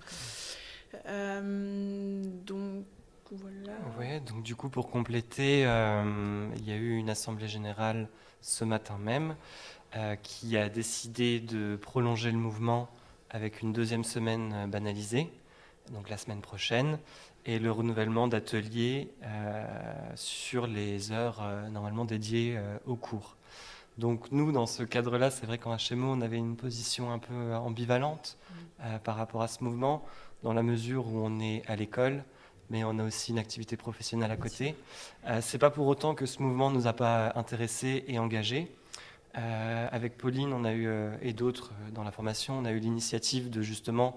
donc, 1.05 2.85
voilà. 3.31 3.77
Ouais, 3.97 4.19
donc 4.19 4.43
du 4.43 4.57
coup, 4.57 4.67
pour 4.67 4.89
compléter, 4.89 5.59
il 5.59 6.65
y 6.65 6.71
a 6.71 6.75
eu 6.75 6.97
une 6.97 7.09
assemblée 7.09 7.47
générale 7.47 8.09
ce 8.41 8.65
matin 8.65 8.97
même. 8.97 9.37
Euh, 9.95 10.15
qui 10.15 10.57
a 10.57 10.69
décidé 10.69 11.39
de 11.39 11.75
prolonger 11.75 12.31
le 12.31 12.37
mouvement 12.37 12.89
avec 13.29 13.61
une 13.61 13.73
deuxième 13.73 14.03
semaine 14.03 14.51
euh, 14.55 14.67
banalisée, 14.67 15.29
donc 15.91 16.09
la 16.09 16.17
semaine 16.17 16.41
prochaine, 16.41 16.97
et 17.45 17.59
le 17.59 17.71
renouvellement 17.71 18.27
d'ateliers 18.27 19.11
euh, 19.23 19.65
sur 20.15 20.65
les 20.65 21.11
heures 21.11 21.43
normalement 21.69 22.05
dédiées 22.05 22.57
aux 22.87 22.95
cours. 22.95 23.35
Donc 23.97 24.31
nous, 24.31 24.51
dans 24.51 24.65
ce 24.65 24.81
cadre-là, 24.81 25.29
c'est 25.29 25.45
vrai 25.45 25.57
qu'en 25.57 25.75
HMO, 25.75 26.13
on 26.13 26.21
avait 26.21 26.37
une 26.37 26.55
position 26.55 27.11
un 27.11 27.19
peu 27.19 27.53
ambivalente 27.53 28.37
mmh. 28.39 28.97
par 29.03 29.17
rapport 29.17 29.41
à 29.41 29.47
ce 29.47 29.63
mouvement, 29.63 30.05
dans 30.41 30.53
la 30.53 30.63
mesure 30.63 31.05
où 31.07 31.19
on 31.23 31.39
est 31.39 31.63
à 31.67 31.75
l'école, 31.75 32.23
mais 32.69 32.83
on 32.83 32.97
a 32.99 33.03
aussi 33.03 33.31
une 33.31 33.39
activité 33.39 33.77
professionnelle 33.77 34.31
à 34.31 34.37
côté. 34.37 34.75
Euh, 35.27 35.39
c'est 35.41 35.57
pas 35.57 35.69
pour 35.69 35.87
autant 35.87 36.15
que 36.15 36.25
ce 36.25 36.41
mouvement 36.41 36.71
nous 36.71 36.87
a 36.87 36.93
pas 36.93 37.31
intéressés 37.35 38.03
et 38.07 38.19
engagés. 38.19 38.75
Euh, 39.35 39.87
avec 39.91 40.17
Pauline, 40.17 40.53
on 40.53 40.63
a 40.63 40.73
eu 40.73 40.85
euh, 40.87 41.15
et 41.21 41.33
d'autres 41.33 41.71
euh, 41.71 41.91
dans 41.91 42.03
la 42.03 42.11
formation, 42.11 42.59
on 42.59 42.65
a 42.65 42.71
eu 42.71 42.77
l'initiative 42.77 43.49
de 43.49 43.63
justement 43.63 44.15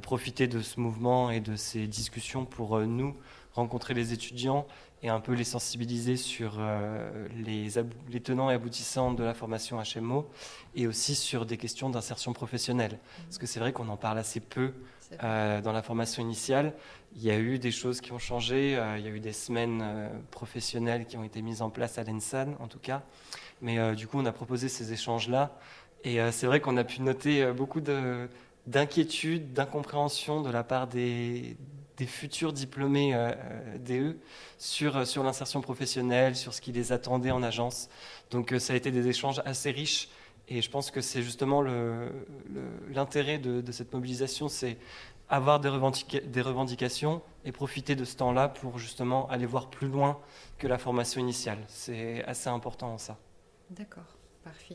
profiter 0.00 0.46
de 0.46 0.60
ce 0.60 0.78
mouvement 0.78 1.30
et 1.30 1.40
de 1.40 1.56
ces 1.56 1.86
discussions 1.86 2.44
pour 2.44 2.78
nous 2.80 3.16
rencontrer 3.54 3.94
les 3.94 4.12
étudiants 4.12 4.66
et 5.02 5.08
un 5.08 5.18
peu 5.18 5.32
les 5.32 5.44
sensibiliser 5.44 6.16
sur 6.16 6.60
les, 7.44 7.68
les, 8.08 8.20
tenants 8.20 8.50
et 8.50 8.54
aboutissants 8.54 9.12
de 9.12 9.24
la 9.24 9.34
formation 9.34 9.82
HMO 9.82 10.30
et 10.76 10.86
aussi 10.86 11.16
sur 11.16 11.44
des 11.44 11.56
questions 11.56 11.90
d'insertion 11.90 12.32
professionnelle. 12.32 12.98
Parce 13.24 13.38
que 13.38 13.46
c'est 13.46 13.58
vrai 13.58 13.72
qu'on 13.72 13.88
en 13.88 13.96
parle 13.96 14.18
assez 14.18 14.38
peu 14.38 14.72
dans 15.20 15.72
la 15.72 15.82
formation 15.82 16.22
initiale. 16.22 16.72
Il 17.16 17.22
y 17.22 17.30
a 17.30 17.38
eu 17.38 17.58
des 17.58 17.72
choses 17.72 18.00
qui 18.00 18.12
ont 18.12 18.20
changé, 18.20 18.80
il 18.96 19.04
y 19.04 19.08
a 19.08 19.10
eu 19.10 19.20
des 19.20 19.32
semaines 19.32 19.84
professionnelles 20.30 21.04
qui 21.06 21.16
ont 21.16 21.24
été 21.24 21.42
mises 21.42 21.60
en 21.60 21.68
place 21.68 21.98
à 21.98 22.04
l'ENSAN 22.04 22.54
en 22.60 22.68
tout 22.68 22.78
cas. 22.78 23.02
Mais 23.62 23.78
euh, 23.78 23.94
du 23.94 24.06
coup, 24.06 24.18
on 24.18 24.26
a 24.26 24.32
proposé 24.32 24.68
ces 24.68 24.92
échanges-là. 24.92 25.56
Et 26.04 26.20
euh, 26.20 26.32
c'est 26.32 26.46
vrai 26.46 26.60
qu'on 26.60 26.76
a 26.76 26.84
pu 26.84 27.00
noter 27.00 27.42
euh, 27.42 27.52
beaucoup 27.52 27.80
d'inquiétudes, 27.80 29.52
d'incompréhension 29.52 30.42
de 30.42 30.50
la 30.50 30.64
part 30.64 30.88
des, 30.88 31.56
futurs 32.04 32.52
diplômés 32.52 33.14
DE 33.78 34.16
sur, 34.58 35.06
sur 35.06 35.22
l'insertion 35.22 35.60
professionnelle, 35.60 36.34
sur 36.34 36.52
ce 36.52 36.60
qui 36.60 36.72
les 36.72 36.90
attendait 36.90 37.30
en 37.30 37.44
agence. 37.44 37.88
Donc 38.32 38.52
ça 38.58 38.72
a 38.72 38.76
été 38.76 38.90
des 38.90 39.06
échanges 39.06 39.40
assez 39.44 39.70
riches. 39.70 40.08
Et 40.48 40.62
je 40.62 40.68
pense 40.68 40.90
que 40.90 41.00
c'est 41.00 41.22
justement 41.22 41.62
l'intérêt 42.92 43.38
de, 43.38 43.60
de, 43.60 43.72
cette 43.72 43.92
mobilisation, 43.92 44.48
c'est 44.48 44.78
avoir 45.28 45.60
des, 45.60 45.70
des, 46.26 46.42
revendications 46.42 47.22
et 47.44 47.52
profiter 47.52 47.94
de 47.94 48.04
ce 48.04 48.16
temps-là 48.16 48.48
pour 48.48 48.80
justement 48.80 49.28
aller 49.30 49.46
voir 49.46 49.70
plus 49.70 49.86
loin 49.86 50.18
que 50.58 50.66
la 50.66 50.78
formation 50.78 51.20
initiale. 51.20 51.58
C'est 51.68 52.24
assez 52.24 52.48
important 52.48 52.98
ça. 52.98 53.16
D'accord, 53.76 54.18
parfait. 54.44 54.74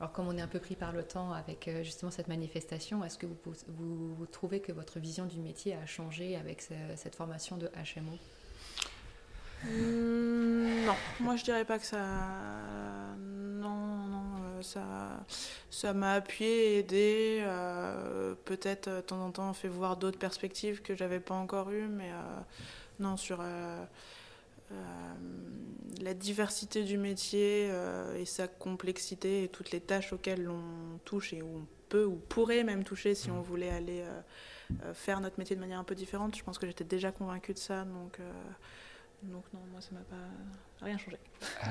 Alors 0.00 0.12
comme 0.12 0.28
on 0.28 0.36
est 0.36 0.42
un 0.42 0.48
peu 0.48 0.58
pris 0.58 0.74
par 0.74 0.92
le 0.92 1.02
temps 1.02 1.32
avec 1.32 1.68
euh, 1.68 1.82
justement 1.82 2.10
cette 2.10 2.28
manifestation, 2.28 3.04
est-ce 3.04 3.18
que 3.18 3.26
vous, 3.26 4.26
trouvez 4.32 4.60
que 4.60 4.72
votre 4.72 4.98
vision 4.98 5.26
du 5.26 5.38
métier 5.38 5.74
a 5.74 5.86
changé 5.86 6.36
avec 6.36 6.62
cette 6.96 7.14
formation 7.14 7.56
de 7.56 7.66
HMO 7.68 8.18
mmh, 9.64 10.86
Non, 10.86 10.94
moi 11.20 11.36
je 11.36 11.44
dirais 11.44 11.64
pas 11.64 11.78
que 11.78 11.84
ça... 11.86 12.04
Non, 13.18 14.06
non, 14.06 14.24
euh, 14.44 14.62
ça 14.62 14.84
ça 15.70 15.92
m'a 15.92 16.12
appuyé, 16.12 16.78
aidé, 16.78 17.42
euh, 17.42 18.34
peut-être 18.46 18.88
de 18.88 19.00
temps 19.02 19.26
en 19.26 19.30
temps 19.30 19.52
fait 19.52 19.68
voir 19.68 19.98
d'autres 19.98 20.18
perspectives 20.18 20.80
que 20.80 20.94
j'avais 20.94 21.20
pas 21.20 21.34
encore 21.34 21.70
eues, 21.70 21.88
mais 21.88 22.10
non, 22.98 23.18
sur 23.18 23.42
la 26.02 26.14
diversité 26.14 26.84
du 26.84 26.98
métier 26.98 27.68
euh, 27.70 28.16
et 28.16 28.24
sa 28.24 28.48
complexité 28.48 29.44
et 29.44 29.48
toutes 29.48 29.70
les 29.70 29.80
tâches 29.80 30.12
auxquelles 30.12 30.48
on 30.48 30.98
touche 31.04 31.32
et 31.32 31.42
où 31.42 31.58
on 31.58 31.66
peut 31.88 32.04
ou 32.04 32.16
pourrait 32.28 32.64
même 32.64 32.84
toucher 32.84 33.14
si 33.14 33.30
on 33.30 33.40
mm. 33.40 33.44
voulait 33.44 33.70
aller 33.70 34.04
euh, 34.04 34.94
faire 34.94 35.20
notre 35.20 35.38
métier 35.38 35.56
de 35.56 35.60
manière 35.60 35.78
un 35.78 35.84
peu 35.84 35.94
différente. 35.94 36.36
Je 36.36 36.42
pense 36.42 36.58
que 36.58 36.66
j'étais 36.66 36.84
déjà 36.84 37.12
convaincue 37.12 37.54
de 37.54 37.58
ça, 37.58 37.84
donc, 37.84 38.18
donc 39.22 39.44
non, 39.54 39.60
moi 39.72 39.80
ça 39.80 39.90
m'a 39.92 40.00
pas 40.00 40.84
rien 40.84 40.98
changé. 40.98 41.18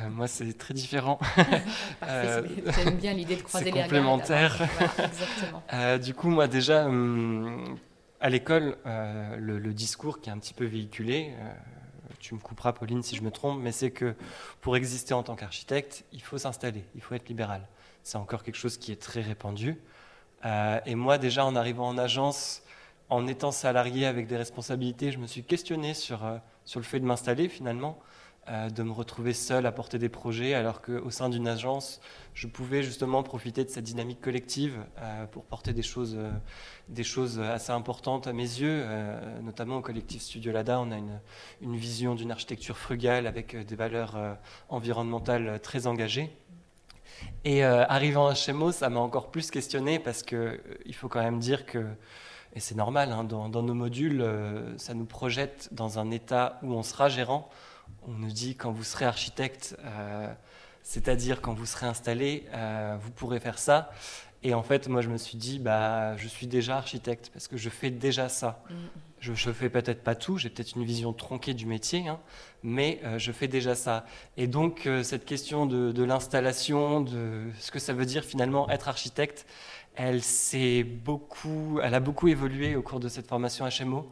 moi 0.09 0.27
c'est 0.27 0.57
très 0.57 0.73
différent. 0.73 1.19
J'aime 2.01 2.97
bien 2.97 3.13
l'idée 3.13 3.35
de 3.35 3.41
croiser 3.41 3.71
les 3.71 3.81
complémentaire. 3.81 4.61
exactement. 4.97 5.97
du 6.03 6.13
coup 6.13 6.29
moi 6.29 6.47
déjà. 6.47 6.85
Hum, 6.85 7.77
à 8.21 8.29
l'école, 8.29 8.77
le, 8.85 9.73
discours 9.73 10.19
qui 10.19 10.29
est 10.29 10.33
un 10.33 10.39
petit 10.39 10.55
peu 10.55 10.65
véhiculé, 10.65 11.33
tu 12.25 12.33
me 12.33 12.39
couperas 12.39 12.73
Pauline 12.73 13.03
si 13.03 13.15
je 13.15 13.21
me 13.21 13.29
trompe, 13.29 13.59
mais 13.61 13.71
c'est 13.71 13.91
que 13.91 14.15
pour 14.61 14.75
exister 14.75 15.13
en 15.13 15.21
tant 15.21 15.35
qu'architecte, 15.35 16.05
il 16.11 16.21
faut 16.21 16.37
s'installer, 16.37 16.83
il 16.95 17.01
faut 17.01 17.13
être 17.13 17.29
libéral. 17.29 17.67
C'est 18.03 18.17
encore 18.17 18.43
quelque 18.43 18.57
chose 18.57 18.77
qui 18.77 18.91
est 18.91 19.01
très 19.01 19.21
répandu. 19.21 19.77
et 20.43 20.95
moi 20.95 21.17
déjà 21.17 21.45
en 21.45 21.55
arrivant 21.55 21.87
en 21.87 21.97
agence, 21.97 22.63
en 23.09 23.27
étant 23.27 23.51
salarié 23.51 24.07
avec 24.07 24.25
des 24.25 24.37
responsabilités, 24.37 25.11
je 25.11 25.19
me 25.19 25.27
suis 25.27 25.43
questionné 25.43 25.93
sur, 25.93 26.19
sur 26.65 26.79
le 26.79 26.85
fait 26.85 26.99
de 26.99 27.05
m'installer 27.05 27.47
finalement. 27.47 27.99
Euh, 28.47 28.69
de 28.69 28.83
me 28.83 28.91
retrouver 28.91 29.33
seul 29.33 29.65
à 29.65 29.71
porter 29.71 29.97
des 29.97 30.07
projets, 30.07 30.53
alors 30.53 30.83
qu'au 30.83 31.09
sein 31.09 31.29
d'une 31.29 31.47
agence, 31.47 31.99
je 32.35 32.45
pouvais 32.45 32.83
justement 32.83 33.23
profiter 33.23 33.63
de 33.63 33.71
cette 33.71 33.85
dynamique 33.85 34.21
collective 34.21 34.85
euh, 34.99 35.25
pour 35.25 35.45
porter 35.45 35.73
des 35.73 35.81
choses, 35.81 36.13
euh, 36.15 36.29
des 36.87 37.03
choses 37.03 37.39
assez 37.39 37.71
importantes 37.71 38.27
à 38.27 38.33
mes 38.33 38.43
yeux, 38.43 38.85
notamment 39.41 39.77
au 39.77 39.81
collectif 39.81 40.21
Studio 40.21 40.51
Lada. 40.51 40.79
On 40.79 40.91
a 40.91 40.97
une, 40.97 41.75
vision 41.75 42.13
d'une 42.13 42.29
architecture 42.29 42.77
frugale 42.77 43.25
avec 43.25 43.55
des 43.55 43.75
valeurs 43.75 44.15
environnementales 44.69 45.59
très 45.63 45.87
engagées. 45.87 46.29
Et 47.45 47.63
arrivant 47.63 48.27
à 48.27 48.35
Chemo, 48.35 48.71
ça 48.71 48.89
m'a 48.89 48.99
encore 48.99 49.31
plus 49.31 49.49
questionné 49.49 49.97
parce 49.97 50.21
qu'il 50.21 50.93
faut 50.93 51.09
quand 51.09 51.23
même 51.23 51.39
dire 51.39 51.65
que 51.65 51.83
et 52.53 52.59
c'est 52.61 52.75
normal, 52.75 53.11
hein, 53.11 53.23
dans, 53.23 53.49
nos 53.49 53.73
modules, 53.73 54.23
ça 54.77 54.93
nous 54.93 55.05
projette 55.05 55.69
dans 55.71 55.99
un 55.99 56.11
état 56.11 56.59
où 56.61 56.73
on 56.73 56.83
sera 56.83 57.09
gérant, 57.09 57.49
on 58.07 58.13
nous 58.13 58.31
dit 58.31 58.55
quand 58.55 58.71
vous 58.71 58.83
serez 58.83 59.05
architecte, 59.05 59.77
euh, 59.83 60.31
c'est-à-dire 60.83 61.41
quand 61.41 61.53
vous 61.53 61.65
serez 61.65 61.87
installé, 61.87 62.45
euh, 62.53 62.97
vous 62.99 63.11
pourrez 63.11 63.39
faire 63.39 63.57
ça. 63.57 63.91
Et 64.43 64.53
en 64.53 64.61
fait, 64.61 64.87
moi, 64.87 65.01
je 65.01 65.09
me 65.09 65.17
suis 65.17 65.37
dit, 65.37 65.57
bah, 65.57 66.15
je 66.17 66.27
suis 66.27 66.45
déjà 66.45 66.77
architecte 66.77 67.31
parce 67.33 67.47
que 67.47 67.57
je 67.57 67.69
fais 67.69 67.89
déjà 67.89 68.29
ça. 68.29 68.63
Mm. 68.69 68.73
Je 69.19 69.31
ne 69.31 69.53
fais 69.53 69.69
peut-être 69.69 70.03
pas 70.03 70.13
tout, 70.13 70.37
j'ai 70.37 70.51
peut-être 70.51 70.75
une 70.75 70.83
vision 70.83 71.11
tronquée 71.11 71.55
du 71.55 71.65
métier, 71.65 72.07
hein, 72.07 72.19
mais 72.61 72.99
euh, 73.03 73.17
je 73.17 73.31
fais 73.31 73.47
déjà 73.47 73.73
ça. 73.73 74.05
Et 74.37 74.45
donc, 74.45 74.87
cette 75.01 75.25
question 75.25 75.65
de, 75.65 75.91
de 75.91 76.03
l'installation, 76.03 77.01
de 77.01 77.45
ce 77.59 77.71
que 77.71 77.79
ça 77.79 77.93
veut 77.93 78.05
dire 78.05 78.23
finalement 78.23 78.69
être 78.69 78.87
architecte, 78.87 79.47
elle, 79.95 80.21
beaucoup, 81.03 81.79
elle 81.81 81.93
a 81.93 81.99
beaucoup 81.99 82.27
évolué 82.27 82.75
au 82.75 82.81
cours 82.81 82.99
de 82.99 83.09
cette 83.09 83.27
formation 83.27 83.67
HMO. 83.67 84.11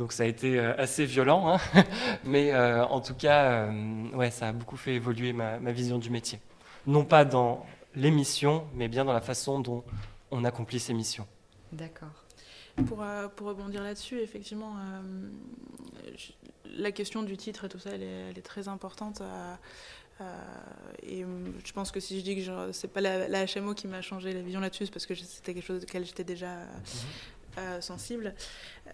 Donc 0.00 0.14
ça 0.14 0.22
a 0.22 0.26
été 0.26 0.58
euh, 0.58 0.72
assez 0.78 1.04
violent, 1.04 1.46
hein. 1.46 1.84
mais 2.24 2.54
euh, 2.54 2.82
en 2.86 3.02
tout 3.02 3.12
cas, 3.12 3.66
euh, 3.68 4.08
ouais, 4.14 4.30
ça 4.30 4.48
a 4.48 4.52
beaucoup 4.52 4.78
fait 4.78 4.94
évoluer 4.94 5.34
ma, 5.34 5.58
vision 5.72 5.98
du 5.98 6.08
métier. 6.08 6.40
Non 6.86 7.04
pas 7.04 7.26
dans 7.26 7.66
les 7.94 8.10
missions, 8.10 8.66
mais 8.72 8.88
bien 8.88 9.04
dans 9.04 9.12
la 9.12 9.20
façon 9.20 9.60
dont 9.60 9.84
on 10.30 10.42
accomplit 10.44 10.80
ces 10.80 10.94
missions. 10.94 11.26
D'accord. 11.70 12.24
Pour, 12.86 13.04
pour, 13.36 13.48
rebondir 13.48 13.82
là-dessus, 13.82 14.20
effectivement, 14.20 14.74
la 16.78 16.92
question 16.92 17.22
du 17.22 17.36
titre 17.36 17.66
et 17.66 17.68
tout 17.68 17.78
ça, 17.78 17.90
elle 17.90 18.02
est, 18.38 18.42
très 18.42 18.68
importante. 18.68 19.20
et 21.02 21.26
je 21.62 21.72
pense 21.74 21.90
que 21.90 22.00
si 22.00 22.18
je 22.18 22.24
dis 22.24 22.36
que 22.36 22.72
ce 22.72 22.86
n'est 22.86 22.90
pas 22.90 23.02
la, 23.02 23.44
HMO 23.44 23.74
qui 23.74 23.86
m'a 23.86 24.00
changé 24.00 24.32
la 24.32 24.40
vision 24.40 24.60
là-dessus, 24.60 24.86
c'est 24.86 24.92
parce 24.92 25.04
que 25.04 25.14
c'était 25.14 25.52
quelque 25.52 25.66
chose 25.66 25.82
auquel 25.82 26.06
j'étais 26.06 26.24
déjà 26.24 26.56
mhm. 27.56 27.80
sensible. 27.80 28.34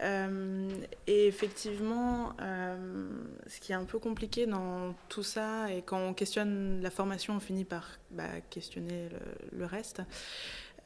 Euh, 0.03 0.69
et 1.07 1.27
effectivement, 1.27 2.35
euh, 2.41 3.09
ce 3.47 3.61
qui 3.61 3.73
est 3.73 3.77
un 3.77 3.85
peu 3.85 3.99
compliqué 3.99 4.47
dans 4.47 4.95
tout 5.09 5.23
ça, 5.23 5.73
et 5.73 5.83
quand 5.83 5.99
on 5.99 6.15
questionne 6.15 6.81
la 6.83 6.91
formation, 6.91 7.37
on 7.37 7.41
finit 7.41 7.65
par 7.65 7.99
bah, 8.11 8.41
questionner 8.51 9.09
le, 9.53 9.65
reste. 9.65 10.03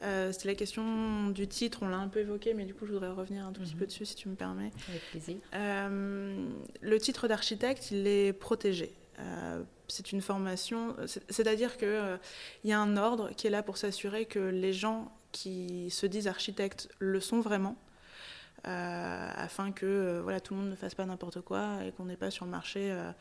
Euh, 0.03 0.31
c'est 0.31 0.45
la 0.45 0.55
question 0.55 1.27
du 1.29 1.47
titre, 1.47 1.79
on 1.81 1.89
l'a 1.89 1.97
un 1.97 2.07
peu 2.07 2.21
évoqué, 2.21 2.53
mais 2.53 2.65
du 2.65 2.73
coup, 2.73 2.85
je 2.85 2.93
voudrais 2.93 3.09
revenir 3.09 3.45
un 3.45 3.51
tout 3.51 3.61
petit 3.61 3.73
mhm. 3.73 3.79
peu 3.79 3.85
dessus, 3.85 4.05
si 4.05 4.15
tu 4.15 4.29
me 4.29 4.35
permets. 4.35 4.71
Avec 4.89 5.01
plaisir. 5.11 5.37
le 5.53 6.97
titre 6.99 7.27
d'architecte, 7.27 7.91
il 7.91 8.07
est 8.07 8.33
protégé. 8.33 8.93
c'est 9.87 10.13
une 10.13 10.21
formation, 10.21 10.95
c'est-à-dire 11.29 11.77
qu'il 11.77 12.19
il 12.63 12.69
y 12.69 12.73
a 12.73 12.79
un 12.79 12.95
ordre 12.95 13.31
qui 13.35 13.47
est 13.47 13.51
là 13.51 13.61
pour 13.61 13.77
s'assurer 13.77 14.25
que 14.25 14.39
les 14.39 14.73
gens 14.73 15.11
qui 15.31 15.89
se 15.89 16.05
disent 16.05 16.27
architectes 16.27 16.89
le 16.99 17.19
sont 17.19 17.41
vraiment, 17.41 17.77
euh, 18.67 19.29
afin 19.35 19.71
que 19.71 19.85
euh, 19.85 20.21
voilà, 20.21 20.39
tout 20.39 20.53
le 20.53 20.59
monde 20.59 20.69
ne 20.69 20.75
fasse 20.75 20.93
pas 20.93 21.05
n'importe 21.05 21.41
quoi 21.41 21.83
et 21.83 21.91
qu'on 21.91 22.05
n'ait 22.05 22.15
pas 22.15 22.29
sur 22.29 22.45
le 22.45 22.51
marché 22.51 22.91
euh, 22.91 23.11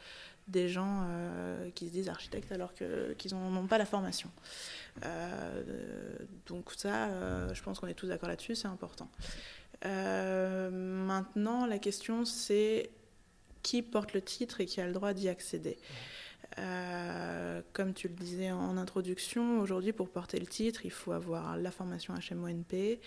des 0.48 0.68
gens 0.68 1.06
qui 1.76 1.86
se 1.86 1.92
disent 1.92 2.08
architectes 2.08 2.50
alors 2.50 2.74
qu'ils 2.74 3.34
n'ont 3.34 3.66
pas 3.68 3.78
la 3.78 3.86
formation. 3.86 4.28
donc 6.48 6.72
ça, 6.76 7.08
je 7.54 7.62
pense 7.62 7.78
qu'on 7.78 7.86
est 7.86 7.94
tous 7.94 8.08
d'accord 8.08 8.28
là-dessus, 8.28 8.56
c'est 8.56 8.66
important. 8.66 9.08
maintenant, 9.84 11.66
la 11.66 11.78
question, 11.78 12.24
c'est 12.24 12.90
qui 13.62 13.82
porte 13.82 14.12
le 14.12 14.22
titre 14.22 14.60
et 14.60 14.66
qui 14.66 14.80
a 14.80 14.86
le 14.86 14.92
droit 14.92 15.12
d'y 15.12 15.28
accéder? 15.28 15.78
Comme 17.72 17.94
tu 17.94 18.08
le 18.08 18.14
disais 18.14 18.50
en 18.50 18.76
introduction, 18.76 19.60
aujourd'hui, 19.60 19.92
pour 19.92 20.08
porter 20.10 20.38
le 20.38 20.46
titre, 20.46 20.84
il 20.84 20.90
faut 20.90 21.12
avoir 21.12 21.56
la 21.56 21.70
formation 21.70 22.14
HMONP, 22.14 22.98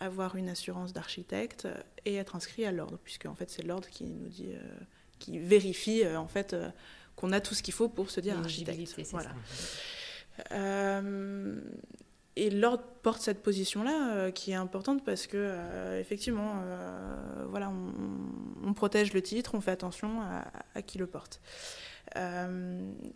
avoir 0.00 0.36
une 0.36 0.48
assurance 0.48 0.92
d'architecte 0.92 1.68
et 2.04 2.16
être 2.16 2.34
inscrit 2.34 2.64
à 2.64 2.72
l'ordre, 2.72 2.98
puisque 3.04 3.26
en 3.26 3.34
fait 3.34 3.50
c'est 3.50 3.62
l'ordre 3.62 3.88
qui 3.88 4.04
nous 4.04 4.28
dit, 4.28 4.52
euh, 4.52 4.78
qui 5.18 5.38
vérifie 5.38 6.02
euh, 6.02 6.18
en 6.18 6.26
fait 6.26 6.54
euh, 6.54 6.70
qu'on 7.16 7.32
a 7.32 7.40
tout 7.40 7.54
ce 7.54 7.62
qu'il 7.62 7.74
faut 7.74 7.88
pour 7.88 8.10
se 8.10 8.20
dire 8.20 8.38
architecte. 8.38 8.98
Voilà. 9.10 9.34
Et 12.36 12.50
l'ordre 12.50 12.84
porte 13.02 13.20
cette 13.22 13.42
position-là 13.42 14.30
qui 14.30 14.52
est 14.52 14.54
importante 14.54 15.04
parce 15.04 15.26
que 15.26 15.98
effectivement, 15.98 16.62
voilà, 17.48 17.72
on, 18.64 18.72
protège 18.72 19.12
le 19.12 19.22
titre, 19.22 19.54
on 19.54 19.60
fait 19.60 19.72
attention 19.72 20.22
à, 20.22 20.44
à 20.74 20.82
qui 20.82 20.98
le 20.98 21.06
porte. 21.06 21.40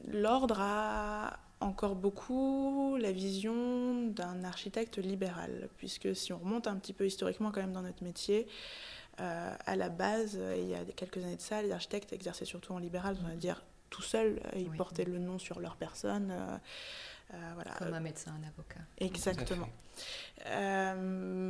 l'ordre 0.08 0.56
a 0.60 1.38
encore 1.64 1.96
beaucoup 1.96 2.96
la 3.00 3.12
vision 3.12 4.08
d'un 4.08 4.44
architecte 4.44 4.98
libéral, 4.98 5.68
puisque 5.76 6.14
si 6.14 6.32
on 6.32 6.38
remonte 6.38 6.66
un 6.66 6.76
petit 6.76 6.92
peu 6.92 7.06
historiquement 7.06 7.50
quand 7.50 7.60
même 7.60 7.72
dans 7.72 7.82
notre 7.82 8.04
métier, 8.04 8.46
euh, 9.20 9.54
à 9.64 9.76
la 9.76 9.88
base, 9.88 10.38
il 10.56 10.68
y 10.68 10.74
a 10.74 10.84
quelques 10.96 11.18
années 11.18 11.36
de 11.36 11.40
ça, 11.40 11.62
les 11.62 11.72
architectes 11.72 12.12
exerçaient 12.12 12.44
surtout 12.44 12.72
en 12.72 12.78
libéral, 12.78 13.16
on 13.24 13.28
va 13.28 13.34
dire 13.34 13.62
tout 13.90 14.02
seuls, 14.02 14.40
ils 14.56 14.70
portaient 14.70 15.04
le 15.04 15.18
nom 15.18 15.38
sur 15.38 15.60
leur 15.60 15.76
personne. 15.76 16.32
Euh, 17.32 17.36
voilà. 17.54 17.70
Comme 17.72 17.94
un 17.94 18.00
médecin, 18.00 18.32
un 18.32 18.46
avocat. 18.46 18.80
Exactement. 18.98 19.68
Euh, 20.46 20.94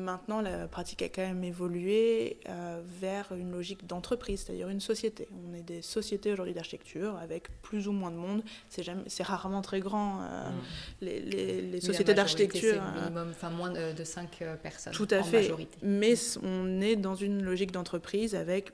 maintenant, 0.04 0.40
la 0.40 0.68
pratique 0.68 1.02
a 1.02 1.08
quand 1.08 1.22
même 1.22 1.42
évolué 1.42 2.38
euh, 2.48 2.80
vers 3.00 3.32
une 3.32 3.50
logique 3.50 3.86
d'entreprise, 3.86 4.44
c'est-à-dire 4.44 4.68
une 4.68 4.80
société. 4.80 5.26
On 5.48 5.54
est 5.54 5.62
des 5.62 5.82
sociétés 5.82 6.32
aujourd'hui 6.32 6.54
d'architecture 6.54 7.16
avec 7.16 7.48
plus 7.62 7.88
ou 7.88 7.92
moins 7.92 8.10
de 8.10 8.16
monde. 8.16 8.42
C'est 8.68 9.22
rarement 9.22 9.62
très 9.62 9.80
grand, 9.80 10.20
mm. 10.20 10.52
les, 11.00 11.20
les, 11.20 11.80
sociétés 11.80 12.14
d'architecture. 12.14 12.82
minimum, 12.94 13.30
enfin 13.30 13.50
moins 13.50 13.70
de 13.70 14.04
5 14.04 14.44
personnes. 14.62 14.92
Tout 14.92 15.08
à 15.10 15.22
fait. 15.22 15.50
Mais 15.82 16.14
on 16.42 16.80
est 16.80 16.96
dans 16.96 17.14
une 17.16 17.42
logique 17.42 17.72
d'entreprise 17.72 18.34
avec 18.34 18.72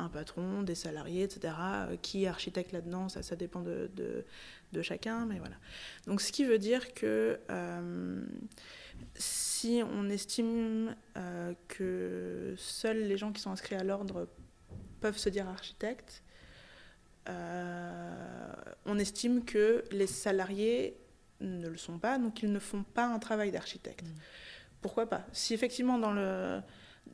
un 0.00 0.08
patron, 0.08 0.62
des 0.62 0.74
salariés, 0.74 1.24
etc. 1.24 1.54
Qui 2.02 2.24
est 2.24 2.28
architecte 2.28 2.72
là-dedans, 2.72 3.08
ça, 3.08 3.22
ça 3.22 3.36
dépend 3.36 3.60
de, 3.60 3.90
de 3.94 4.24
chacun, 4.82 5.26
mais 5.26 5.38
voilà. 5.38 5.56
Donc 6.06 6.20
ce 6.20 6.32
qui 6.32 6.44
veut 6.44 6.58
dire 6.58 6.94
que 6.94 7.38
euh, 7.50 8.22
si 9.14 9.82
on 9.84 10.08
estime 10.08 10.94
euh, 11.16 11.52
que 11.68 12.54
seuls 12.56 13.02
les 13.02 13.16
gens 13.16 13.32
qui 13.32 13.40
sont 13.40 13.50
inscrits 13.50 13.74
à 13.74 13.84
l'ordre 13.84 14.28
peuvent 15.00 15.18
se 15.18 15.28
dire 15.28 15.48
architectes, 15.48 16.22
euh, 17.28 18.52
on 18.86 18.98
estime 18.98 19.44
que 19.44 19.84
les 19.92 20.06
salariés 20.06 20.96
ne 21.40 21.68
le 21.68 21.76
sont 21.76 21.98
pas, 21.98 22.18
donc 22.18 22.42
ils 22.42 22.52
ne 22.52 22.58
font 22.58 22.82
pas 22.82 23.06
un 23.06 23.18
travail 23.18 23.50
d'architecte. 23.50 24.04
Mmh. 24.04 24.20
Pourquoi 24.82 25.06
pas? 25.06 25.26
Si 25.32 25.54
effectivement 25.54 25.98
dans 25.98 26.12
le 26.12 26.60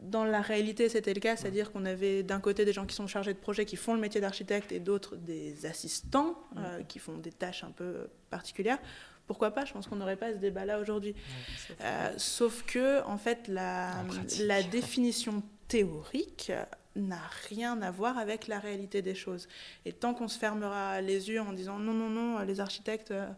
dans 0.03 0.25
la 0.25 0.41
réalité, 0.41 0.89
c'était 0.89 1.15
le 1.15 1.21
cas, 1.21 1.37
c'est-à-dire 1.37 1.73
qu'on 1.73 1.85
avait 1.85 2.23
d'un 2.23 2.41
côté 2.41 2.65
des 2.65 2.73
gens 2.73 2.87
qui 2.87 2.95
sont 2.95 3.07
chargés 3.07 3.35
de 3.35 3.39
projets, 3.39 3.65
qui 3.65 3.77
font 3.77 3.95
le 3.95 4.01
métier 4.01 4.21
d'architecte, 4.21 4.73
et 4.73 4.79
d'autres 4.79 5.17
des 5.17 5.67
assistants 5.67 6.39
euh, 6.57 6.83
qui 6.83 6.99
font 6.99 7.19
des 7.19 7.33
tâches 7.33 7.65
un 7.65 7.71
peu 7.71 8.09
particulières. 8.31 8.79
Pourquoi 9.27 9.51
pas? 9.51 9.65
Je 9.65 9.73
pense 9.73 9.89
qu'on 9.89 9.97
n'aurait 9.97 10.17
pas 10.17 10.33
ce 10.33 10.39
débat-là 10.39 10.79
aujourd'hui. 10.79 11.15
Euh, 11.81 12.13
sauf 12.17 12.63
que, 12.63 13.03
en 13.05 13.19
fait, 13.19 13.49
la, 13.49 14.05
la 14.41 14.63
définition 14.63 15.43
théorique 15.67 16.53
n'a 16.95 17.23
rien 17.49 17.83
à 17.83 17.91
voir 17.91 18.19
avec 18.19 18.47
la 18.47 18.59
réalité 18.59 19.03
des 19.03 19.15
choses. 19.15 19.49
Et 19.85 19.93
tant 19.93 20.15
qu'on 20.15 20.29
se 20.29 20.39
fermera 20.39 21.01
les 21.01 21.29
yeux 21.29 21.41
en 21.41 21.53
disant 21.53 21.79
non, 21.79 21.93
non, 21.93 22.09
non, 22.09 22.39
les 22.41 22.61
architectes 22.61 23.11
euh, 23.11 23.29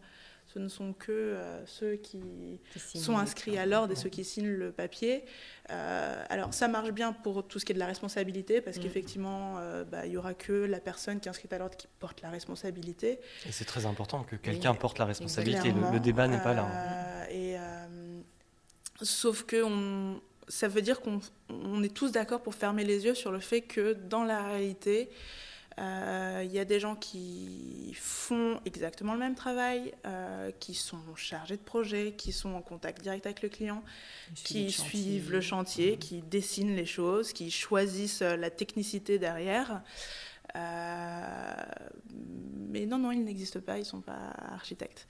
ce 0.51 0.57
ne 0.57 0.67
sont 0.67 0.93
que 0.93 1.11
euh, 1.11 1.63
ceux 1.67 1.95
qui, 1.95 2.59
sont 2.75 3.17
inscrits 3.17 3.57
à 3.59 3.67
l'ordre 3.67 3.93
et 3.93 3.95
ceux 3.95 4.09
qui 4.09 4.23
signent 4.23 4.49
le 4.49 4.71
papier. 4.71 5.23
Euh, 5.69 6.23
alors 6.29 6.53
ça 6.55 6.67
marche 6.67 6.91
bien 6.91 7.13
pour 7.13 7.47
tout 7.47 7.59
ce 7.59 7.65
qui 7.65 7.71
est 7.71 7.75
de 7.75 7.79
la 7.79 7.85
responsabilité, 7.85 8.59
parce 8.59 8.77
mm. 8.77 8.81
qu'effectivement, 8.81 9.57
euh, 9.59 9.83
bah, 9.83 10.05
il 10.05 10.11
n'y 10.11 10.17
aura 10.17 10.33
que 10.33 10.53
la 10.53 10.79
personne 10.79 11.19
qui 11.19 11.27
est 11.27 11.29
inscrite 11.29 11.53
à 11.53 11.59
l'ordre 11.59 11.77
qui 11.77 11.87
porte 11.99 12.21
la 12.21 12.31
responsabilité. 12.31 13.19
Et 13.47 13.51
c'est 13.51 13.65
très 13.65 13.85
important 13.85 14.23
que 14.23 14.35
quelqu'un 14.35 14.73
porte 14.73 14.97
la 14.97 15.05
responsabilité, 15.05 15.71
le, 15.71 15.99
débat 15.99 16.27
n'est 16.27 16.41
pas 16.41 16.53
là. 16.55 17.29
Et, 17.31 17.55
sauf 19.01 19.43
que 19.43 19.63
on, 19.63 20.19
ça 20.47 20.67
veut 20.67 20.81
dire 20.81 20.99
qu'on 21.01 21.83
est 21.83 21.93
tous 21.93 22.11
d'accord 22.11 22.41
pour 22.41 22.55
fermer 22.55 22.83
les 22.83 23.05
yeux 23.05 23.13
sur 23.13 23.31
le 23.31 23.39
fait 23.39 23.61
que 23.61 23.93
dans 23.93 24.23
la 24.23 24.43
réalité, 24.43 25.09
euh, 25.09 25.13
il 25.79 26.51
y 26.51 26.59
a 26.59 26.65
des 26.65 26.79
gens 26.79 26.95
qui 26.95 27.93
font 27.95 28.59
exactement 28.65 29.13
le 29.13 29.19
même 29.19 29.35
travail, 29.35 29.93
euh, 30.05 30.51
qui 30.59 30.73
sont 30.73 31.15
chargés 31.15 31.57
de 31.57 31.61
projet, 31.61 32.13
qui 32.17 32.31
sont 32.31 32.53
en 32.53 32.61
contact 32.61 33.01
direct 33.01 33.25
avec 33.25 33.41
le 33.41 33.49
client, 33.49 33.83
qui 34.35 34.71
suivent 34.71 35.31
le 35.31 35.41
chantier, 35.41 35.95
mmh. 35.95 35.99
qui 35.99 36.21
dessinent 36.21 36.75
les 36.75 36.85
choses, 36.85 37.33
qui 37.33 37.51
choisissent 37.51 38.21
la 38.21 38.49
technicité 38.49 39.19
derrière. 39.19 39.81
Euh, 40.55 41.53
mais 42.69 42.85
non, 42.85 42.97
non, 42.97 43.11
ils 43.11 43.23
n'existent 43.23 43.61
pas, 43.61 43.77
ils 43.77 43.81
ne 43.81 43.85
sont 43.85 44.01
pas 44.01 44.33
architectes. 44.51 45.07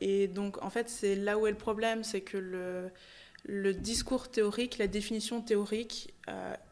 et 0.00 0.28
donc, 0.28 0.62
en 0.62 0.70
fait, 0.70 0.88
c'est 0.88 1.16
là 1.16 1.38
où 1.38 1.46
est 1.46 1.50
le 1.50 1.56
problème, 1.56 2.04
c'est 2.04 2.22
que 2.22 2.38
le, 2.38 2.90
le 3.44 3.74
discours 3.74 4.30
théorique, 4.30 4.78
la 4.78 4.86
définition 4.86 5.42
théorique 5.42 6.14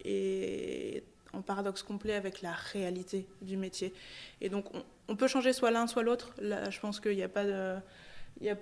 est 0.05 1.05
en 1.33 1.43
paradoxe 1.43 1.83
complet 1.83 2.15
avec 2.15 2.43
la 2.43 2.53
réalité 2.53 3.27
du 3.43 3.57
métier. 3.57 3.93
Et 4.41 4.49
donc, 4.49 4.67
on, 5.09 5.17
peut 5.17 5.29
changer 5.29 5.53
soit 5.53 5.71
l'un, 5.71 5.87
soit 5.87 6.03
l'autre. 6.03 6.35
Là, 6.41 6.71
je 6.71 6.81
pense 6.81 7.01
qu'il 7.01 7.17
n'y 7.17 7.23
a, 7.23 7.29
pas 7.29 7.45
de, 7.45 7.81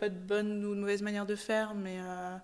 bonne 0.09 0.65
ou 0.65 0.75
de 0.75 0.81
mauvaise 0.81 1.03
manière 1.03 1.27
de 1.27 1.37
faire, 1.37 1.75
mais 1.75 1.99
euh, 2.01 2.37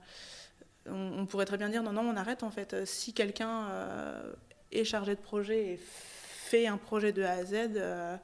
on, 0.87 1.27
pourrait 1.27 1.47
très 1.47 1.59
bien 1.59 1.68
dire 1.68 1.83
non, 1.83 1.93
non, 1.93 2.03
on 2.03 2.16
arrête 2.16 2.43
en 2.43 2.51
fait. 2.51 2.85
Si 2.85 3.12
quelqu'un 3.12 3.68
euh, 3.68 4.33
est 4.73 4.85
chargé 4.85 5.14
de 5.14 5.21
projet 5.21 5.73
et 5.73 5.77
fait 5.77 6.66
un 6.66 6.77
projet 6.77 7.12
de 7.12 7.23
A 7.23 7.33
à 7.33 7.45
Z, 7.45 7.55
euh, 7.77 8.16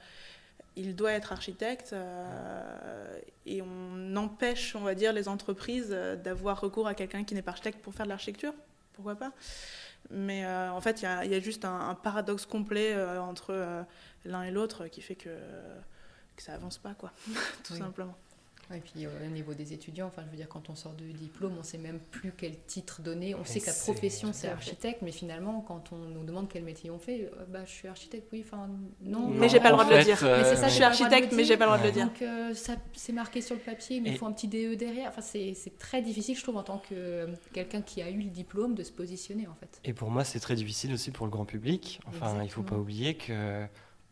il 0.76 0.94
doit 0.94 1.12
être 1.12 1.32
architecte 1.32 1.94
et 3.46 3.62
on 3.62 4.16
empêche, 4.16 4.76
on 4.76 4.80
va 4.80 4.94
dire, 4.94 5.14
les 5.14 5.26
entreprises 5.26 5.88
d'avoir 6.22 6.60
recours 6.60 6.86
à 6.86 6.94
quelqu'un 6.94 7.24
qui 7.24 7.34
n'est 7.34 7.40
pas 7.40 7.52
architecte 7.52 7.80
pour 7.80 7.94
faire 7.94 8.04
de 8.04 8.10
l'architecture. 8.10 8.52
Pourquoi 8.92 9.14
pas? 9.14 9.32
Mais 10.10 10.44
euh, 10.44 10.70
en 10.70 10.80
fait, 10.80 11.02
il 11.02 11.30
y, 11.30 11.34
a 11.34 11.40
juste 11.40 11.64
un, 11.64 11.94
paradoxe 11.94 12.46
complet 12.46 12.94
euh, 12.94 13.20
entre 13.20 13.52
euh, 13.52 13.82
l'un 14.24 14.42
et 14.42 14.50
l'autre 14.50 14.86
qui 14.88 15.00
fait 15.00 15.16
que, 15.16 15.30
que 16.36 16.42
ça 16.42 16.54
avance 16.54 16.78
pas, 16.78 16.94
quoi, 16.94 17.12
tout 17.64 17.74
simplement. 17.74 18.16
Et 18.74 18.80
puis 18.80 19.06
au 19.06 19.30
niveau 19.30 19.54
des 19.54 19.72
étudiants, 19.72 20.08
enfin 20.08 20.22
je 20.26 20.30
veux 20.30 20.36
dire 20.36 20.48
quand 20.48 20.70
on 20.70 20.74
sort 20.74 20.94
du 20.94 21.12
diplôme, 21.12 21.54
on 21.56 21.62
sait 21.62 21.78
même 21.78 22.00
plus 22.10 22.32
quel 22.36 22.58
titre 22.66 23.00
donner. 23.00 23.34
On 23.36 23.44
sait 23.44 23.60
que 23.60 23.66
la 23.66 23.72
profession 23.72 24.32
c'est 24.32 24.48
architecte, 24.48 25.02
mais 25.02 25.12
finalement 25.12 25.60
quand 25.60 25.92
on 25.92 25.98
nous 25.98 26.24
demande 26.24 26.48
quel 26.48 26.64
métier 26.64 26.90
on 26.90 26.98
fait, 26.98 27.30
bah 27.48 27.64
je 27.64 27.70
suis 27.70 27.86
architecte, 27.86 28.28
oui, 28.32 28.42
enfin 28.44 28.68
non. 29.00 29.28
Mais 29.28 29.48
j'ai 29.48 29.60
pas 29.60 29.68
le 29.68 29.74
droit 29.74 29.84
de 29.84 29.94
le 29.94 30.02
dire. 30.02 30.18
Mais 30.20 30.42
c'est 30.42 30.56
ça, 30.56 30.66
je 30.66 30.74
suis 30.74 30.82
architecte, 30.82 31.32
mais 31.32 31.44
j'ai 31.44 31.56
pas 31.56 31.66
le 31.66 31.70
droit 31.70 31.78
de 31.78 31.86
le 31.86 31.92
dire. 31.92 32.06
Donc 32.06 32.56
ça 32.56 32.74
c'est 32.92 33.12
marqué 33.12 33.40
sur 33.40 33.54
le 33.54 33.60
papier, 33.60 34.00
mais 34.00 34.10
il 34.10 34.18
faut 34.18 34.26
un 34.26 34.32
petit 34.32 34.48
DE 34.48 34.74
derrière. 34.74 35.10
Enfin 35.10 35.22
c'est 35.22 35.78
très 35.78 36.02
difficile, 36.02 36.36
je 36.36 36.42
trouve, 36.42 36.56
en 36.56 36.64
tant 36.64 36.78
que 36.78 37.28
quelqu'un 37.52 37.82
qui 37.82 38.02
a 38.02 38.10
eu 38.10 38.18
le 38.18 38.30
diplôme, 38.30 38.74
de 38.74 38.82
se 38.82 38.92
positionner 38.92 39.46
en 39.46 39.54
fait. 39.54 39.80
Et 39.84 39.92
pour 39.92 40.10
moi 40.10 40.24
c'est 40.24 40.40
très 40.40 40.56
difficile 40.56 40.92
aussi 40.92 41.12
pour 41.12 41.26
le 41.26 41.30
grand 41.30 41.44
public. 41.44 42.00
Enfin 42.06 42.42
il 42.42 42.50
faut 42.50 42.64
pas 42.64 42.76
oublier 42.76 43.14
que 43.14 43.64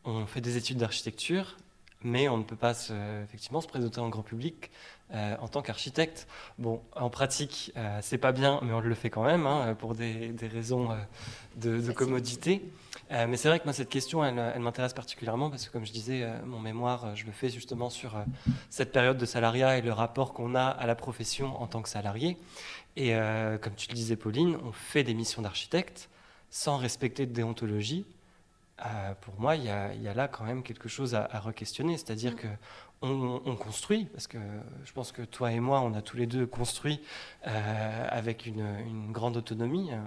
on 0.04 0.26
fait 0.26 0.40
des 0.40 0.56
études 0.56 0.78
d'architecture 0.78 1.56
mais 2.04 2.28
on 2.28 2.36
ne 2.36 2.42
peut 2.44 2.56
pas 2.56 2.74
se, 2.74 2.92
effectivement 3.24 3.60
se 3.60 3.66
présenter 3.66 3.98
en 3.98 4.08
grand 4.10 4.22
public 4.22 4.70
euh, 5.12 5.36
en 5.40 5.48
tant 5.48 5.62
qu'architecte. 5.62 6.28
Bon, 6.58 6.82
en 6.94 7.08
pratique, 7.10 7.72
euh, 7.76 7.98
c'est 8.02 8.18
pas 8.18 8.32
bien, 8.32 8.60
mais 8.62 8.72
on 8.72 8.80
le 8.80 8.94
fait 8.94 9.10
quand 9.10 9.24
même 9.24 9.46
hein, 9.46 9.74
pour 9.74 9.94
des, 9.94 10.34
raisons 10.52 10.90
euh, 10.92 10.96
de, 11.56 11.92
commodité. 11.92 12.62
mais 13.10 13.36
c'est 13.36 13.48
vrai 13.48 13.58
que 13.58 13.64
moi, 13.64 13.72
cette 13.72 13.88
question, 13.88 14.24
elle, 14.24 14.60
m'intéresse 14.60 14.92
particulièrement 14.92 15.50
parce 15.50 15.66
que, 15.66 15.72
comme 15.72 15.86
je 15.86 15.92
disais, 15.92 16.26
mon 16.44 16.60
mémoire, 16.60 17.16
je 17.16 17.26
le 17.26 17.32
fais 17.32 17.48
justement 17.48 17.90
sur 17.90 18.16
cette 18.70 18.92
période 18.92 19.18
de 19.18 19.26
salariat 19.26 19.78
et 19.78 19.82
le 19.82 19.92
rapport 19.92 20.32
qu'on 20.32 20.54
a 20.54 20.64
à 20.64 20.86
la 20.86 20.94
profession 20.94 21.60
en 21.60 21.66
tant 21.66 21.82
que 21.82 21.88
salarié. 21.88 22.36
Et 22.96 23.14
comme 23.60 23.74
tu 23.76 23.88
le 23.88 23.94
disais, 23.94 24.16
Pauline, 24.16 24.56
on 24.64 24.72
fait 24.72 25.04
des 25.04 25.14
missions 25.14 25.42
d'architecte 25.42 26.08
sans 26.50 26.76
respecter 26.76 27.26
de 27.26 27.32
déontologie 27.32 28.04
euh, 28.04 28.13
pour 29.20 29.38
moi, 29.40 29.56
il 29.56 29.64
y, 29.64 29.68
a, 29.68 30.14
là 30.14 30.28
quand 30.28 30.44
même 30.44 30.62
quelque 30.62 30.88
chose 30.88 31.14
à, 31.14 31.26
re-questionner. 31.40 31.96
C'est-à-dire 31.96 32.32
mm. 32.32 32.36
que 32.36 32.48
on, 33.02 33.56
construit, 33.56 34.06
parce 34.06 34.26
que 34.26 34.38
je 34.84 34.92
pense 34.92 35.12
que 35.12 35.20
toi 35.22 35.52
et 35.52 35.60
moi, 35.60 35.80
on 35.80 35.92
a 35.92 36.00
tous 36.00 36.16
les 36.16 36.26
deux 36.26 36.46
construit 36.46 37.00
euh, 37.46 38.08
avec 38.08 38.46
une, 38.46 39.12
grande 39.12 39.36
autonomie. 39.36 39.90
Euh, 39.92 39.98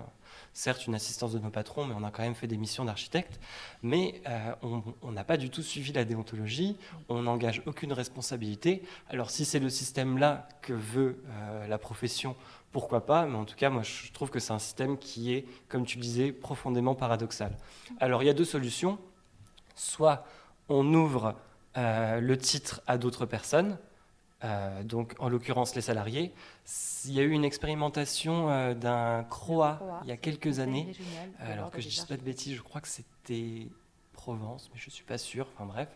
certes, 0.53 0.87
une 0.87 0.95
assistance 0.95 1.33
de 1.33 1.39
nos 1.39 1.51
patrons, 1.51 1.85
mais 1.85 1.93
on 1.95 2.03
a 2.03 2.09
quand 2.09 2.23
même 2.23 2.33
fait 2.33 2.47
des 2.47 2.57
missions 2.57 2.85
d'architecte. 2.85 3.39
Mais 3.83 4.21
on 4.63 5.11
n'a 5.11 5.23
pas 5.23 5.37
du 5.37 5.51
tout 5.51 5.61
suivi 5.61 5.93
la 5.93 6.03
déontologie, 6.03 6.75
on 7.09 7.23
n'engage 7.23 7.61
aucune 7.67 7.93
responsabilité. 7.93 8.81
Alors 9.09 9.29
si 9.29 9.45
c'est 9.45 9.59
le 9.59 9.69
système-là 9.69 10.47
que 10.63 10.73
veut 10.73 11.21
la 11.67 11.77
profession, 11.77 12.35
pourquoi 12.71 13.05
pas, 13.05 13.25
mais 13.25 13.37
en 13.37 13.45
tout 13.45 13.55
cas, 13.55 13.69
moi, 13.69 13.81
je 13.81 14.11
trouve 14.11 14.29
que 14.29 14.39
c'est 14.39 14.53
un 14.53 14.59
système 14.59 14.97
qui 14.97 15.33
est, 15.33 15.45
comme 15.69 15.85
tu 15.85 15.97
le 15.97 16.03
disais, 16.03 16.31
profondément 16.31 16.95
paradoxal. 16.95 17.57
Alors, 17.99 18.23
il 18.23 18.27
y 18.27 18.29
a 18.29 18.33
deux 18.33 18.45
solutions. 18.45 18.99
Soit 19.75 20.25
on 20.69 20.93
ouvre 20.93 21.35
euh, 21.75 22.19
le 22.19 22.37
titre 22.37 22.81
à 22.87 22.97
d'autres 22.97 23.25
personnes, 23.25 23.77
euh, 24.43 24.83
donc 24.83 25.15
en 25.19 25.29
l'occurrence 25.29 25.75
les 25.75 25.81
salariés. 25.81 26.33
Il 27.05 27.13
y 27.13 27.19
a 27.19 27.23
eu 27.23 27.31
une 27.31 27.45
expérimentation 27.45 28.49
euh, 28.49 28.73
d'un 28.73 29.23
CROA 29.23 30.01
il 30.03 30.09
y 30.09 30.11
a 30.11 30.17
quelques 30.17 30.59
années, 30.59 30.91
alors 31.39 31.71
que 31.71 31.81
je 31.81 31.87
ne 31.87 31.91
dis 31.91 32.05
pas 32.07 32.17
de 32.17 32.21
bêtises, 32.21 32.55
je 32.55 32.61
crois 32.61 32.81
que 32.81 32.87
c'était 32.87 33.67
Provence, 34.17 34.69
mais 34.73 34.79
je 34.79 34.87
ne 34.87 34.91
suis 34.91 35.05
pas 35.05 35.17
sûr, 35.17 35.47
enfin 35.53 35.65
bref, 35.65 35.87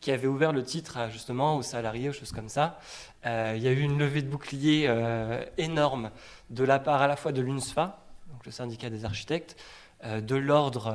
qui 0.00 0.10
avait 0.10 0.26
ouvert 0.26 0.52
le 0.52 0.62
titre 0.62 0.98
justement 1.10 1.56
aux 1.56 1.62
salariés, 1.62 2.10
aux 2.10 2.12
choses 2.12 2.32
comme 2.32 2.50
ça. 2.50 2.78
Euh, 3.24 3.54
il 3.56 3.62
y 3.62 3.68
a 3.68 3.70
eu 3.70 3.80
une 3.80 3.98
levée 3.98 4.20
de 4.20 4.28
bouclier 4.28 4.86
euh, 4.88 5.42
énorme 5.56 6.10
de 6.50 6.64
la 6.64 6.80
part 6.80 7.00
à 7.00 7.06
la 7.06 7.16
fois 7.16 7.32
de 7.32 7.40
l'UNSFA, 7.40 8.04
donc 8.30 8.44
le 8.44 8.52
syndicat 8.52 8.90
des 8.90 9.04
architectes, 9.06 9.56
de 10.04 10.36
l'ordre 10.36 10.94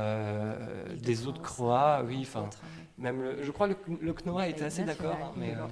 des 0.95 1.27
autres 1.27 1.41
CROA, 1.41 2.03
oui, 2.07 2.19
enfin, 2.21 2.49
même 2.97 3.35
je 3.41 3.51
crois 3.51 3.67
que 3.67 3.91
le, 4.01 4.13
CNOA 4.13 4.47
était 4.47 4.63
assez 4.63 4.83
d'accord. 4.83 5.17
Hein, 5.37 5.67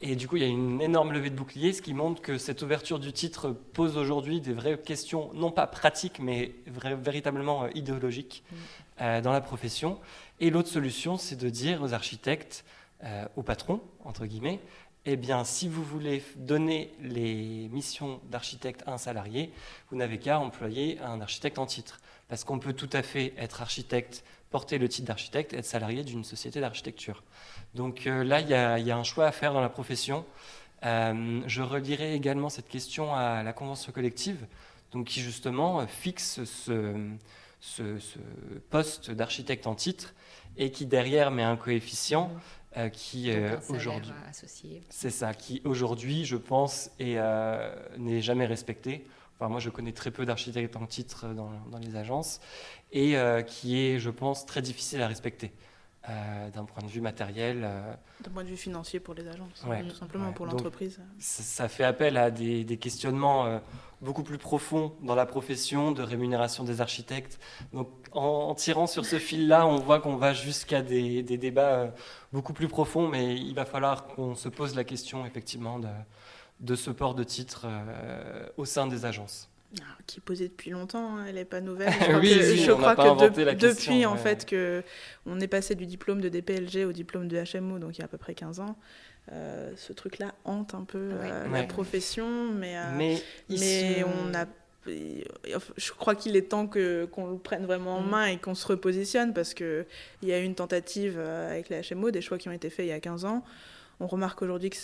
et 0.00 0.16
du 0.16 0.26
coup, 0.26 0.36
il 0.36 0.42
y 0.42 0.46
a 0.46 0.48
une 0.48 0.80
énorme 0.80 1.12
levée 1.12 1.28
de 1.28 1.36
bouclier, 1.36 1.72
ce 1.72 1.82
qui 1.82 1.92
montre 1.92 2.22
que 2.22 2.38
cette 2.38 2.62
ouverture 2.62 2.98
du 2.98 3.12
titre 3.12 3.50
pose 3.50 3.98
aujourd'hui 3.98 4.40
des 4.40 4.54
vraies 4.54 4.78
questions, 4.78 5.30
non 5.34 5.50
pas 5.50 5.66
pratiques, 5.66 6.20
mais 6.20 6.54
véritablement 6.66 7.68
idéologiques 7.68 8.44
mm. 8.50 9.20
dans 9.20 9.32
la 9.32 9.40
profession. 9.42 9.98
Et 10.40 10.48
l'autre 10.48 10.68
solution, 10.68 11.18
c'est 11.18 11.36
de 11.36 11.50
dire 11.50 11.82
aux 11.82 11.92
architectes, 11.92 12.64
euh, 13.04 13.26
aux 13.36 13.42
patrons, 13.42 13.80
entre 14.04 14.26
guillemets, 14.26 14.60
eh 15.04 15.16
bien, 15.16 15.44
si 15.44 15.68
vous 15.68 15.82
voulez 15.82 16.22
donner 16.36 16.92
les 17.00 17.68
missions 17.70 18.20
d'architecte 18.30 18.82
à 18.86 18.92
un 18.92 18.98
salarié, 18.98 19.52
vous 19.90 19.96
n'avez 19.96 20.18
qu'à 20.18 20.38
employer 20.38 20.98
un 21.00 21.20
architecte 21.20 21.58
en 21.58 21.66
titre. 21.66 22.00
Parce 22.30 22.44
qu'on 22.44 22.58
peut 22.58 22.72
tout 22.72 22.88
à 22.92 23.02
fait 23.02 23.34
être 23.36 23.60
architecte, 23.60 24.24
porter 24.50 24.78
le 24.78 24.88
titre 24.88 25.06
d'architecte 25.06 25.52
être 25.52 25.66
salarié 25.66 26.02
d'une 26.02 26.24
société 26.24 26.60
d'architecture. 26.60 27.22
Donc 27.74 28.06
euh, 28.06 28.24
là, 28.24 28.40
il 28.40 28.48
y, 28.48 28.54
a 28.90 28.96
un 28.96 29.04
choix 29.04 29.26
à 29.26 29.32
faire 29.32 29.52
dans 29.52 29.60
la 29.60 29.68
profession. 29.68 30.24
Euh, 30.84 31.42
je 31.46 31.60
relirai 31.60 32.14
également 32.14 32.48
cette 32.48 32.68
question 32.68 33.14
à 33.14 33.42
la 33.42 33.52
convention 33.52 33.92
collective, 33.92 34.46
donc 34.92 35.08
qui 35.08 35.20
justement 35.20 35.86
fixe 35.86 36.42
ce, 36.44 36.96
ce 37.60 38.18
poste 38.70 39.10
d'architecte 39.10 39.66
en 39.66 39.74
titre 39.74 40.14
et 40.56 40.70
qui 40.70 40.86
derrière 40.86 41.30
met 41.30 41.42
un 41.42 41.56
coefficient 41.56 42.30
euh, 42.76 42.88
qui 42.88 43.32
euh, 43.32 43.56
aujourd'hui 43.68 44.12
c'est 44.90 45.10
ça 45.10 45.34
qui 45.34 45.60
aujourd'hui 45.64 46.24
je 46.24 46.36
pense 46.36 46.90
euh, 47.00 47.74
n'est 47.98 48.22
jamais 48.22 48.46
respecté 48.46 49.04
enfin 49.40 49.48
moi 49.48 49.60
je 49.60 49.70
connais 49.70 49.92
très 49.92 50.10
peu 50.10 50.26
d'architectes 50.26 50.76
en 50.76 50.86
titre 50.86 51.28
dans, 51.28 51.50
dans, 51.70 51.78
les 51.78 51.96
agences 51.96 52.40
et 52.92 53.16
qui 53.46 53.80
est 53.80 53.98
je 53.98 54.10
pense 54.10 54.44
très 54.44 54.60
difficile 54.60 55.00
à 55.00 55.08
respecter 55.08 55.52
d'un 56.06 56.64
point 56.64 56.82
de 56.82 56.90
vue 56.90 57.00
matériel. 57.00 57.68
D'un 58.22 58.30
point 58.30 58.42
de 58.42 58.48
vue 58.48 58.56
financier 58.56 59.00
pour 59.00 59.14
les 59.14 59.28
agences, 59.28 59.64
tout 59.64 59.94
simplement 59.94 60.32
pour 60.32 60.46
l'entreprise. 60.46 61.00
Ça, 61.18 61.68
fait 61.68 61.84
appel 61.84 62.16
à 62.16 62.30
des, 62.30 62.64
des 62.64 62.76
questionnements 62.78 63.60
beaucoup 64.00 64.22
plus 64.22 64.38
profond 64.38 64.94
dans 65.02 65.14
la 65.14 65.26
profession 65.26 65.92
de 65.92 66.02
rémunération 66.02 66.64
des 66.64 66.80
architectes. 66.80 67.38
Donc 67.72 67.88
en, 68.12 68.54
tirant 68.54 68.86
sur 68.86 69.04
ce 69.04 69.18
fil-là, 69.18 69.66
on 69.66 69.76
voit 69.76 70.00
qu'on 70.00 70.16
va 70.16 70.32
jusqu'à 70.32 70.82
des, 70.82 71.22
débats 71.22 71.74
euh, 71.74 71.90
beaucoup 72.32 72.52
plus 72.52 72.68
profonds, 72.68 73.08
mais 73.08 73.36
il 73.36 73.54
va 73.54 73.64
falloir 73.64 74.06
qu'on 74.06 74.34
se 74.34 74.48
pose 74.48 74.74
la 74.74 74.84
question 74.84 75.26
effectivement 75.26 75.78
de, 75.78 75.88
de 76.60 76.74
ce 76.74 76.90
port 76.90 77.14
de 77.14 77.24
titre 77.24 77.66
euh, 77.66 78.46
au 78.56 78.64
sein 78.64 78.86
des 78.86 79.04
agences. 79.04 79.48
Ah, 79.80 79.84
qui 80.06 80.18
est 80.18 80.20
posée 80.20 80.48
depuis 80.48 80.70
longtemps, 80.70 81.16
hein, 81.16 81.26
elle 81.28 81.36
n'est 81.36 81.44
pas 81.44 81.60
nouvelle. 81.60 81.92
Je 82.22 82.72
crois 82.72 82.96
que, 82.96 83.54
depuis 83.54 84.04
en 84.04 84.16
fait 84.16 84.44
que 84.44 84.82
on 85.26 85.38
est 85.38 85.46
passé 85.46 85.76
du 85.76 85.86
diplôme 85.86 86.20
de 86.20 86.28
DPLG 86.28 86.84
au 86.86 86.92
diplôme 86.92 87.28
de 87.28 87.40
HMO, 87.40 87.78
donc 87.78 87.96
il 87.96 88.00
y 88.00 88.02
a 88.02 88.06
à 88.06 88.08
peu 88.08 88.18
près 88.18 88.34
15 88.34 88.58
ans. 88.58 88.76
Euh, 89.30 89.70
ce 89.76 89.92
truc-là 89.92 90.34
hante 90.44 90.74
un 90.74 90.82
peu 90.82 91.10
euh, 91.12 91.48
la 91.52 91.62
profession, 91.62 92.50
mais, 92.52 92.76
euh, 92.76 92.82
mais, 92.96 93.22
mais 93.48 94.04
on 94.04 94.34
a 94.34 94.46
je 94.86 95.92
crois 95.92 96.14
qu'il 96.14 96.36
est 96.36 96.48
temps 96.48 96.66
que 96.66 97.04
qu'on 97.04 97.32
le 97.32 97.38
prenne 97.38 97.66
vraiment 97.66 97.98
en 97.98 98.00
mm. 98.00 98.08
main 98.08 98.26
et 98.26 98.38
qu'on 98.38 98.54
se 98.54 98.66
repositionne 98.66 99.34
parce 99.34 99.52
que 99.52 99.86
il 100.22 100.28
y 100.28 100.32
a 100.32 100.40
eu 100.40 100.42
une 100.42 100.54
tentative 100.54 101.20
avec 101.20 101.68
la 101.68 101.82
HMO, 101.82 102.10
des 102.10 102.22
choix 102.22 102.38
qui 102.38 102.48
ont 102.48 102.52
été 102.52 102.70
faits 102.70 102.86
il 102.86 102.88
y 102.88 102.92
a 102.92 102.98
15 102.98 103.24
ans. 103.24 103.44
On 104.00 104.08
remarque 104.08 104.40
aujourd'hui 104.42 104.70
que 104.70 104.78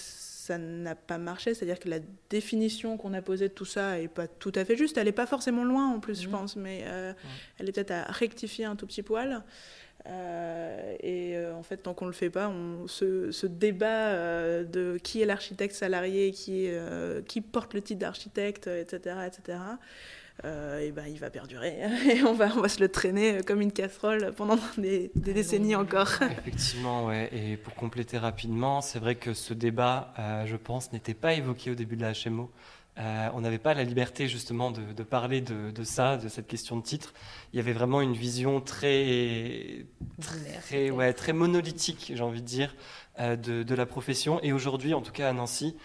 ça 0.47 0.59
n'a 0.59 0.95
pas 0.95 1.19
marché. 1.19 1.55
C'est-à-dire 1.55 1.81
que 1.81 1.89
la 1.89 1.99
définition 2.31 2.97
qu'on 2.97 3.13
a 3.15 3.23
posée 3.23 3.49
de 3.49 3.55
tout 3.55 3.65
ça 3.65 3.99
n'est 3.99 4.09
pas 4.09 4.29
tout 4.29 4.53
à 4.55 4.65
fait 4.65 4.77
juste. 4.77 4.97
Elle 4.97 5.07
n'est 5.07 5.13
pas 5.13 5.27
forcément 5.27 5.65
loin 5.65 5.93
en 5.93 6.01
plus, 6.01 6.23
je 6.23 6.29
mmh. 6.29 6.31
pense, 6.31 6.57
mais 6.57 6.85
euh, 6.87 7.13
elle 7.59 7.69
est 7.69 7.73
peut-être 7.73 7.91
à 7.91 8.05
rectifier 8.05 8.65
un 8.65 8.77
tout 8.77 8.87
petit 8.87 9.03
poil. 9.03 9.43
Euh, 10.09 10.97
et 11.01 11.37
euh, 11.37 11.53
en 11.55 11.65
fait, 11.65 11.79
tant 11.79 11.95
qu'on 11.95 12.05
ne 12.05 12.11
le 12.11 12.17
fait 12.17 12.31
pas, 12.31 12.49
on, 12.49 12.87
ce, 12.87 13.47
débat 13.47 14.15
de 14.63 14.99
qui 15.03 15.21
est 15.21 15.27
l'architecte 15.27 15.75
salarié, 15.75 16.31
qui, 16.31 16.69
qui 17.27 17.41
porte 17.41 17.75
le 17.75 17.83
titre 17.83 18.01
d'architecte, 18.01 18.69
etc., 18.69 19.17
etc., 19.27 19.59
euh, 20.45 20.81
et 20.81 20.93
ben, 20.93 21.07
il 21.09 21.19
va 21.19 21.31
perdurer. 21.31 21.79
Et 22.11 22.23
on 22.23 22.35
va, 22.35 22.49
on 22.57 22.61
va 22.61 22.69
se 22.69 22.81
le 22.81 22.89
traîner 22.89 23.41
comme 23.47 23.61
une 23.61 23.73
casserole 23.73 24.33
pendant 24.37 24.59
des, 24.79 25.11
des 25.15 25.33
décennies 25.33 25.75
encore. 25.75 26.11
Effectivement, 26.23 27.07
ouais. 27.07 27.31
Et 27.33 27.57
pour 27.57 27.75
compléter 27.75 28.19
rapidement, 28.19 28.81
c'est 28.81 28.99
vrai 28.99 29.15
que 29.15 29.33
ce 29.33 29.55
débat, 29.55 30.13
euh, 30.19 30.45
je 30.47 30.57
pense, 30.57 30.93
n'était 30.93 31.15
pas 31.15 31.35
évoqué 31.35 31.71
au 31.71 31.75
début 31.75 31.97
de 31.97 32.03
la 32.03 32.13
HMO. 32.13 32.51
Euh, 32.99 33.29
on 33.35 33.43
n'avait 33.43 33.59
pas 33.59 33.75
la 33.75 33.85
liberté 33.85 34.27
justement 34.27 34.71
de, 34.71 34.93
de 34.93 35.03
parler 35.03 35.43
de, 35.43 35.71
de, 35.71 35.85
ça, 35.85 36.17
de 36.17 36.29
cette 36.29 36.47
question 36.47 36.77
de 36.77 36.83
titre. 36.83 37.13
Il 37.53 37.57
y 37.57 37.61
avait 37.61 37.75
vraiment 37.75 38.01
une 38.01 38.15
vision 38.15 38.61
très, 38.63 39.87
très, 40.63 40.91
ouais, 40.91 41.13
très 41.13 41.35
monolithique, 41.35 42.13
j'ai 42.15 42.23
envie 42.23 42.41
de 42.41 42.47
dire, 42.47 42.75
de, 43.19 43.63
de, 43.63 43.75
la 43.75 43.85
profession. 43.85 44.41
Et 44.43 44.55
aujourd'hui, 44.55 44.95
en 44.95 45.03
tout 45.03 45.13
cas 45.13 45.29
à 45.29 45.35
Nancy, 45.35 45.77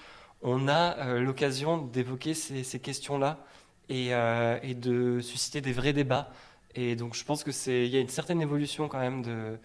on 0.41 0.70
a 0.70 1.20
l'occasion 1.20 1.80
d'évoquer 1.80 2.34
ces, 2.34 2.64
ces 2.64 2.80
questions-là 2.80 3.45
euh, 3.91 4.59
et, 4.63 4.73
de 4.73 5.19
susciter 5.21 5.61
des 5.61 5.73
vrais 5.73 5.93
débats. 5.93 6.31
Et 6.75 6.95
donc 6.95 7.15
je 7.15 7.23
pense 7.23 7.43
qu'il 7.43 7.87
y 7.87 7.97
a 7.97 7.99
une 7.99 8.09
certaine 8.09 8.41
évolution 8.41 8.87
quand 8.87 8.99
même 8.99 9.21
de, 9.21 9.57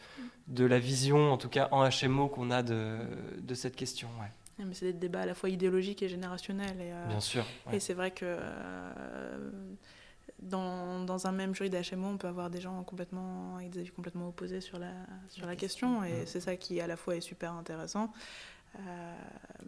de 0.49 0.65
la 0.65 0.79
vision, 0.79 1.33
en 1.33 1.37
tout 1.37 1.49
cas 1.49 1.69
en 1.71 1.89
HMO, 1.89 2.29
qu'on 2.29 2.51
a 2.51 2.63
de, 2.63 2.99
de 3.41 3.55
cette 3.55 3.77
question. 3.77 4.09
Ouais. 4.21 4.31
Mais 4.59 4.75
c'est 4.75 4.87
des 4.87 4.93
débats 4.95 5.21
à 5.21 5.27
la 5.27 5.35
fois 5.35 5.51
idéologiques 5.51 6.03
et 6.03 6.09
générationnels. 6.09 6.81
Et, 6.81 6.93
euh, 6.93 7.07
Bien 7.07 7.21
sûr. 7.21 7.45
Et 7.73 7.81
c'est 7.81 7.95
vrai 7.95 8.11
que 8.11 8.25
euh, 8.25 9.51
dans, 10.41 11.05
dans, 11.05 11.27
un 11.27 11.33
même 11.33 11.55
jury 11.55 11.69
d'HMO, 11.69 12.09
on 12.09 12.17
peut 12.17 12.29
avoir 12.29 12.49
des 12.49 12.61
gens 12.61 12.83
complètement, 12.85 13.57
avec 13.57 13.71
des 13.71 13.81
avis 13.81 13.91
complètement 13.91 14.29
opposés 14.29 14.61
sur 14.61 14.79
la, 14.79 14.93
sur 15.29 15.47
la 15.47 15.57
question. 15.57 16.05
Et 16.05 16.25
c'est 16.25 16.41
ça 16.41 16.57
qui, 16.57 16.81
à 16.81 16.87
la 16.87 16.97
fois, 16.97 17.17
est 17.17 17.21
super 17.21 17.53
intéressant. 17.53 18.13
Euh, 18.79 19.13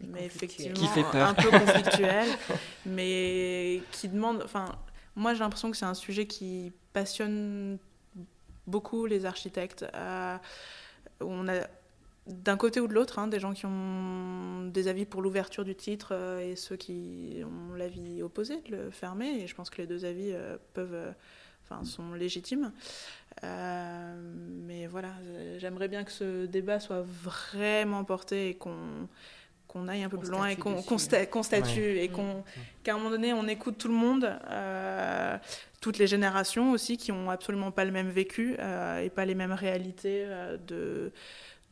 mais 0.06 0.26
effectivement 0.26 0.88
un 1.14 1.34
peu 1.34 1.50
conflictuel, 1.50 2.28
mais 2.86 3.82
qui 3.92 4.09
demande. 4.09 4.42
Enfin, 4.44 4.76
moi 5.16 5.34
j'ai 5.34 5.40
l'impression 5.40 5.70
que 5.70 5.76
c'est 5.76 5.86
un 5.86 5.94
sujet 5.94 6.26
qui 6.26 6.72
passionne 6.92 7.78
beaucoup 8.66 9.06
les 9.06 9.24
architectes. 9.24 9.84
Euh, 9.94 10.36
on 11.20 11.48
a 11.48 11.66
d'un 12.26 12.59
côté 12.59 12.80
ou 12.80 12.86
de 12.86 12.92
l'autre, 12.92 13.18
hein, 13.18 13.26
des 13.26 13.40
gens 13.40 13.54
qui 13.54 13.64
ont 13.64 14.66
des 14.66 14.88
avis 14.88 15.06
pour 15.06 15.22
l'ouverture 15.22 15.64
du 15.64 15.74
titre 15.74 16.11
euh, 16.12 16.40
et 16.40 16.56
ceux 16.56 16.76
qui 16.76 17.42
ont 17.42 17.74
l'avis 17.74 18.22
opposé 18.22 18.61
de 18.68 18.76
le 18.76 18.90
fermer. 18.90 19.42
Et 19.42 19.46
je 19.46 19.54
pense 19.54 19.70
que 19.70 19.80
les 19.80 19.86
deux 19.86 20.04
avis 20.04 20.34
peuvent, 20.74 21.14
enfin, 21.71 21.85
sont 21.85 22.14
légitimes. 22.14 22.73
Euh, 23.45 24.14
mais 24.66 24.87
voilà, 24.87 25.11
j'aimerais 25.59 25.89
bien 25.89 26.05
que 26.05 26.12
ce 26.12 26.47
débat 26.47 26.81
soit 26.81 27.05
vraiment 27.23 28.05
porté 28.05 28.51
et 28.51 28.55
qu'on 28.55 29.09
qu'on 29.69 29.87
aille 29.87 30.03
un 30.03 30.09
peu 30.09 30.16
plus 30.16 30.31
loin 30.31 30.47
et 30.47 30.57
qu'on 30.57 31.43
statue 31.43 31.99
et 31.99 32.09
qu'on 32.09 32.43
qu'à 32.83 32.95
un 32.95 32.97
moment 32.97 33.11
donné 33.11 33.35
on 33.35 33.47
écoute 33.47 33.77
tout 33.77 33.89
le 33.89 33.95
monde, 33.95 34.35
euh, 34.49 35.37
toutes 35.83 35.99
les 35.99 36.07
générations 36.07 36.73
aussi 36.73 36.97
qui 36.97 37.12
ont 37.12 37.29
absolument 37.29 37.71
pas 37.71 37.85
le 37.85 37.93
même 37.93 38.09
vécu 38.09 38.57
euh, 38.59 39.01
et 39.01 39.11
pas 39.11 39.27
les 39.27 39.35
mêmes 39.35 39.53
réalités 39.53 40.27
de 40.66 41.12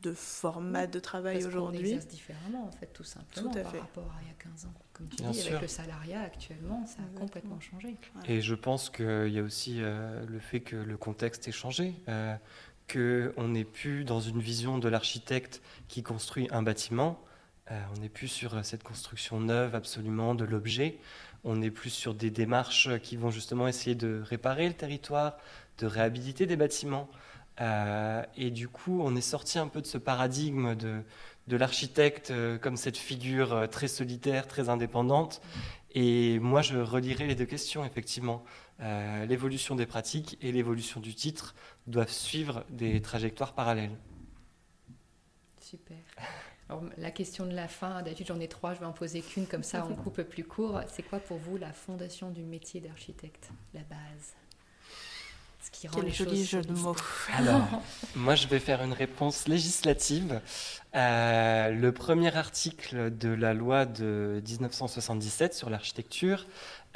de 0.01 0.13
format 0.13 0.87
de 0.87 0.99
travail 0.99 1.43
aujourd'hui. 1.45 1.99
On 2.01 2.07
différemment 2.07 2.67
en 2.67 2.71
fait 2.71 2.87
tout 2.93 3.03
simplement 3.03 3.51
par 3.51 3.71
rapport 3.73 4.11
à 4.17 4.21
il 4.21 4.27
y 4.27 4.31
a 4.31 4.51
15 4.51 4.65
ans 4.65 4.73
comme 4.97 5.07
tu 5.09 5.17
dis, 5.17 5.47
avec 5.47 5.61
le 5.61 5.67
salariat 5.67 6.21
actuellement, 6.21 6.85
ça 6.87 6.99
a 7.03 7.19
complètement 7.19 7.59
changé. 7.59 7.95
Et 8.27 8.41
je 8.41 8.55
pense 8.55 8.89
qu'il 8.89 9.29
y 9.29 9.37
a 9.37 9.43
aussi 9.43 9.77
euh, 9.79 10.25
le 10.27 10.39
fait 10.39 10.61
que 10.61 10.75
le 10.75 10.97
contexte 10.97 11.47
ait 11.47 11.51
changé, 11.51 11.93
euh, 12.09 12.35
qu'on 12.91 13.47
n'est 13.47 13.63
plus 13.63 14.05
dans 14.05 14.19
une 14.19 14.39
vision 14.39 14.79
de 14.79 14.89
l'architecte 14.89 15.61
qui 15.87 16.01
construit 16.01 16.47
un 16.51 16.63
bâtiment, 16.63 17.23
euh, 17.69 17.79
on 17.95 17.99
n'est 17.99 18.09
plus 18.09 18.27
sur 18.27 18.63
cette 18.65 18.83
construction 18.83 19.39
neuve 19.39 19.75
absolument 19.75 20.33
de 20.33 20.45
l'objet, 20.45 20.97
on 21.43 21.61
est 21.61 21.69
plus 21.69 21.91
sur 21.91 22.15
des 22.15 22.31
démarches 22.31 22.97
qui 22.99 23.17
vont 23.17 23.29
justement 23.29 23.67
essayer 23.67 23.95
de 23.95 24.23
réparer 24.25 24.67
le 24.67 24.73
territoire, 24.73 25.37
de 25.77 25.85
réhabiliter 25.85 26.47
des 26.47 26.55
bâtiments. 26.55 27.07
Et 27.59 28.51
du 28.51 28.67
coup, 28.67 29.01
on 29.01 29.15
est 29.15 29.21
sorti 29.21 29.59
un 29.59 29.67
peu 29.67 29.81
de 29.81 29.87
ce 29.87 29.97
paradigme 29.97 30.75
de, 30.75 31.03
de 31.47 31.55
l'architecte 31.55 32.31
euh, 32.31 32.57
comme 32.57 32.77
cette 32.77 32.97
figure 32.97 33.53
euh, 33.53 33.67
très 33.67 33.87
solitaire, 33.87 34.47
très 34.47 34.69
indépendante. 34.69 35.41
Et 35.91 36.39
moi, 36.39 36.61
je 36.61 36.77
relirai 36.77 37.25
les 37.27 37.35
deux 37.35 37.45
questions, 37.45 37.85
effectivement. 37.85 38.43
Euh, 38.81 39.25
l'évolution 39.25 39.75
des 39.75 39.85
pratiques 39.85 40.37
et 40.41 40.51
l'évolution 40.51 40.99
du 40.99 41.15
titre 41.15 41.55
doivent 41.87 42.11
suivre 42.11 42.65
des 42.69 43.01
trajectoires 43.01 43.53
parallèles. 43.53 43.97
Super. 45.61 45.97
Alors, 46.69 46.83
la 46.97 47.11
question 47.11 47.45
de 47.45 47.55
la 47.55 47.69
fin, 47.69 48.01
d'habitude 48.01 48.27
j'en 48.27 48.39
ai 48.41 48.49
trois, 48.49 48.73
je 48.73 48.79
vais 48.81 48.85
en 48.85 48.91
poser 48.91 49.21
qu'une, 49.21 49.47
comme 49.47 49.63
ça 49.63 49.87
on 49.89 49.95
coupe 49.95 50.21
plus 50.23 50.43
court. 50.43 50.81
C'est 50.87 51.03
quoi 51.03 51.19
pour 51.19 51.37
vous 51.37 51.55
la 51.55 51.71
fondation 51.71 52.29
du 52.29 52.43
métier 52.43 52.81
d'architecte, 52.81 53.49
la 53.73 53.81
base? 53.83 54.35
Qui 55.77 55.87
rend 55.87 56.01
Quel 56.01 56.13
joli 56.13 56.43
jeu 56.43 56.61
de 56.61 56.73
mots. 56.73 56.95
Alors, 57.37 57.61
moi, 58.15 58.33
je 58.33 58.47
vais 58.47 58.59
faire 58.59 58.81
une 58.81 58.93
réponse 58.93 59.47
législative. 59.47 60.41
Euh, 60.95 61.69
le 61.69 61.91
premier 61.91 62.35
article 62.35 63.15
de 63.15 63.29
la 63.29 63.53
loi 63.53 63.85
de 63.85 64.41
1977 64.47 65.53
sur 65.53 65.69
l'architecture 65.69 66.47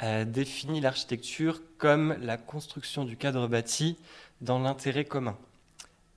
euh, 0.02 0.24
définit 0.24 0.80
l'architecture 0.80 1.60
comme 1.78 2.16
la 2.20 2.36
construction 2.36 3.04
du 3.04 3.16
cadre 3.16 3.46
bâti 3.46 3.96
dans 4.40 4.58
l'intérêt 4.58 5.04
commun. 5.04 5.36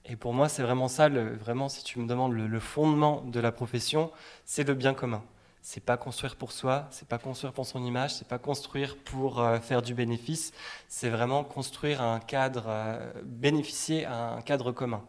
Et 0.06 0.16
pour 0.16 0.34
moi, 0.34 0.50
c'est 0.50 0.64
vraiment 0.64 0.88
ça, 0.88 1.08
le, 1.08 1.36
vraiment, 1.36 1.70
si 1.70 1.84
tu 1.84 2.00
me 2.00 2.08
demandes 2.08 2.34
le 2.34 2.60
fondement 2.60 3.22
de 3.22 3.40
la 3.40 3.52
profession, 3.52 4.12
c'est 4.46 4.68
le 4.68 4.74
bien 4.74 4.94
commun 4.96 5.24
c'est 5.66 5.84
pas 5.84 5.98
construire 5.98 6.36
pour 6.36 6.52
soi, 6.52 6.88
c'est 6.92 7.08
pas 7.08 7.18
construire 7.18 7.52
pour 7.52 7.66
son 7.66 7.84
image, 7.84 8.14
c'est 8.14 8.28
pas 8.28 8.38
construire 8.38 8.96
pour 8.98 9.40
euh, 9.40 9.60
faire 9.60 9.82
du 9.82 9.96
bénéfice, 9.96 10.54
c'est 10.88 11.10
vraiment 11.10 11.44
construire 11.44 12.04
un 12.04 12.20
cadre, 12.20 12.66
euh, 12.68 13.12
bénéficier 13.24 14.06
à 14.06 14.34
un 14.34 14.42
cadre 14.44 14.72
commun. 14.72 15.04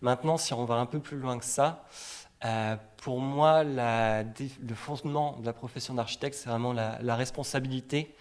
Maintenant, 0.00 0.38
si 0.38 0.54
on 0.54 0.64
va 0.64 0.76
un 0.76 0.86
peu 0.86 0.98
plus 0.98 1.18
loin 1.18 1.38
que 1.38 1.44
ça, 1.44 1.84
euh, 2.46 2.76
pour 2.96 3.20
moi, 3.20 3.64
le 3.64 4.74
fondement 4.74 5.36
de 5.40 5.44
la 5.44 5.52
profession 5.52 5.92
d'architecte, 5.92 6.36
c'est 6.36 6.48
vraiment 6.48 6.72
la, 6.72 7.14
responsabilité, 7.14 8.14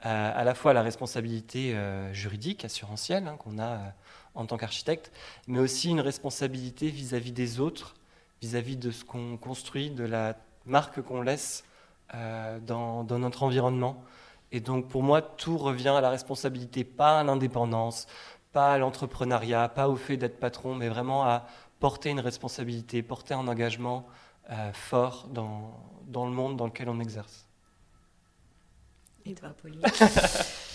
à 0.00 0.42
la 0.42 0.54
fois 0.54 0.72
la 0.72 0.82
responsabilité 0.82 1.76
juridique, 2.12 2.64
assurantielle, 2.64 3.28
hein, 3.28 3.36
qu'on 3.36 3.58
a 3.58 3.92
en 4.34 4.46
tant 4.46 4.56
qu'architecte, 4.56 5.12
mais 5.48 5.58
aussi 5.58 5.90
une 5.90 6.00
responsabilité 6.00 6.88
vis-à-vis 6.88 7.32
des 7.32 7.60
autres, 7.60 7.94
vis-à-vis 8.40 8.76
-vis 8.76 8.78
de 8.78 8.90
ce 8.90 9.04
qu'on 9.04 9.36
construit, 9.36 9.90
de 9.90 10.04
la 10.04 10.34
marque 10.66 11.00
qu'on 11.02 11.22
laisse 11.22 11.64
euh, 12.14 12.58
dans, 12.60 13.04
notre 13.04 13.42
environnement. 13.42 14.02
Et 14.52 14.60
donc 14.60 14.88
pour 14.88 15.02
moi, 15.02 15.22
tout 15.22 15.58
revient 15.58 15.88
à 15.88 16.00
la 16.00 16.10
responsabilité, 16.10 16.84
pas 16.84 17.20
à 17.20 17.24
l'indépendance, 17.24 18.06
pas 18.52 18.74
à 18.74 18.78
l'entrepreneuriat, 18.78 19.68
pas 19.68 19.88
au 19.88 19.96
fait 19.96 20.16
d'être 20.16 20.38
patron, 20.38 20.74
mais 20.74 20.88
vraiment 20.88 21.24
à 21.24 21.46
porter 21.80 22.10
une 22.10 22.20
responsabilité, 22.20 23.02
porter 23.02 23.34
un 23.34 23.48
engagement 23.48 24.06
euh, 24.50 24.72
fort 24.72 25.28
dans, 25.30 25.72
dans 26.06 26.26
le 26.26 26.32
monde 26.32 26.56
dans 26.56 26.66
lequel 26.66 26.88
on 26.88 27.00
exerce. 27.00 27.46
Et 29.24 29.34
toi, 29.34 29.50
Pauline? 29.60 29.82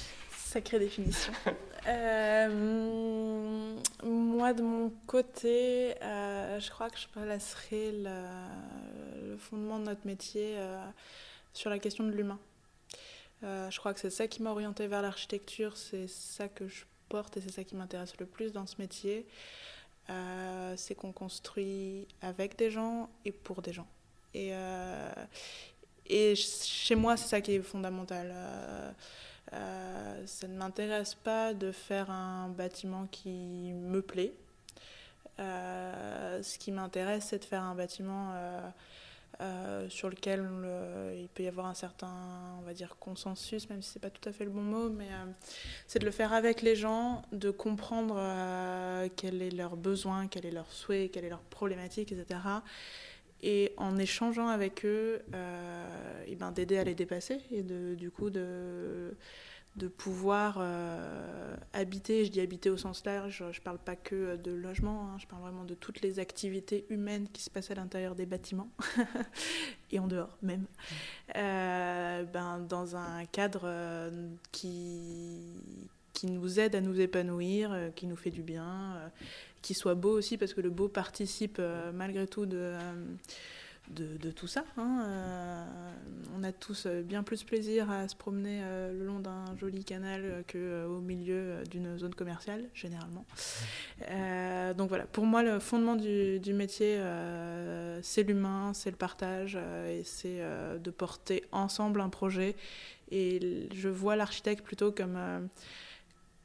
Sacrée 0.51 0.79
définition. 0.79 1.31
Euh, 1.87 2.47
moi, 4.03 4.53
de 4.53 4.61
mon 4.61 4.91
côté, 5.07 5.95
euh, 6.03 6.59
je 6.59 6.69
crois 6.69 6.91
que 6.91 6.99
je 6.99 7.07
placerai 7.07 7.91
le, 7.91 9.35
fondement 9.39 9.79
de 9.79 9.85
notre 9.85 10.05
métier 10.05 10.57
euh, 10.57 10.85
sur 11.53 11.71
la 11.71 11.79
question 11.79 12.03
de 12.03 12.11
l'humain. 12.11 12.37
je 13.41 13.75
crois 13.79 13.95
que 13.95 13.99
c'est 13.99 14.11
ça 14.11 14.27
qui 14.27 14.43
m'a 14.43 14.51
orienté 14.51 14.85
vers 14.85 15.01
l'architecture, 15.01 15.75
c'est 15.75 16.07
ça 16.07 16.47
que 16.47 16.67
je 16.67 16.83
porte 17.09 17.37
et 17.37 17.41
c'est 17.41 17.51
ça 17.51 17.63
qui 17.63 17.75
m'intéresse 17.75 18.15
le 18.19 18.27
plus 18.27 18.51
dans 18.51 18.67
ce 18.67 18.75
métier. 18.77 19.25
c'est 20.75 20.93
qu'on 20.93 21.11
construit 21.11 22.07
avec 22.21 22.59
des 22.59 22.69
gens 22.69 23.09
et 23.25 23.31
pour 23.31 23.63
des 23.63 23.73
gens. 23.73 23.87
Et, 24.35 24.51
et 26.05 26.35
chez 26.35 26.93
moi, 26.93 27.17
c'est 27.17 27.29
ça 27.29 27.41
qui 27.41 27.53
est 27.55 27.63
fondamental. 27.63 28.35
Euh, 29.53 30.23
ça 30.25 30.47
ne 30.47 30.57
m'intéresse 30.57 31.15
pas 31.15 31.53
de 31.53 31.71
faire 31.71 32.09
un 32.09 32.49
bâtiment 32.49 33.07
qui 33.11 33.73
me 33.73 34.01
plaît. 34.01 34.33
Euh, 35.39 36.41
ce 36.43 36.57
qui 36.57 36.71
m'intéresse, 36.71 37.27
c'est 37.29 37.39
de 37.39 37.45
faire 37.45 37.63
un 37.63 37.75
bâtiment 37.75 38.33
euh, 39.41 39.89
sur 39.89 40.09
lequel 40.09 40.47
il 41.17 41.27
peut 41.29 41.43
y 41.43 41.47
avoir 41.47 41.65
un 41.65 41.73
certain, 41.73 42.13
on 42.59 42.61
va 42.61 42.73
dire, 42.73 42.95
consensus, 42.99 43.69
même 43.69 43.81
si 43.81 43.91
c'est 43.91 43.99
pas 43.99 44.11
tout 44.11 44.27
à 44.29 44.31
fait 44.31 44.45
le 44.45 44.51
bon 44.51 44.61
mot, 44.61 44.89
mais 44.89 45.07
c'est 45.87 45.99
de 45.99 46.05
le 46.05 46.11
faire 46.11 46.31
avec 46.31 46.61
les 46.61 46.75
gens, 46.75 47.23
de 47.31 47.49
comprendre 47.49 48.15
quel 49.15 49.41
est 49.41 49.49
leur 49.49 49.77
besoin, 49.77 50.27
quel 50.27 50.45
est 50.45 50.51
leur 50.51 50.71
souhait, 50.71 51.09
quelle 51.09 51.25
est 51.25 51.29
leur 51.29 51.41
problématique, 51.41 52.11
etc. 52.11 52.39
et 53.41 53.73
en 53.77 53.97
échangeant 53.97 54.47
avec 54.47 54.85
eux, 54.85 55.21
et 56.27 56.35
ben, 56.35 56.51
d'aider 56.51 56.77
à 56.77 56.83
les 56.83 56.95
dépasser 56.95 57.39
et 57.51 57.63
de, 57.63 57.95
du 57.95 58.11
coup 58.11 58.29
de 58.29 59.15
de 59.77 59.87
pouvoir 59.87 60.57
euh, 60.59 61.55
habiter, 61.73 62.25
je 62.25 62.31
dis 62.31 62.41
habiter 62.41 62.69
au 62.69 62.75
sens 62.75 63.05
large, 63.05 63.45
je 63.51 63.59
ne 63.59 63.63
parle 63.63 63.79
pas 63.79 63.95
que 63.95 64.35
de 64.35 64.51
logement, 64.51 65.07
hein, 65.07 65.17
je 65.17 65.27
parle 65.27 65.43
vraiment 65.43 65.63
de 65.63 65.75
toutes 65.75 66.01
les 66.01 66.19
activités 66.19 66.85
humaines 66.89 67.27
qui 67.31 67.41
se 67.41 67.49
passent 67.49 67.71
à 67.71 67.75
l'intérieur 67.75 68.13
des 68.15 68.25
bâtiments 68.25 68.69
et 69.91 69.99
en 69.99 70.07
dehors 70.07 70.37
même, 70.41 70.65
euh, 71.37 72.23
ben, 72.25 72.59
dans 72.59 72.97
un 72.97 73.25
cadre 73.25 73.61
euh, 73.63 74.29
qui, 74.51 75.39
qui 76.13 76.27
nous 76.27 76.59
aide 76.59 76.75
à 76.75 76.81
nous 76.81 76.99
épanouir, 76.99 77.75
qui 77.95 78.07
nous 78.07 78.15
fait 78.15 78.31
du 78.31 78.43
bien, 78.43 78.99
qui 79.61 79.73
soit 79.73 79.95
beau 79.95 80.11
aussi, 80.11 80.37
parce 80.37 80.53
que 80.53 80.61
le 80.61 80.69
beau 80.69 80.87
participe 80.87 81.61
malgré 81.93 82.27
tout 82.27 82.45
de 82.45 82.75
de, 83.89 84.31
tout 84.31 84.47
ça. 84.47 84.63
Hein. 84.77 85.03
Euh, 85.05 85.65
on 86.37 86.43
a 86.43 86.51
tous 86.51 86.85
euh, 86.85 87.01
bien 87.01 87.23
plus 87.23 87.43
plaisir 87.43 87.91
à 87.91 88.07
se 88.07 88.15
promener 88.15 88.61
euh, 88.63 88.93
le 88.93 89.05
long 89.05 89.19
d'un 89.19 89.45
joli 89.57 89.83
canal 89.83 90.43
qu'au 90.51 90.99
milieu 90.99 91.63
d'une 91.69 91.97
zone 91.97 92.15
commerciale, 92.15 92.69
généralement. 92.73 93.25
donc 94.77 94.89
voilà, 94.89 95.05
pour 95.05 95.25
moi, 95.25 95.43
le 95.43 95.59
fondement 95.59 95.95
du, 95.95 96.39
du 96.39 96.53
métier, 96.53 96.99
c'est 98.01 98.23
l'humain, 98.23 98.71
c'est 98.73 98.91
le 98.91 98.95
partage, 98.95 99.57
et 99.89 100.03
c'est 100.03 100.41
de 100.79 100.91
porter 100.91 101.43
ensemble 101.51 102.01
un 102.01 102.09
projet. 102.09 102.55
Et 103.11 103.67
je 103.73 103.89
vois 103.89 104.15
l'architecte 104.15 104.63
plutôt 104.63 104.91
comme 104.91 105.17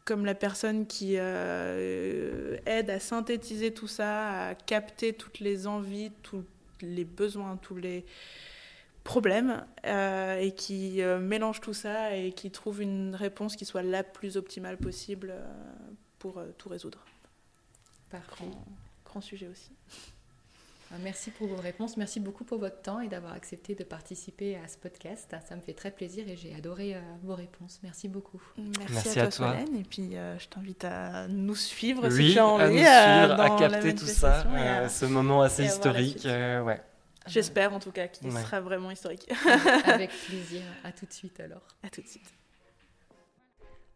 comme 0.07 0.25
la 0.25 0.35
personne 0.35 0.87
qui 0.87 1.17
aide 1.17 2.91
à 2.91 2.99
synthétiser 3.01 3.75
tout 3.75 3.89
ça, 3.89 4.49
à 4.49 4.55
capter 4.55 5.13
toutes 5.13 5.41
les 5.41 5.67
envies, 5.67 6.13
tout, 6.23 6.45
les 6.81 7.05
besoins, 7.05 7.57
tous 7.57 7.77
les 7.77 8.07
problèmes 9.07 9.65
euh, 9.87 10.39
et 10.39 10.53
qui 10.53 11.01
euh, 11.01 11.19
mélange 11.19 11.61
tout 11.61 11.73
ça 11.73 12.17
et 12.17 12.33
qui 12.33 12.51
trouve 12.51 12.83
une 12.83 13.15
réponse 13.15 13.55
qui 13.57 13.65
soit 13.65 13.83
la 13.83 14.03
plus 14.03 14.37
optimale 14.37 14.77
possible 14.77 15.31
euh, 15.31 15.47
pour 16.19 16.43
tout 16.59 16.69
résoudre. 16.69 17.05
Parfait. 18.11 18.45
Grand, 19.05 19.21
sujet 19.21 19.49
aussi. 19.49 19.71
Merci 21.03 21.31
pour 21.31 21.49
vos 21.49 21.61
réponses, 21.61 21.97
merci 21.97 22.21
beaucoup 22.21 22.45
pour 22.45 22.59
votre 22.59 22.81
temps 22.81 23.01
et 23.01 23.09
d'avoir 23.09 23.33
accepté 23.33 23.75
de 23.75 23.85
participer 23.85 24.57
à 24.57 24.69
ce 24.69 24.79
podcast. 24.79 25.35
Ça 25.47 25.57
me 25.57 25.61
fait 25.61 25.75
très 25.75 25.91
plaisir 25.91 26.29
et 26.29 26.37
j'ai 26.37 26.55
adoré 26.55 26.97
vos 27.23 27.35
réponses. 27.35 27.81
Merci 27.83 28.09
beaucoup. 28.09 28.41
Merci, 28.79 29.19
à, 29.19 29.29
toi, 29.29 29.31
Solène. 29.31 29.77
Et 29.77 29.83
puis 29.83 30.13
je 30.13 30.49
t'invite 30.49 30.85
à 30.85 31.29
nous 31.29 31.57
suivre 31.57 32.09
si 32.09 32.33
tu 32.33 32.39
as 32.39 32.47
envie, 32.47 32.85
à, 32.85 33.27
nous 33.27 33.35
suivre, 33.35 33.41
à 33.41 33.59
capter 33.59 33.95
tout 33.95 34.07
ça, 34.07 34.47
ce 34.89 35.07
moment 35.07 35.43
assez 35.43 35.65
historique. 35.65 36.25
ouais. 36.25 36.81
J'espère 37.27 37.73
en 37.73 37.81
tout 37.81 37.91
cas 37.91 38.09
qu'il 38.09 38.31
sera 38.33 38.61
vraiment 38.61 38.91
historique. 38.91 39.31
Avec 39.85 40.11
plaisir. 40.27 40.63
À 40.85 40.93
tout 40.93 41.07
de 41.07 41.13
suite 41.13 41.41
alors. 41.41 41.67
À 41.83 41.91
tout 41.91 42.01
de 42.01 42.07
suite. 42.07 42.33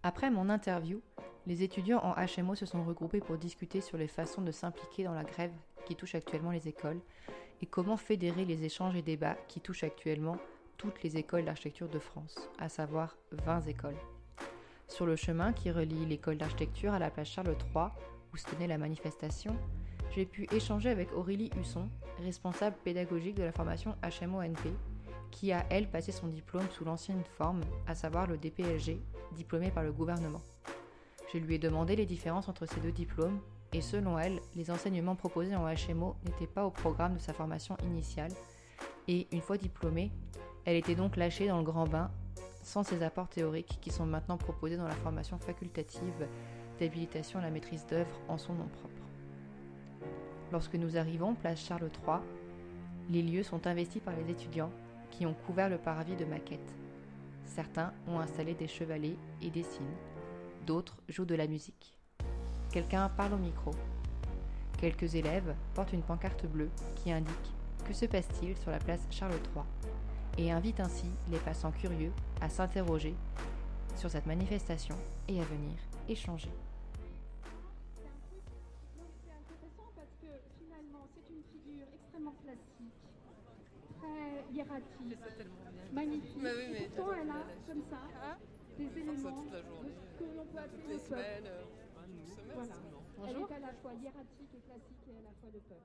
Après 0.02 0.30
mon 0.30 0.48
interview, 0.48 1.00
les 1.46 1.62
étudiants 1.62 2.02
en 2.02 2.14
HMO 2.14 2.54
se 2.54 2.66
sont 2.66 2.84
regroupés 2.84 3.20
pour 3.20 3.36
discuter 3.36 3.80
sur 3.80 3.98
les 3.98 4.08
façons 4.08 4.42
de 4.42 4.50
s'impliquer 4.50 5.04
dans 5.04 5.14
la 5.14 5.24
grève 5.24 5.52
qui 5.90 5.96
touche 5.96 6.14
actuellement 6.14 6.52
les 6.52 6.68
écoles 6.68 7.00
et 7.60 7.66
comment 7.66 7.96
fédérer 7.96 8.44
les 8.44 8.62
échanges 8.64 8.94
et 8.94 9.02
débats 9.02 9.36
qui 9.48 9.60
touchent 9.60 9.82
actuellement 9.82 10.36
toutes 10.76 11.02
les 11.02 11.16
écoles 11.16 11.44
d'architecture 11.44 11.88
de 11.88 11.98
France, 11.98 12.36
à 12.60 12.68
savoir 12.68 13.16
20 13.32 13.62
écoles. 13.62 13.98
Sur 14.86 15.04
le 15.04 15.16
chemin 15.16 15.52
qui 15.52 15.72
relie 15.72 16.06
l'école 16.06 16.36
d'architecture 16.36 16.92
à 16.92 17.00
la 17.00 17.10
place 17.10 17.26
Charles 17.26 17.56
III, 17.74 17.86
où 18.32 18.36
se 18.36 18.46
tenait 18.46 18.68
la 18.68 18.78
manifestation, 18.78 19.56
j'ai 20.14 20.26
pu 20.26 20.46
échanger 20.54 20.90
avec 20.90 21.12
Aurélie 21.12 21.50
Husson, 21.60 21.88
responsable 22.20 22.76
pédagogique 22.84 23.34
de 23.34 23.42
la 23.42 23.52
formation 23.52 23.96
HMO-NP, 24.04 24.70
qui 25.32 25.50
a, 25.50 25.66
elle, 25.70 25.90
passé 25.90 26.12
son 26.12 26.28
diplôme 26.28 26.70
sous 26.70 26.84
l'ancienne 26.84 27.24
forme, 27.36 27.62
à 27.88 27.96
savoir 27.96 28.28
le 28.28 28.38
DPLG, 28.38 29.00
diplômé 29.32 29.72
par 29.72 29.82
le 29.82 29.90
gouvernement. 29.90 30.42
Je 31.32 31.38
lui 31.38 31.56
ai 31.56 31.58
demandé 31.58 31.96
les 31.96 32.06
différences 32.06 32.48
entre 32.48 32.66
ces 32.66 32.78
deux 32.78 32.92
diplômes, 32.92 33.40
et 33.72 33.80
selon 33.80 34.18
elle, 34.18 34.40
les 34.56 34.70
enseignements 34.70 35.14
proposés 35.14 35.54
en 35.54 35.66
HMO 35.66 36.16
n'étaient 36.24 36.46
pas 36.46 36.64
au 36.64 36.70
programme 36.70 37.14
de 37.14 37.20
sa 37.20 37.32
formation 37.32 37.76
initiale, 37.84 38.32
et 39.08 39.26
une 39.32 39.40
fois 39.40 39.56
diplômée, 39.56 40.10
elle 40.64 40.76
était 40.76 40.94
donc 40.94 41.16
lâchée 41.16 41.48
dans 41.48 41.58
le 41.58 41.64
grand 41.64 41.86
bain, 41.86 42.10
sans 42.62 42.82
ses 42.82 43.02
apports 43.02 43.28
théoriques 43.28 43.78
qui 43.80 43.90
sont 43.90 44.06
maintenant 44.06 44.36
proposés 44.36 44.76
dans 44.76 44.86
la 44.86 44.94
formation 44.94 45.38
facultative 45.38 46.28
d'habilitation 46.78 47.38
à 47.38 47.42
la 47.42 47.50
maîtrise 47.50 47.86
d'œuvre 47.86 48.20
en 48.28 48.38
son 48.38 48.54
nom 48.54 48.66
propre. 48.66 49.02
Lorsque 50.52 50.74
nous 50.74 50.96
arrivons 50.96 51.34
place 51.34 51.64
Charles 51.64 51.90
III, 52.06 52.18
les 53.08 53.22
lieux 53.22 53.42
sont 53.42 53.66
investis 53.66 54.02
par 54.02 54.14
les 54.16 54.30
étudiants 54.30 54.70
qui 55.10 55.26
ont 55.26 55.34
couvert 55.34 55.68
le 55.68 55.78
parvis 55.78 56.16
de 56.16 56.24
maquettes. 56.24 56.74
Certains 57.44 57.92
ont 58.06 58.20
installé 58.20 58.54
des 58.54 58.68
chevalets 58.68 59.16
et 59.42 59.50
dessinent, 59.50 59.96
d'autres 60.66 60.96
jouent 61.08 61.24
de 61.24 61.34
la 61.34 61.46
musique. 61.46 61.99
Quelqu'un 62.70 63.08
parle 63.08 63.34
au 63.34 63.38
micro. 63.38 63.72
Quelques 64.78 65.16
élèves 65.16 65.54
portent 65.74 65.92
une 65.92 66.02
pancarte 66.02 66.46
bleue 66.46 66.70
qui 66.96 67.10
indique 67.10 67.54
que 67.84 67.92
se 67.92 68.06
passe-t-il 68.06 68.56
sur 68.56 68.70
la 68.70 68.78
place 68.78 69.00
Charles 69.10 69.32
III 69.54 69.64
et 70.38 70.52
invite 70.52 70.78
ainsi 70.78 71.06
les 71.30 71.38
passants 71.38 71.72
curieux 71.72 72.12
à 72.40 72.48
s'interroger 72.48 73.14
sur 73.96 74.08
cette 74.08 74.26
manifestation 74.26 74.94
et 75.26 75.40
à 75.40 75.44
venir 75.44 75.76
échanger. 76.08 76.50
hiératique, 84.52 85.18
magnifique. 85.92 86.42
Bah 86.42 86.50
oui, 86.56 86.64
mais 86.72 86.90
Pourtant, 86.94 87.12
elle 87.20 87.30
a 87.30 87.44
comme 87.66 87.82
ça 87.88 87.98
ah, 88.22 88.36
des 88.76 89.00
éléments 89.00 89.12
de 89.12 89.58
ce 89.58 90.18
que 90.18 90.36
l'on 90.36 90.44
peut 90.44 90.58
appeler 90.58 90.94
le 90.94 90.98
peuple. 90.98 91.79
Euh, 92.60 93.00
voilà. 93.16 93.32
Elle 93.32 93.40
est 93.40 93.52
à 93.54 93.58
la 93.60 93.72
fois 93.80 93.94
hiératique 93.94 94.54
et 94.54 94.60
classique 94.60 95.04
et 95.08 95.16
à 95.16 95.22
la 95.22 95.32
fois 95.40 95.48
le 95.52 95.60
peuple. 95.60 95.80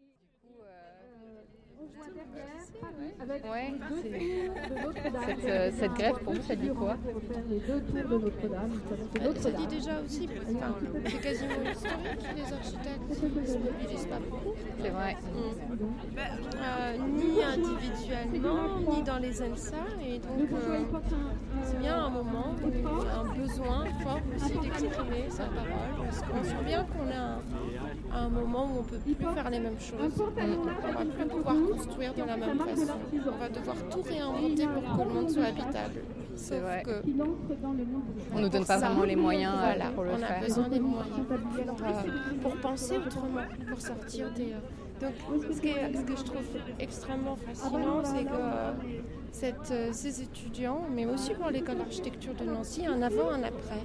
Du 0.00 0.28
coup, 0.40 0.62
euh, 0.62 1.44
ouais. 3.50 3.72
Cette, 5.26 5.44
euh, 5.44 5.70
cette 5.78 5.92
grève, 5.92 6.18
pour 6.24 6.32
vous, 6.34 6.42
ça 6.42 6.56
dit 6.56 6.68
quoi? 6.68 6.96
Les 7.48 7.60
deux 7.60 7.80
tours 7.80 8.18
de 8.18 8.24
Notre-Dame. 8.24 8.80
Ça, 9.34 9.40
ça 9.40 9.50
dit 9.50 9.66
déjà 9.66 10.00
aussi, 10.04 10.28
enfin, 10.54 10.74
c'est 11.06 11.20
quasiment 11.20 11.70
historique, 11.70 12.26
les 12.36 12.52
architectes 12.52 13.08
ne 13.10 13.46
se 13.46 13.58
mobilisent 13.58 14.06
pas 14.06 14.18
beaucoup. 14.18 14.54
C'est 14.80 14.90
vrai. 14.90 15.16
Mmh. 15.20 15.60
Euh, 16.58 16.96
ni 16.98 17.42
individuellement, 17.42 18.78
ni 18.78 19.02
dans 19.02 19.18
les 19.18 19.42
ELSA. 19.42 19.76
Et 20.02 20.18
donc, 20.18 20.52
euh, 20.52 20.84
c'est 21.62 21.78
bien 21.78 22.04
un 22.04 22.10
moment 22.10 22.54
où 22.62 22.68
il 22.72 22.80
y 22.80 22.84
a 22.84 23.20
un 23.20 23.24
besoin 23.34 23.84
fort 24.02 24.20
aussi 24.34 24.52
d'exprimer 24.52 25.28
sa 25.28 25.44
parole. 25.44 26.04
Parce 26.04 26.22
qu'on 26.22 26.42
sent 26.42 26.64
bien 26.64 26.84
qu'on 26.84 27.08
est 27.08 28.12
à 28.12 28.18
un 28.18 28.28
moment 28.28 28.64
où 28.66 28.78
on 28.78 28.82
ne 28.82 28.88
peut 28.88 28.98
plus 28.98 29.14
faire 29.14 29.50
les 29.50 29.60
mêmes 29.60 29.80
choses. 29.80 30.22
On 30.22 30.46
ne 30.46 30.94
va 30.94 31.04
plus 31.04 31.28
pouvoir 31.28 31.54
construire 31.72 32.14
de 32.14 32.22
la 32.22 32.36
même 32.36 32.58
façon. 32.58 32.92
On 33.26 33.38
va 33.38 33.48
devoir 33.48 33.76
tout 33.90 34.02
réinventer 34.02 34.66
pour 34.66 34.96
que 34.96 35.08
le 35.08 35.14
monde 35.14 35.30
soit 35.30 35.44
habitable. 35.44 36.00
C'est 36.36 36.60
vrai. 36.60 36.82
Que 36.84 37.02
on 38.32 38.36
ne 38.36 38.42
nous 38.42 38.48
donne 38.48 38.64
pas 38.64 38.78
vraiment 38.78 39.04
les 39.04 39.16
moyens 39.16 39.52
euh, 39.54 39.60
voilà, 39.60 39.90
pour 39.90 40.04
le 40.04 40.10
on 40.12 40.16
faire. 40.18 40.36
On 40.38 40.42
a 40.42 40.46
besoin 40.46 40.68
des 40.68 40.80
moyens 40.80 41.26
pour, 42.40 42.56
penser 42.56 42.98
autrement, 42.98 43.42
pour 43.68 43.80
sortir 43.80 44.30
des... 44.32 44.52
Euh, 44.52 44.56
donc, 45.00 45.12
ce, 45.50 45.60
que 45.60 46.16
je 46.16 46.24
trouve 46.24 46.44
extrêmement 46.78 47.36
fascinant, 47.36 48.04
c'est 48.04 48.24
que 48.24 48.34
euh, 48.34 48.72
cette, 49.32 49.72
ces 49.92 50.22
étudiants, 50.22 50.82
mais 50.94 51.06
aussi 51.06 51.32
pour 51.34 51.48
l'école 51.50 51.78
d'architecture 51.78 52.34
de 52.34 52.44
Nancy, 52.44 52.86
un 52.86 53.00
avant, 53.00 53.30
un 53.30 53.42
après 53.42 53.80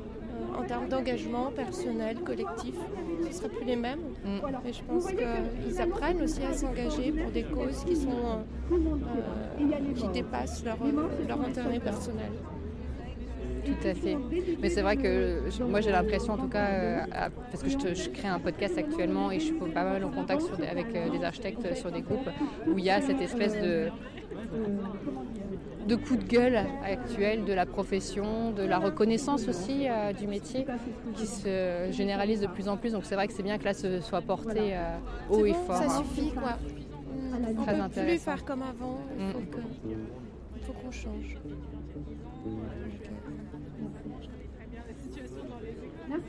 en 0.58 0.64
termes 0.64 0.88
d'engagement 0.88 1.52
personnel, 1.52 2.18
collectif. 2.20 2.76
Ce 3.24 3.28
ne 3.28 3.34
sera 3.34 3.50
plus 3.50 3.66
les 3.66 3.76
mêmes. 3.76 4.00
Mm. 4.24 4.40
Mais 4.64 4.74
je 4.74 4.84
pense 4.84 5.08
qu'ils 5.08 5.82
apprennent 5.82 6.22
aussi 6.22 6.44
à 6.44 6.54
s'engager 6.54 7.12
pour 7.12 7.32
des 7.32 7.44
causes 7.44 7.84
qui, 7.86 7.96
sont, 7.96 8.46
euh, 8.72 9.94
qui 9.96 10.08
dépassent 10.10 10.64
leur, 10.64 10.78
leur 11.28 11.42
intérêt 11.42 11.80
personnel. 11.80 12.32
Tout 13.66 13.88
à 13.88 13.94
fait. 13.96 14.18
Mais 14.62 14.70
c'est 14.70 14.82
vrai 14.82 14.96
que 14.96 15.42
moi 15.64 15.82
j'ai 15.82 15.92
l'impression 15.92 16.34
en 16.34 16.38
tout 16.38 16.48
cas, 16.48 16.68
euh, 16.68 17.30
parce 17.52 17.64
que 17.64 17.70
je, 17.70 18.10
crée 18.10 18.28
un 18.28 18.40
podcast 18.40 18.78
actuellement 18.78 19.32
et 19.32 19.40
je 19.40 19.46
suis 19.46 19.54
pas 19.54 19.84
mal 19.84 20.04
en 20.04 20.12
contact 20.12 20.44
avec 20.70 20.96
euh, 20.96 21.10
des 21.10 21.24
architectes 21.24 21.76
sur 21.76 21.92
des 21.92 22.02
groupes 22.02 22.30
où 22.68 22.78
il 22.78 22.86
y 22.86 22.92
a 22.92 23.02
cette 23.02 23.22
espèce 23.22 23.60
de 23.60 23.90
de 25.86 25.96
coups 25.96 26.20
de 26.20 26.28
gueule 26.28 26.60
actuel 26.84 27.46
de 27.46 27.54
la 27.54 27.66
profession, 27.66 28.52
de 28.52 28.64
la 28.64 28.80
reconnaissance 28.80 29.48
aussi 29.48 29.88
euh, 29.88 30.14
du 30.14 30.28
métier 30.28 30.66
qui 31.16 31.28
se 31.28 31.88
généralise 31.92 32.42
de 32.42 32.48
plus 32.48 32.68
en 32.68 32.78
plus. 32.78 32.94
Donc 32.94 33.06
c'est 33.06 33.16
vrai 33.16 33.28
que 33.28 33.34
c'est 33.34 33.44
bien 33.44 33.58
que 33.58 33.66
là 33.66 33.74
ce 33.74 34.00
soit 34.02 34.22
porté 34.22 34.76
euh, 34.76 34.98
haut 35.30 35.46
et 35.46 35.54
fort. 35.54 35.78
Ça 35.78 35.90
suffit 35.90 36.32
quoi. 36.32 36.58
On 37.34 37.64
Très 37.64 37.78
peut 37.90 38.08
plus 38.08 38.18
faire 38.18 38.46
comme 38.46 38.64
avant. 38.64 39.00
Il 39.18 40.64
faut 40.66 40.74
mm. 40.74 40.76
qu'on 40.76 40.92
change. 40.92 41.38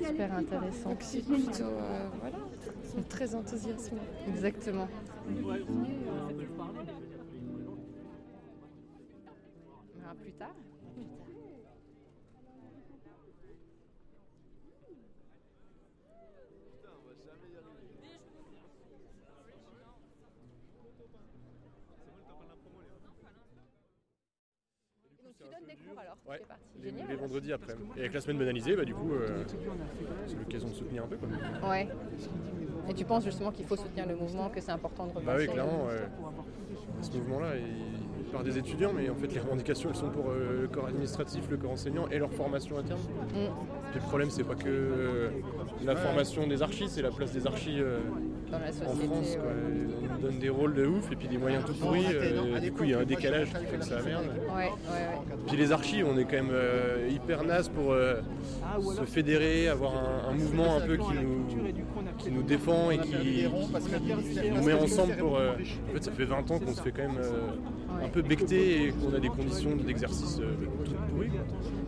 Super 0.05 0.35
intéressant. 0.35 0.91
Donc 0.91 0.99
c'est 1.01 1.25
plutôt 1.25 1.65
euh, 1.65 2.07
voilà, 2.21 2.39
c'est 2.83 3.09
très 3.09 3.35
enthousiasmant. 3.35 3.99
Exactement. 4.29 4.89
Verra 10.07 10.15
plus 10.15 10.33
tard. 10.33 10.55
Donc 25.25 25.35
tu 25.39 25.45
donnes 25.45 25.67
des 25.69 25.77
cours 25.77 25.99
alors 25.99 26.17
Ouais, 26.29 26.37
c'est 26.41 26.47
parti. 26.49 26.63
les, 26.83 26.91
Génial. 26.91 27.09
les 27.09 27.17
vendredis 27.17 27.53
après. 27.53 27.75
Et 27.97 28.01
avec 28.01 28.15
la 28.15 28.21
semaine 28.21 28.39
banalisée, 28.39 28.77
bah, 28.77 28.85
du 28.85 28.95
coup, 28.95 29.13
euh, 29.13 29.45
c'est 30.27 30.37
l'occasion 30.37 30.69
de 30.69 30.75
soutenir 30.75 31.05
un 31.05 31.07
peu. 31.07 31.17
Quoi. 31.17 31.29
Ouais. 31.69 31.89
Et 32.89 32.95
tu 32.95 33.05
penses 33.05 33.25
justement 33.25 33.51
qu'il 33.51 33.67
faut 33.67 33.77
soutenir 33.77 34.07
le 34.07 34.15
mouvement, 34.17 34.49
que 34.49 34.61
c'est 34.61 34.71
important 34.73 35.05
de 35.07 35.11
repenser 35.11 35.27
Bah 35.27 35.37
oui, 35.39 35.47
clairement, 35.49 35.87
ouais. 35.87 36.09
ce 37.03 37.11
mouvement-là, 37.19 37.57
il, 37.57 38.06
il 38.27 38.33
part 38.33 38.43
des 38.43 38.59
étudiants, 38.59 38.93
mais 38.95 39.09
en 39.09 39.15
fait, 39.15 39.33
les 39.33 39.41
revendications, 39.41 39.91
elles 39.91 39.97
sont 39.97 40.11
pour 40.11 40.31
euh, 40.31 40.63
le 40.63 40.69
corps 40.69 40.87
administratif, 40.87 41.45
le 41.51 41.57
corps 41.57 41.73
enseignant 41.73 42.09
et 42.09 42.19
leur 42.19 42.33
formation 42.33 42.79
interne. 42.79 43.01
Mm. 43.31 43.51
Puis 43.91 44.01
le 44.01 44.07
problème, 44.07 44.31
c'est 44.31 44.45
pas 44.45 44.55
que 44.55 44.69
euh, 44.69 45.31
la 45.85 45.97
formation 45.97 46.47
des 46.47 46.63
archis, 46.63 46.89
c'est 46.89 47.03
la 47.03 47.11
place 47.11 47.33
des 47.33 47.47
archis 47.47 47.81
euh, 47.81 47.99
dans 48.51 48.59
la 48.59 48.69
en. 48.69 48.95
France. 48.95 49.37
Quoi. 49.37 49.51
ouais. 49.51 49.87
On 50.11 50.15
nous 50.15 50.21
donne 50.21 50.39
des 50.39 50.49
rôles 50.49 50.75
de 50.75 50.87
ouf 50.87 51.11
et 51.13 51.17
puis 51.17 51.29
des 51.29 51.39
moyens 51.39 51.65
tout 51.65 51.75
pourris. 51.75 52.07
euh, 52.15 52.59
du 52.61 52.73
coup, 52.73 52.85
il 52.85 52.91
y 52.91 52.95
a 52.95 52.99
un 53.01 53.05
décalage 53.05 53.49
qui 53.49 53.67
fait 53.67 53.77
que 53.79 53.85
ça 53.85 54.03
merde. 54.03 54.25
Ouais, 54.49 54.55
ouais, 54.55 54.67
ouais. 54.67 55.37
Puis 55.47 55.57
les 55.57 55.73
archis, 55.73 56.03
on 56.05 56.17
est 56.19 56.25
quand 56.25 56.37
même 56.37 56.51
euh, 56.53 57.09
hyper 57.11 57.45
naze 57.45 57.69
pour 57.69 57.93
euh, 57.93 58.17
se 58.97 59.05
fédérer, 59.05 59.69
avoir 59.69 59.95
un, 59.95 60.31
un 60.31 60.35
mouvement 60.35 60.77
un 60.77 60.81
peu 60.81 60.97
qui 60.97 61.13
nous, 61.23 61.47
qui 62.19 62.31
nous 62.31 62.43
défend 62.43 62.91
et 62.91 62.99
qui, 62.99 63.13
qui 63.13 64.51
nous 64.51 64.63
met 64.63 64.75
ensemble 64.75 65.17
pour... 65.17 65.37
euh, 65.39 65.53
en 65.91 65.93
fait, 65.95 66.05
ça 66.05 66.13
fait 66.13 66.25
20 66.25 66.51
ans 66.51 66.59
qu'on 66.59 66.73
se 66.75 66.83
fait 66.83 66.93
quand 66.93 67.03
même 67.03 67.19
euh, 67.19 68.05
un 68.05 68.09
peu 68.09 68.23
becter 68.23 68.85
et 68.85 68.93
qu'on 68.93 69.15
a 69.15 69.19
des 69.21 69.29
conditions 69.29 69.75
d'exercice 69.77 70.37
toutes 70.85 70.97
pourries. 71.09 71.31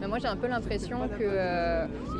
Mais 0.00 0.06
moi 0.06 0.18
j'ai 0.20 0.28
un 0.28 0.36
peu 0.36 0.46
l'impression 0.46 1.08
qu'il 1.16 1.26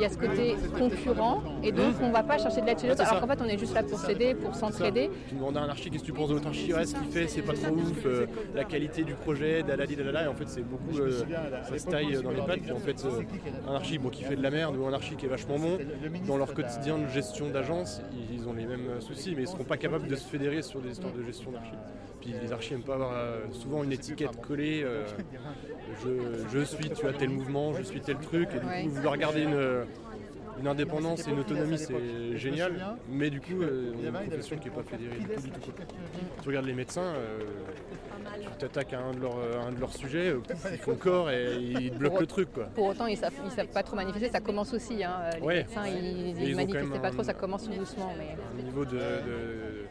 y 0.01 0.05
a 0.05 0.09
ce 0.09 0.19
côté 0.19 0.57
concurrent 0.77 1.43
et 1.63 1.71
donc 1.73 1.95
on 2.03 2.11
va 2.11 2.23
pas 2.25 2.37
chercher 2.39 2.61
de 2.61 2.67
l'aide 2.67 2.81
chez 2.81 2.89
l'autre 2.89 3.03
alors 3.09 3.21
qu'en 3.21 3.27
fait 3.29 3.41
on 3.41 3.45
est 3.49 3.57
juste 3.59 3.73
là 3.75 3.83
pour 3.85 3.99
s'aider, 4.01 4.28
pour 4.35 4.55
s'entraider. 4.55 5.11
Tu 5.29 5.35
demandes 5.35 5.57
à 5.57 5.63
un 5.63 5.69
archi 5.69 5.91
qu'est-ce 5.91 6.03
que 6.03 6.07
tu 6.07 6.13
penses 6.13 6.29
de 6.29 6.35
l'autre 6.35 6.49
archi, 6.49 6.73
ouais, 6.73 6.87
ce 6.87 6.95
qu'il 6.95 7.09
fait, 7.11 7.29
c'est 7.29 7.43
pas 7.43 7.55
trop 7.55 7.75
ouf, 7.75 8.07
euh, 8.07 8.27
la 8.55 8.65
qualité 8.65 9.05
du 9.05 9.15
projet, 9.15 9.63
dalali, 9.63 9.97
dalala, 9.97 10.25
et 10.25 10.27
en 10.29 10.35
fait 10.35 10.49
c'est 10.49 10.63
beaucoup, 10.63 10.99
euh, 10.99 11.23
ça 11.69 11.79
se 11.79 11.87
taille 11.87 12.21
dans 12.23 12.31
les 12.31 12.43
pattes, 12.43 12.61
puis 12.61 12.73
en 12.73 12.79
fait 12.79 13.05
euh, 13.05 13.23
un 13.69 13.75
archi 13.75 13.99
bon, 13.99 14.11
qui 14.11 14.25
fait 14.25 14.37
de 14.37 14.43
la 14.43 14.51
merde 14.51 14.77
ou 14.77 14.87
un 14.87 14.93
archi 14.93 15.17
qui 15.17 15.27
est 15.27 15.29
vachement 15.29 15.59
bon, 15.59 15.79
dans 16.27 16.37
leur 16.37 16.55
quotidien 16.55 16.99
de 16.99 17.07
gestion 17.09 17.49
d'agence, 17.49 18.01
ils, 18.13 18.37
ils 18.37 18.49
ont 18.49 18.53
les 18.53 18.67
mêmes 18.67 18.89
euh, 18.89 19.01
soucis, 19.01 19.35
mais 19.37 19.43
ils 19.43 19.49
seront 19.49 19.65
pas 19.65 19.77
capables 19.77 20.09
de 20.09 20.17
se 20.17 20.27
fédérer 20.27 20.63
sur 20.63 20.81
des 20.81 20.91
histoires 20.91 21.13
de 21.13 21.23
gestion 21.23 21.51
d'archi. 21.51 21.73
Puis 22.21 22.35
les 22.43 22.53
archis 22.53 22.75
aiment 22.75 22.83
pas 22.83 22.95
avoir 22.95 23.13
euh, 23.15 23.43
souvent 23.53 23.85
une 23.85 23.93
étiquette 23.93 24.41
collée, 24.41 24.83
euh, 24.85 25.05
je, 26.05 26.09
je 26.53 26.65
suis, 26.65 26.91
tu 26.91 27.07
as 27.07 27.13
tel 27.13 27.29
mouvement, 27.29 27.73
je 27.75 27.83
suis 27.83 28.01
tel 28.01 28.17
truc, 28.17 28.49
et 28.55 28.59
du 28.59 28.89
coup 28.89 28.95
vouloir 28.97 29.17
garder 29.17 29.43
une... 29.43 29.87
Une 30.61 30.67
indépendance 30.67 31.27
et 31.27 31.31
une 31.31 31.39
autonomie, 31.41 31.79
c'est 31.79 32.37
génial, 32.37 32.97
mais 33.09 33.31
du 33.31 33.41
coup, 33.41 33.63
euh, 33.63 33.93
on 33.97 34.15
a 34.15 34.23
une 34.23 34.29
profession 34.29 34.57
qui 34.59 34.69
n'est 34.69 34.75
pas 34.75 34.83
fédérée 34.83 35.17
du 35.19 35.27
tout. 35.27 35.41
Du 35.41 35.51
tout 35.51 35.73
quoi. 35.73 35.85
Tu 36.43 36.49
regardes 36.49 36.67
les 36.67 36.73
médecins, 36.75 37.03
euh, 37.03 37.39
tu 38.41 38.49
t'attaques 38.59 38.93
à 38.93 39.01
un 39.01 39.13
de 39.13 39.21
leurs, 39.21 39.37
un 39.67 39.73
de 39.73 39.79
leurs 39.81 39.93
sujets, 39.95 40.31
euh, 40.31 40.41
ils 40.73 40.79
font 40.79 40.97
corps 40.97 41.31
et 41.31 41.55
ils 41.57 41.91
te 41.93 41.97
bloquent 41.97 42.21
le 42.21 42.27
truc. 42.27 42.53
Quoi. 42.53 42.65
Pour 42.75 42.87
autant 42.87 43.07
ils 43.07 43.17
savent, 43.17 43.33
ils 43.45 43.51
savent 43.53 43.69
pas 43.69 43.83
trop 43.83 43.97
manifester, 43.97 44.29
ça 44.31 44.41
commence 44.41 44.73
aussi. 44.75 45.05
Hein. 45.05 45.31
Les 45.37 45.41
Ouais. 45.43 45.57
médecins 45.59 45.87
ils, 45.87 46.35
quand 46.51 46.57
manifestaient 46.57 46.99
pas 47.01 47.09
un- 47.09 47.11
trop, 47.13 47.23
ça 47.23 47.35
commence 47.35 47.65
tout 47.69 47.75
doucement. 47.75 48.13
Mais... 48.19 48.37
Un 48.61 48.63
niveau 48.65 48.85
de, 48.85 48.97
de, 48.97 49.85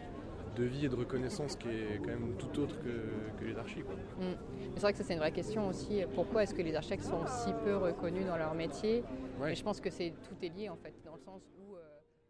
de 0.57 0.63
vie 0.63 0.85
et 0.85 0.89
de 0.89 0.95
reconnaissance 0.95 1.55
qui 1.55 1.69
est 1.69 1.97
quand 1.99 2.07
même 2.09 2.33
tout 2.37 2.59
autre 2.61 2.75
que, 2.79 3.39
que 3.41 3.49
les 3.49 3.57
archis. 3.57 3.81
Quoi. 3.81 3.95
Mm. 3.95 4.31
Mais 4.59 4.65
C'est 4.75 4.81
vrai 4.81 4.91
que 4.91 4.97
ça 4.97 5.03
c'est 5.05 5.13
une 5.13 5.19
vraie 5.19 5.31
question 5.31 5.67
aussi. 5.69 6.01
Pourquoi 6.13 6.43
est-ce 6.43 6.53
que 6.53 6.61
les 6.61 6.75
architectes 6.75 7.05
sont 7.05 7.25
si 7.25 7.51
peu 7.63 7.77
reconnus 7.77 8.25
dans 8.27 8.37
leur 8.37 8.53
métier? 8.53 9.03
Ouais. 9.39 9.51
Et 9.51 9.55
je 9.55 9.63
pense 9.63 9.79
que 9.79 9.89
c'est 9.89 10.13
tout 10.27 10.35
est 10.45 10.49
lié 10.49 10.69
en 10.69 10.75
fait, 10.77 10.93
dans 11.05 11.13
le 11.15 11.21
sens 11.21 11.41
où 11.59 11.75
euh, 11.75 11.79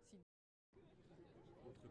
si- 0.09 0.17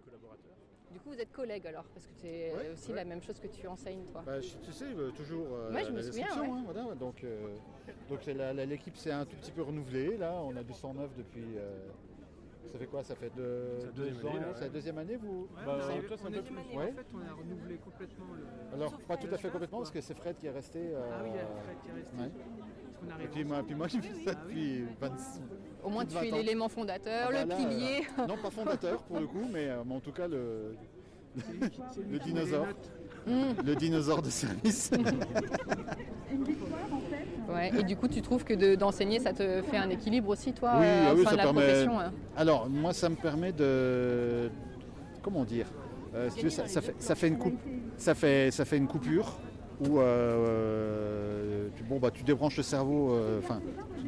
collaborateurs. 0.04 0.56
du 0.92 0.98
coup 1.00 1.10
vous 1.10 1.18
êtes 1.20 1.32
collègues 1.32 1.66
alors, 1.66 1.84
parce 1.94 2.06
que 2.06 2.12
c'est 2.20 2.52
Ouais, 2.54 2.70
aussi 2.72 2.90
ouais. 2.90 2.96
la 2.96 3.04
même 3.04 3.22
chose 3.22 3.38
que 3.40 3.46
tu 3.48 3.66
enseignes 3.66 4.04
toi. 4.04 4.22
Bah, 4.26 4.40
je- 4.40 4.56
tu 4.58 4.72
sais, 4.72 4.84
euh, 4.84 5.10
toujours 5.12 5.46
euh, 5.52 5.72
Ouais, 5.72 5.84
je 5.84 5.90
la 5.90 5.92
me 5.96 6.02
souviens, 6.02 6.26
hein, 6.32 6.62
voilà, 6.64 6.84
ouais, 6.86 6.96
donc 6.96 7.24
euh, 7.24 7.56
donc 8.08 8.18
c'est 8.22 8.34
la- 8.34 8.52
la- 8.52 8.66
l'équipe 8.66 8.96
s'est 8.96 9.10
un 9.12 9.24
tout 9.24 9.36
petit 9.36 9.52
peu 9.52 9.62
renouvelée. 9.62 10.16
Là, 10.16 10.34
on 10.42 10.54
a 10.56 10.62
du 10.62 10.72
109 10.74 11.10
depuis. 11.16 11.56
euh, 11.56 11.88
ça 12.72 12.78
fait 12.78 12.86
quoi 12.86 13.02
Ça 13.04 13.14
fait 13.14 13.30
deux, 13.34 13.90
deux 13.94 14.26
ans. 14.26 14.32
C'est 14.54 14.62
la 14.64 14.68
deuxième 14.68 14.98
année, 14.98 15.16
vous 15.16 15.48
Bah, 15.54 15.62
toi, 15.64 16.16
peu 16.16 16.42
plus. 16.42 16.58
En 16.58 16.80
fait, 16.80 17.06
on 17.14 17.20
a 17.26 17.32
renouvelé 17.32 17.76
complètement 17.78 18.26
le. 18.34 18.74
Alors, 18.74 18.90
Sauf 18.90 19.04
pas 19.04 19.16
tout 19.16 19.28
à 19.32 19.38
fait 19.38 19.48
complètement, 19.50 19.78
parce 19.78 19.90
que 19.92 20.00
c'est 20.00 20.14
Fred 20.14 20.36
qui 20.36 20.46
est 20.46 20.50
resté. 20.50 20.80
euh, 20.94 21.00
Ah 21.10 21.20
oui, 21.22 21.30
il 21.32 21.36
y 21.36 21.38
a 21.38 21.46
Fred 21.62 21.76
qui 21.82 21.88
est 21.88 21.92
resté. 21.92 22.16
Et 23.22 23.26
puis 23.28 23.44
moi, 23.44 23.62
puis 23.66 23.74
moi, 23.74 23.88
je 23.88 23.98
fais 23.98 24.24
ça 24.24 24.32
Ah 24.36 24.44
oui. 24.48 24.54
depuis 24.54 24.84
26 25.00 25.40
Au 25.84 25.88
moins 25.90 26.04
tu 26.04 26.16
es 26.16 26.30
20 26.30 26.36
l'élément 26.36 26.68
fondateur, 26.68 27.28
Ah 27.28 27.32
bah 27.32 27.42
le 27.44 27.48
là, 27.48 27.56
pilier. 27.56 28.06
euh, 28.18 28.26
non, 28.26 28.36
pas 28.36 28.50
fondateur 28.50 29.02
pour 29.04 29.20
le 29.20 29.26
coup, 29.26 29.46
mais, 29.52 29.68
euh, 29.68 29.82
mais 29.86 29.94
en 29.94 30.00
tout 30.00 30.12
cas 30.12 30.26
le, 30.28 30.74
le 32.10 32.18
dinosaure. 32.18 32.66
notes. 32.66 32.90
Mm. 33.26 33.66
le 33.66 33.74
dinosaure 33.74 34.22
de 34.22 34.30
service. 34.30 34.90
Ouais. 37.48 37.70
Et 37.78 37.82
du 37.84 37.96
coup 37.96 38.08
tu 38.08 38.20
trouves 38.22 38.42
que 38.44 38.54
de- 38.54 38.74
d'enseigner 38.74 39.20
ça 39.20 39.32
te 39.32 39.62
fait 39.62 39.76
un 39.76 39.88
équilibre 39.88 40.28
aussi 40.30 40.52
toi 40.52 40.72
Oui, 40.78 40.84
euh, 40.84 41.06
ah 41.10 41.14
oui, 41.14 41.24
ça 41.24 41.30
de 41.32 41.36
la 41.36 41.42
permet- 41.44 41.62
profession 41.62 42.00
hein 42.00 42.12
Alors, 42.36 42.68
moi, 42.68 42.92
ça 42.92 43.08
me 43.08 43.14
permet 43.14 43.52
de. 43.52 44.50
Comment 45.22 45.44
dire 45.44 45.66
Euh, 46.14 46.28
si 46.30 46.38
tu 46.38 46.44
veux, 46.44 46.50
ça, 46.50 46.66
ça 46.66 46.80
fait, 46.80 46.94
ça, 46.98 47.14
fait 47.14 47.28
une 47.28 47.38
coupe, 47.38 47.58
ça, 47.96 48.14
fait, 48.14 48.50
ça 48.50 48.64
fait 48.64 48.76
une 48.78 48.88
coupure 48.88 49.38
où 49.80 49.98
euh, 50.00 51.68
tu, 51.76 51.82
bon, 51.84 51.98
bah, 51.98 52.10
tu 52.10 52.22
débranches 52.22 52.56
le 52.56 52.62
cerveau, 52.62 53.12
euh, 53.12 53.40
enfin, 53.42 53.60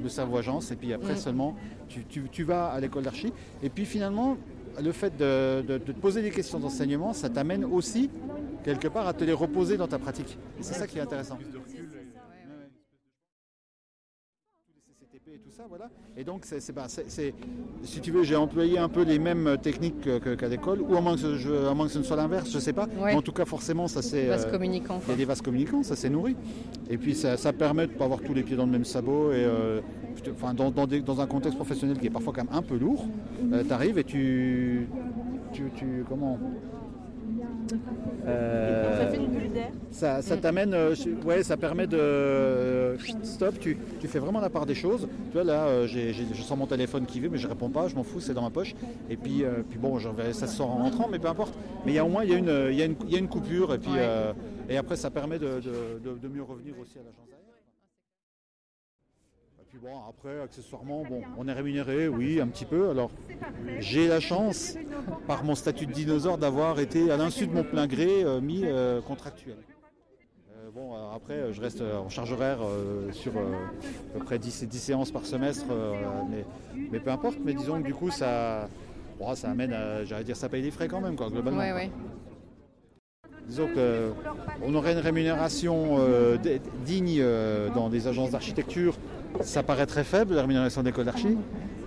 le 0.02 0.08
cerveau 0.08 0.36
agence, 0.38 0.70
et 0.70 0.76
puis 0.76 0.92
après 0.92 1.14
Mm. 1.14 1.18
seulement, 1.18 1.56
tu, 1.88 2.04
tu- 2.04 2.28
tu 2.30 2.42
vas 2.44 2.68
à 2.68 2.80
l'école 2.80 3.02
d'archi. 3.04 3.32
Et 3.62 3.68
puis 3.68 3.84
finalement, 3.84 4.36
le 4.82 4.92
fait 4.92 5.16
de, 5.16 5.62
de- 5.62 5.78
de 5.78 5.92
te 5.92 5.98
poser 5.98 6.22
des 6.22 6.30
questions 6.30 6.58
d'enseignement, 6.60 7.12
ça 7.12 7.28
t'amène 7.28 7.64
aussi, 7.64 8.10
quelque 8.64 8.88
part, 8.88 9.06
à 9.08 9.12
te 9.12 9.24
les 9.24 9.32
reposer 9.32 9.76
dans 9.76 9.88
ta 9.88 9.98
pratique. 9.98 10.38
Et 10.58 10.62
c'est 10.62 10.74
ça 10.74 10.86
qui 10.86 10.98
est 10.98 11.02
intéressant. 11.02 11.36
Plus 11.36 11.50
de 11.50 11.58
recul. 11.58 11.74
et- 11.74 11.98
Ouais, 11.98 12.54
ouais. 12.54 12.68
Tous 14.66 14.72
les 14.74 14.80
CCTP 14.80 15.34
et 15.34 15.38
tout 15.38 15.47
ça, 15.58 15.64
voilà. 15.68 15.88
Et 16.16 16.22
donc, 16.22 16.42
c'est, 16.44 16.72
bah, 16.72 16.84
c'est- 16.86 17.34
si 17.82 18.00
tu 18.00 18.12
veux, 18.12 18.22
j'ai 18.22 18.36
employé 18.36 18.78
un 18.78 18.88
peu 18.88 19.02
les 19.02 19.18
mêmes 19.18 19.56
techniques 19.60 20.00
que- 20.02 20.18
que- 20.20 20.36
qu'à 20.36 20.46
l'école, 20.46 20.80
ou 20.82 20.96
à 20.96 21.00
moins 21.00 21.14
que, 21.14 21.20
ce, 21.20 21.34
je- 21.36 21.66
à 21.66 21.74
moins 21.74 21.86
que 21.86 21.92
ce 21.92 21.98
ne 21.98 22.04
soit 22.04 22.14
l'inverse, 22.16 22.48
je 22.48 22.60
sais 22.60 22.72
pas. 22.72 22.84
Ouais. 22.84 23.06
Mais 23.10 23.14
en 23.16 23.22
tout 23.22 23.32
cas, 23.32 23.44
forcément, 23.44 23.88
ça 23.88 24.00
c'est. 24.00 24.30
Euh, 24.30 24.50
communicant. 24.52 24.98
il 24.98 25.02
y 25.02 25.04
quoi. 25.06 25.14
a 25.14 25.16
des 25.16 25.24
vases 25.24 25.42
communicants, 25.42 25.82
ça 25.82 25.96
s'est 25.96 26.10
nourri. 26.10 26.36
Et 26.88 26.96
puis 26.96 27.12
ça, 27.16 27.36
ça 27.36 27.52
permet 27.52 27.88
de 27.88 27.92
ne 27.92 27.98
pas 27.98 28.04
avoir 28.04 28.20
tous 28.20 28.34
les 28.34 28.44
pieds 28.44 28.54
dans 28.56 28.66
le 28.66 28.70
même 28.70 28.84
sabot. 28.84 29.32
Et, 29.32 29.44
euh, 29.44 29.80
enfin, 30.30 30.54
dans, 30.54 30.70
dans 30.70 30.86
des- 30.86 31.00
dans 31.00 31.20
un 31.20 31.26
contexte 31.26 31.56
professionnel 31.56 31.98
qui 31.98 32.06
est 32.06 32.10
parfois 32.10 32.32
quand 32.32 32.44
même 32.44 32.54
un 32.54 32.62
peu 32.62 32.76
lourd, 32.76 33.04
tu 33.66 33.72
arrives 33.72 33.98
et 33.98 34.04
tu, 34.04 34.86
tu, 35.52 35.64
tu- 35.74 36.04
Comment 36.08 36.38
Euh, 38.26 38.98
Ça 39.04 39.06
fait 39.10 39.16
une 39.16 39.26
bulle 39.28 39.52
d'air. 39.52 39.70
ça, 39.90 40.22
ça 40.22 40.36
t'amène, 40.36 40.74
euh, 40.74 40.94
ouais, 41.24 41.42
ça 41.42 41.56
permet 41.56 41.86
de 41.86 41.96
euh, 41.98 42.96
stop. 43.22 43.58
Tu, 43.58 43.76
tu 44.00 44.08
fais 44.08 44.18
vraiment 44.18 44.40
la 44.40 44.50
part 44.50 44.66
des 44.66 44.74
choses. 44.74 45.08
Tu 45.30 45.32
vois 45.34 45.44
là, 45.44 45.66
euh, 45.66 45.86
j'ai- 45.86 46.12
j'ai- 46.12 46.26
je 46.32 46.42
sens 46.42 46.58
mon 46.58 46.66
téléphone 46.66 47.06
qui 47.06 47.20
vibre, 47.20 47.32
mais 47.32 47.38
je 47.38 47.48
réponds 47.48 47.70
pas, 47.70 47.88
je 47.88 47.94
m'en 47.94 48.02
fous, 48.02 48.20
c'est 48.20 48.34
dans 48.34 48.42
ma 48.42 48.50
poche. 48.50 48.74
Et 49.08 49.16
puis, 49.16 49.44
puis 49.70 49.78
bon, 49.78 49.98
ça 50.32 50.46
se 50.46 50.56
sort 50.56 50.70
en 50.70 50.82
rentrant, 50.82 51.08
mais 51.10 51.18
peu 51.18 51.28
importe. 51.28 51.54
Mais 51.86 51.92
il 51.92 51.94
y 51.94 51.98
a 51.98 52.04
au 52.04 52.08
moins 52.08 52.24
il 52.24 52.30
y 52.30 52.34
a 52.34 52.38
une, 52.38 52.52
il 52.70 52.76
y 52.76 52.82
a 52.82 52.84
une, 52.86 52.96
il 53.06 53.12
y 53.12 53.16
a 53.16 53.18
une 53.18 53.28
coupure 53.28 53.72
et 53.74 53.78
puis 53.78 53.92
Ouais. 53.92 54.34
et 54.68 54.76
après 54.76 54.96
ça 54.96 55.10
permet 55.10 55.38
de, 55.38 55.46
de- 55.60 56.00
de- 56.04 56.18
de 56.18 56.28
mieux 56.28 56.42
revenir 56.42 56.74
aussi 56.80 56.96
à 56.98 57.02
l'agence 57.02 57.24
puis 59.78 59.90
bon, 59.90 59.98
après 60.08 60.40
accessoirement, 60.40 61.04
bon, 61.08 61.22
on 61.36 61.46
est 61.48 61.52
rémunéré, 61.52 62.08
oui, 62.08 62.40
un 62.40 62.48
petit 62.48 62.64
peu. 62.64 62.90
Alors 62.90 63.10
j'ai 63.78 64.08
la 64.08 64.20
chance, 64.20 64.76
par 65.26 65.44
mon 65.44 65.54
statut 65.54 65.86
de 65.86 65.92
dinosaure, 65.92 66.38
d'avoir 66.38 66.80
été 66.80 67.10
à 67.10 67.16
l'insu 67.16 67.46
de 67.46 67.52
mon 67.52 67.64
plein 67.64 67.86
gré 67.86 68.24
euh, 68.24 68.40
mis 68.40 68.62
euh, 68.64 69.00
contractuel. 69.00 69.56
Euh, 70.52 70.70
bon, 70.74 70.94
après, 71.14 71.52
je 71.52 71.60
reste 71.60 71.82
en 71.82 72.08
charge 72.08 72.32
horaire 72.32 72.58
sur 73.12 73.32
à 73.36 74.18
peu 74.18 74.24
près 74.24 74.38
10, 74.38 74.64
10 74.64 74.78
séances 74.78 75.10
par 75.10 75.26
semestre, 75.26 75.66
mais, 76.30 76.44
mais 76.90 77.00
peu 77.00 77.10
importe. 77.10 77.38
Mais 77.44 77.54
disons 77.54 77.80
que 77.80 77.86
du 77.86 77.94
coup, 77.94 78.10
ça, 78.10 78.68
bon, 79.18 79.34
ça 79.34 79.50
amène 79.50 79.72
à, 79.72 80.04
j'allais 80.04 80.24
dire, 80.24 80.36
ça 80.36 80.48
paye 80.48 80.62
des 80.62 80.70
frais 80.70 80.88
quand 80.88 81.00
même, 81.00 81.16
quoi, 81.16 81.28
globalement. 81.28 81.60
Ouais, 81.60 81.72
ouais. 81.72 81.90
Disons 83.46 83.68
qu'on 83.68 84.74
aurait 84.74 84.92
une 84.92 84.98
rémunération 84.98 85.98
digne 86.84 87.22
dans 87.74 87.88
des 87.88 88.06
agences 88.06 88.30
d'architecture. 88.30 88.94
Ça 89.40 89.62
paraît 89.62 89.86
très 89.86 90.04
faible, 90.04 90.34
la 90.34 90.42
rémunération 90.42 90.82
d'école 90.82 91.04
d'archi. 91.04 91.36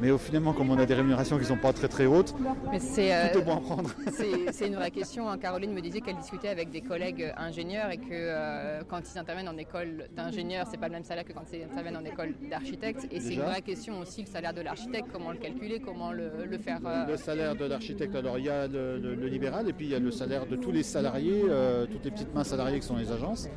Mais 0.02 0.10
au 0.12 0.18
finalement, 0.18 0.52
comme 0.54 0.70
on 0.72 0.78
a 0.80 0.86
des 0.86 0.96
rémunérations 0.96 1.38
qui 1.38 1.44
ne 1.44 1.48
sont 1.48 1.58
pas 1.58 1.74
très 1.74 1.88
très 1.88 2.06
hautes, 2.08 2.34
Mais 2.72 2.80
c'est 2.80 3.14
euh, 3.14 3.28
tout 3.32 3.40
est 3.40 3.44
bon 3.44 3.58
à 3.58 3.62
prendre. 3.62 3.90
c'est- 4.12 4.52
c'est 4.52 4.68
une 4.68 4.76
vraie 4.76 4.90
question. 4.92 5.30
hein. 5.30 5.38
Caroline 5.38 5.74
me 5.74 5.82
disait 5.82 6.02
qu'elle 6.02 6.18
discutait 6.18 6.48
avec 6.50 6.72
des 6.72 6.82
collègues 6.82 7.32
ingénieurs 7.38 7.92
et 7.92 7.98
que 7.98 8.04
euh, 8.12 8.82
quand 8.90 9.00
ils 9.14 9.18
interviennent 9.20 9.48
en 9.50 9.58
école 9.58 10.08
d'ingénieur, 10.16 10.66
c'est 10.72 10.80
pas 10.80 10.88
le 10.88 10.94
même 10.94 11.04
salaire 11.04 11.24
que 11.24 11.34
quand 11.34 11.44
ils 11.54 11.64
interviennent 11.64 11.98
en 11.98 12.04
école 12.06 12.34
d'architecte. 12.50 13.08
Et 13.12 13.20
c'est 13.20 13.36
une 13.36 13.42
vraie 13.42 13.62
question 13.62 14.00
aussi 14.00 14.22
le 14.22 14.28
salaire 14.28 14.54
de 14.54 14.62
l'architecte, 14.62 15.06
comment 15.14 15.32
le 15.32 15.38
calculer, 15.38 15.80
comment 15.80 16.12
le, 16.12 16.32
le 16.50 16.58
faire. 16.58 16.80
euh, 16.86 17.06
Le 17.08 17.18
salaire 17.18 17.56
de 17.56 17.66
l'architecte, 17.66 18.16
alors 18.16 18.40
il 18.40 18.46
y 18.46 18.50
a 18.50 18.68
le, 18.68 18.98
le- 18.98 19.14
le 19.16 19.28
libéral 19.28 19.70
et 19.70 19.74
puis 19.74 19.86
il 19.86 19.92
y 19.92 19.96
a 19.96 20.00
le 20.00 20.10
salaire 20.12 20.48
de 20.48 20.56
tous 20.56 20.72
les 20.72 20.84
salariés, 20.84 21.44
euh, 21.48 21.86
toutes 21.86 22.04
les 22.06 22.12
petites 22.12 22.34
mains 22.34 22.44
salariées 22.44 22.80
qui 22.80 22.88
sont 22.88 22.98
les 22.98 23.12
agences, 23.12 23.50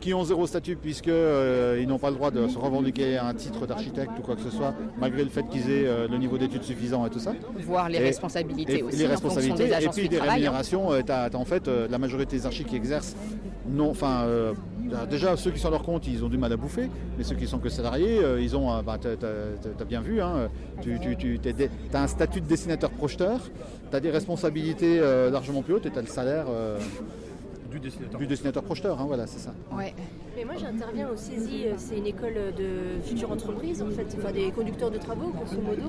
qui 0.00 0.12
ont 0.12 0.24
zéro 0.24 0.46
statut 0.46 0.74
puisqu'ils 0.76 1.86
n'ont 1.86 1.98
pas 2.00 2.10
le 2.10 2.16
droit 2.16 2.30
de 2.32 2.48
se 2.48 2.58
revendiquer 2.58 3.16
un 3.16 3.32
titre 3.34 3.66
d'architecte 3.66 4.10
ou 4.18 4.22
quoi 4.22 4.34
que 4.34 4.42
ce 4.42 4.50
soit, 4.50 4.74
malgré 4.98 5.22
le 5.22 5.30
fait 5.30 5.46
qu'ils 5.48 5.70
aient 5.70 5.83
euh, 5.86 6.08
le 6.08 6.18
niveau 6.18 6.38
d'études 6.38 6.62
suffisant 6.62 7.06
et 7.06 7.10
tout 7.10 7.18
ça. 7.18 7.32
voir 7.66 7.88
les 7.88 7.98
Et- 7.98 8.02
responsabilités 8.02 8.78
Et, 8.78 8.82
aussi 8.82 8.96
les 8.96 9.06
en 9.06 9.10
responsabilités, 9.10 9.66
des 9.68 9.84
et 9.84 9.88
puis 9.88 10.08
des 10.08 10.18
hein. 10.18 10.22
rémunérations, 10.28 10.92
euh, 10.92 11.00
en 11.34 11.44
fait 11.44 11.68
euh, 11.68 11.86
la 11.90 11.98
majorité 11.98 12.36
des 12.36 12.46
archis 12.46 12.64
qui 12.64 12.76
exercent, 12.76 13.16
non, 13.68 13.90
enfin 13.90 14.24
euh, 14.24 14.52
déjà 15.10 15.36
ceux 15.36 15.50
qui 15.50 15.58
sont 15.58 15.68
à 15.68 15.72
leur 15.72 15.82
compte, 15.82 16.06
ils 16.06 16.24
ont 16.24 16.28
du 16.28 16.38
mal 16.38 16.52
à 16.52 16.56
bouffer, 16.56 16.88
mais 17.16 17.24
ceux 17.24 17.34
qui 17.34 17.46
sont 17.46 17.58
que 17.58 17.68
salariés, 17.68 18.20
ils 18.40 18.56
ont, 18.56 18.82
bah, 18.82 18.98
t'as 19.00 19.10
as, 19.10 19.84
bien 19.84 20.00
vu, 20.00 20.20
hein, 20.20 20.48
tu, 20.82 20.98
tu, 21.00 21.16
tu 21.16 21.40
as 21.92 22.02
un 22.02 22.06
statut 22.06 22.40
de 22.40 22.46
dessinateur-projeteur, 22.46 23.40
tu 23.90 23.96
as 23.96 24.00
des 24.00 24.10
responsabilités 24.10 25.00
largement 25.32 25.62
plus 25.62 25.74
hautes 25.74 25.86
et 25.86 25.90
tu 25.90 25.98
as 25.98 26.02
le 26.02 26.08
salaire 26.08 26.46
Du 27.74 27.80
dessinateur. 27.80 28.20
du 28.20 28.26
dessinateur-projeteur, 28.28 29.00
hein, 29.00 29.04
voilà, 29.06 29.26
c'est 29.26 29.40
ça. 29.40 29.52
Ouais. 29.72 29.92
Mais 30.36 30.44
moi 30.44 30.54
j'interviens 30.56 31.08
au 31.10 31.16
CESI, 31.16 31.64
euh, 31.66 31.74
c'est 31.76 31.96
une 31.98 32.06
école 32.06 32.34
de 32.56 33.00
future 33.04 33.30
entreprise 33.32 33.82
en 33.82 33.90
fait, 33.90 34.06
enfin 34.18 34.32
des 34.32 34.50
conducteurs 34.50 34.90
de 34.90 34.98
travaux 34.98 35.30
grosso 35.30 35.60
modo. 35.60 35.88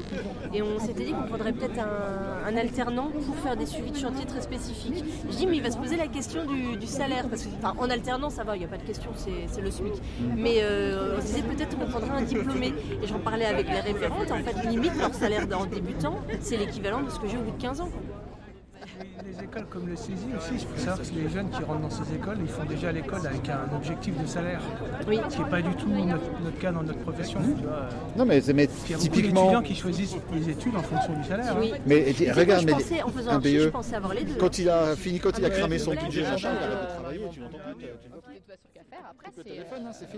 Et 0.53 0.61
on 0.61 0.79
s'était 0.79 1.05
dit 1.05 1.13
qu'on 1.13 1.27
prendrait 1.27 1.53
peut-être 1.53 1.79
un, 1.79 2.47
un 2.47 2.57
alternant 2.57 3.09
pour 3.25 3.35
faire 3.37 3.55
des 3.55 3.65
suivis 3.65 3.91
de 3.91 3.97
chantier 3.97 4.25
très 4.25 4.41
spécifiques. 4.41 5.03
Je 5.29 5.35
dis 5.35 5.45
mais 5.47 5.57
il 5.57 5.63
va 5.63 5.71
se 5.71 5.77
poser 5.77 5.95
la 5.95 6.07
question 6.07 6.45
du, 6.45 6.75
du 6.77 6.87
salaire, 6.87 7.27
parce 7.27 7.43
que 7.43 7.49
enfin, 7.57 7.73
en 7.79 7.89
alternant 7.89 8.29
ça 8.29 8.43
va, 8.43 8.55
il 8.55 8.59
n'y 8.59 8.65
a 8.65 8.69
pas 8.69 8.77
de 8.77 8.83
question, 8.83 9.11
c'est 9.15 9.47
c'est 9.47 9.61
le 9.61 9.69
SMIC. 9.71 9.93
Mais 10.35 10.57
euh, 10.61 11.17
on 11.17 11.21
se 11.21 11.27
disait 11.27 11.43
peut-être 11.43 11.77
qu'on 11.77 11.85
prendrait 11.87 12.17
un 12.17 12.21
diplômé. 12.23 12.73
Et 13.03 13.07
j'en 13.07 13.19
parlais 13.19 13.45
avec 13.45 13.67
les 13.67 13.79
référentes, 13.79 14.31
en 14.31 14.37
fait 14.43 14.69
limite 14.69 14.97
leur 14.99 15.13
salaire 15.13 15.47
en 15.59 15.65
débutant, 15.65 16.15
c'est 16.39 16.57
l'équivalent 16.57 17.01
de 17.03 17.09
ce 17.09 17.19
que 17.19 17.27
j'ai 17.27 17.37
au 17.37 17.41
bout 17.41 17.51
de 17.57 17.61
15 17.61 17.81
ans. 17.81 17.89
quoi. 17.89 18.24
Les, 18.99 19.31
les 19.31 19.43
écoles 19.43 19.65
comme 19.69 19.87
le 19.87 19.95
CESI 19.95 20.13
aussi, 20.37 20.51
il 20.53 20.59
faut 20.59 20.77
savoir 20.77 20.97
que 21.01 21.15
les 21.15 21.29
jeunes 21.29 21.49
qui 21.49 21.63
rentrent 21.63 21.81
dans 21.81 21.89
ces 21.89 22.13
écoles, 22.15 22.37
ils 22.41 22.47
font 22.47 22.63
déjà 22.65 22.91
l'école 22.91 23.25
avec 23.27 23.49
un 23.49 23.75
objectif 23.75 24.19
de 24.21 24.25
salaire. 24.25 24.61
Oui. 25.07 25.19
Ce 25.29 25.35
qui 25.35 25.41
n'est 25.43 25.49
pas 25.49 25.61
du 25.61 25.75
tout 25.75 25.89
notre, 25.89 26.23
notre 26.43 26.59
cas 26.59 26.71
dans 26.71 26.83
notre 26.83 26.99
profession. 26.99 27.39
tu 27.41 27.63
vois. 27.63 27.87
Non 28.17 28.25
mais, 28.25 28.41
mais 28.53 28.63
Il 28.85 28.91
y 28.91 28.93
a 28.93 28.97
beaucoup 28.97 29.01
typiquement, 29.01 29.41
d'étudiants 29.41 29.61
qui 29.63 29.75
choisissent 29.75 30.15
les 30.33 30.49
études 30.49 30.75
en 30.75 30.81
fonction 30.81 31.13
du 31.13 31.23
salaire. 31.23 31.55
Oui. 31.59 31.71
hein. 31.75 31.79
mais 31.85 31.97
Et 32.09 32.13
c'est 32.13 32.31
regarde, 32.31 32.63
mais 32.65 32.71
je 32.71 32.77
pensais, 32.77 33.01
en 33.03 33.09
faisant 33.09 33.31
un 33.31 33.41
je 33.41 33.65
BE, 33.67 33.71
pensais 33.71 33.95
avoir 33.95 34.13
les 34.13 34.23
deux. 34.23 34.35
quand 34.35 34.57
il 34.59 34.69
a 34.69 34.95
fini, 34.95 35.19
quand 35.19 35.37
il 35.37 35.45
a 35.45 35.47
Ah, 35.47 35.51
cramé 35.51 35.69
mais 35.75 35.79
son 35.79 35.91
budget, 35.91 36.23
machin, 36.23 36.49
il 36.53 36.87
de 36.87 36.93
travailler, 36.99 37.21
tu 37.31 37.39
l'entends 37.41 37.57
plus, 37.57 37.85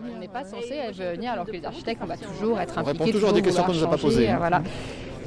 on 0.01 0.15
hein. 0.15 0.19
n'est 0.19 0.28
pas 0.28 0.43
censé 0.43 0.91
venir 0.91 1.32
alors 1.32 1.45
que 1.45 1.51
les 1.51 1.65
architectes, 1.65 2.01
on 2.03 2.05
va 2.07 2.17
toujours 2.17 2.59
être 2.59 2.73
On 2.78 2.82
impliqués. 2.82 3.03
répond 3.03 3.11
toujours 3.11 3.30
à 3.30 3.34
des 3.34 3.41
questions 3.41 3.63
qu'on 3.63 3.71
vouloir 3.71 3.89
nous 3.89 3.93
a 3.93 3.97
pas 3.97 4.01
posées, 4.01 4.30
hein. 4.30 4.36
euh, 4.36 4.38
Voilà. 4.38 4.61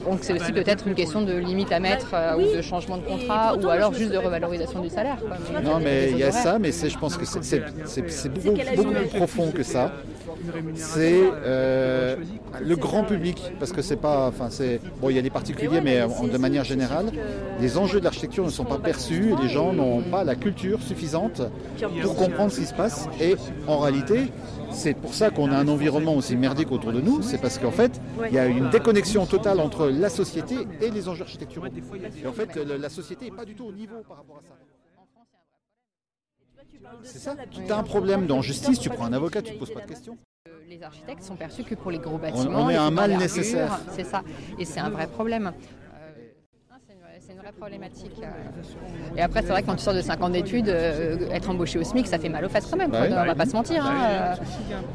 Donc 0.05 0.19
c'est 0.23 0.33
aussi 0.33 0.53
peut-être 0.53 0.87
une 0.87 0.95
question 0.95 1.23
de 1.23 1.33
limite 1.35 1.73
à 1.73 1.81
mettre 1.81 2.09
euh, 2.15 2.35
oui. 2.37 2.47
ou 2.53 2.57
de 2.57 2.63
changement 2.63 2.97
de 2.97 3.03
contrat 3.03 3.55
ou 3.57 3.69
alors 3.69 3.93
juste 3.93 4.13
de 4.13 4.17
revalorisation 4.19 4.81
du 4.81 4.89
salaire. 4.89 5.19
quoi. 5.21 5.37
Mais- 5.53 5.61
Non, 5.63 5.79
mais 5.79 6.11
il 6.11 6.19
y 6.19 6.23
a 6.23 6.33
ça, 6.33 6.59
mais 6.59 6.73
c'est, 6.73 6.89
je 6.89 6.99
pense 6.99 7.17
que 7.17 7.25
c'est, 7.27 7.61
beaucoup, 8.29 8.57
plus 8.57 9.07
profond 9.09 9.51
que 9.51 9.63
ça. 9.63 9.93
C'est 10.75 11.21
euh, 11.23 11.31
euh, 11.45 12.17
le 12.63 12.77
grand 12.77 13.05
public, 13.05 13.53
parce 13.59 13.73
que 13.73 13.83
c'est 13.83 13.97
pas, 13.97 14.29
enfin 14.29 14.47
c'est, 14.49 14.81
bon, 15.01 15.11
il 15.11 15.17
y 15.17 15.19
a 15.19 15.23
des 15.23 15.31
particuliers, 15.31 15.81
Mais 15.83 16.01
de 16.01 16.39
manière 16.39 16.65
générale, 16.65 17.07
les 17.61 17.77
enjeux 17.79 17.99
de 18.01 18.05
l'architecture 18.05 18.45
ne 18.45 18.51
sont 18.51 18.65
pas 18.65 18.79
perçus 18.79 19.33
et 19.39 19.43
les 19.43 19.49
gens 19.49 19.73
n'ont 19.73 20.01
pas 20.03 20.25
la 20.25 20.35
culture 20.35 20.81
suffisante 20.83 21.43
pour 22.03 22.17
comprendre 22.17 22.51
ce 22.53 22.61
qui 22.61 22.67
se 22.67 22.75
passe. 22.75 23.09
Et 23.21 23.37
en 23.67 23.79
réalité, 23.79 24.33
c'est 24.73 24.95
pour 24.95 25.15
ça 25.15 25.31
qu'on 25.31 25.51
a 25.51 25.57
un 25.57 25.69
environnement 25.69 26.15
aussi 26.15 26.37
merdique 26.37 26.73
autour 26.73 26.93
de 26.93 27.01
nous, 27.01 27.23
c'est 27.23 27.39
parce 27.39 27.59
qu'en 27.59 27.71
fait, 27.71 28.01
il 28.29 28.35
y 28.35 28.39
a 28.39 28.47
une 28.47 28.71
déconnexion 28.71 29.27
totale 29.27 29.61
entre 29.61 29.89
la 29.89 30.09
société 30.09 30.57
et 30.81 30.91
les 30.91 31.09
enjeux 31.09 31.23
architecturaux. 31.23 31.67
Et 31.67 32.27
en 32.27 32.33
fait, 32.33 32.57
la 32.57 32.89
société 32.89 33.27
n'est 33.27 33.37
pas 33.37 33.45
du 33.45 33.55
tout 33.55 33.65
au 33.65 33.73
niveau 33.73 34.03
par 34.07 34.19
rapport 34.19 34.39
à 34.39 34.43
ça. 34.43 34.55
C'est 37.03 37.19
ça, 37.19 37.37
Tu 37.51 37.71
as 37.71 37.77
un 37.79 37.83
problème 37.83 38.27
dans 38.27 38.43
justice, 38.43 38.79
tu 38.79 38.89
prends 38.91 39.05
un 39.05 39.13
avocat, 39.13 39.43
tu 39.43 39.53
ne 39.53 39.59
poses 39.59 39.73
pas 39.73 39.81
de 39.81 39.87
questions. 39.87 40.17
Euh, 40.49 40.53
Les 40.69 40.83
architectes 40.83 41.23
sont 41.23 41.37
perçus 41.37 41.63
que 41.63 41.75
pour 41.75 41.91
les 41.91 41.99
gros 41.99 42.19
bâtiments. 42.19 42.65
on 42.65 42.71
est 42.71 42.73
les 42.73 42.79
un 42.79 42.91
mal 42.91 43.17
nécessaire. 43.17 43.81
C'est 43.93 44.05
ça. 44.05 44.23
Et 44.59 44.65
c'est 44.65 44.81
un 44.81 44.91
vrai 44.91 45.07
problème. 45.07 45.53
Problématique. 47.59 48.13
Et 49.17 49.23
après, 49.23 49.43
c'est 49.43 49.49
vrai 49.49 49.63
que 49.63 49.67
quand 49.67 49.75
tu 49.77 49.83
sors 49.83 49.95
de 49.95 50.01
5 50.01 50.23
ans 50.23 50.29
d'études, 50.31 50.69
euh, 50.69 51.17
être 51.31 51.51
embauché 51.51 51.79
au 51.79 51.83
SMIC, 51.85 52.07
ça 52.07 52.19
fait 52.19 52.29
mal 52.29 52.45
aux 52.45 52.49
fesses 52.49 52.67
quand 52.71 52.77
même. 52.77 52.91
Bah 52.91 53.01
oui. 53.03 53.09
On 53.13 53.25
va 53.27 53.35
pas 53.35 53.47
se 53.47 53.53
mentir. 53.53 53.85
hein. 53.85 53.95
Euh, 54.11 54.35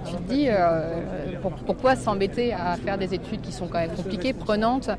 Tu 0.08 0.16
te 0.16 0.22
dis, 0.24 0.48
euh, 0.50 1.02
pour- 1.42 1.52
pourquoi 1.52 1.96
s'embêter 1.96 2.54
à 2.54 2.76
faire 2.78 2.98
des 2.98 3.14
études 3.14 3.42
qui 3.42 3.52
sont 3.52 3.68
quand 3.68 3.80
même 3.80 3.92
compliquées, 3.92 4.34
prenantes, 4.34 4.90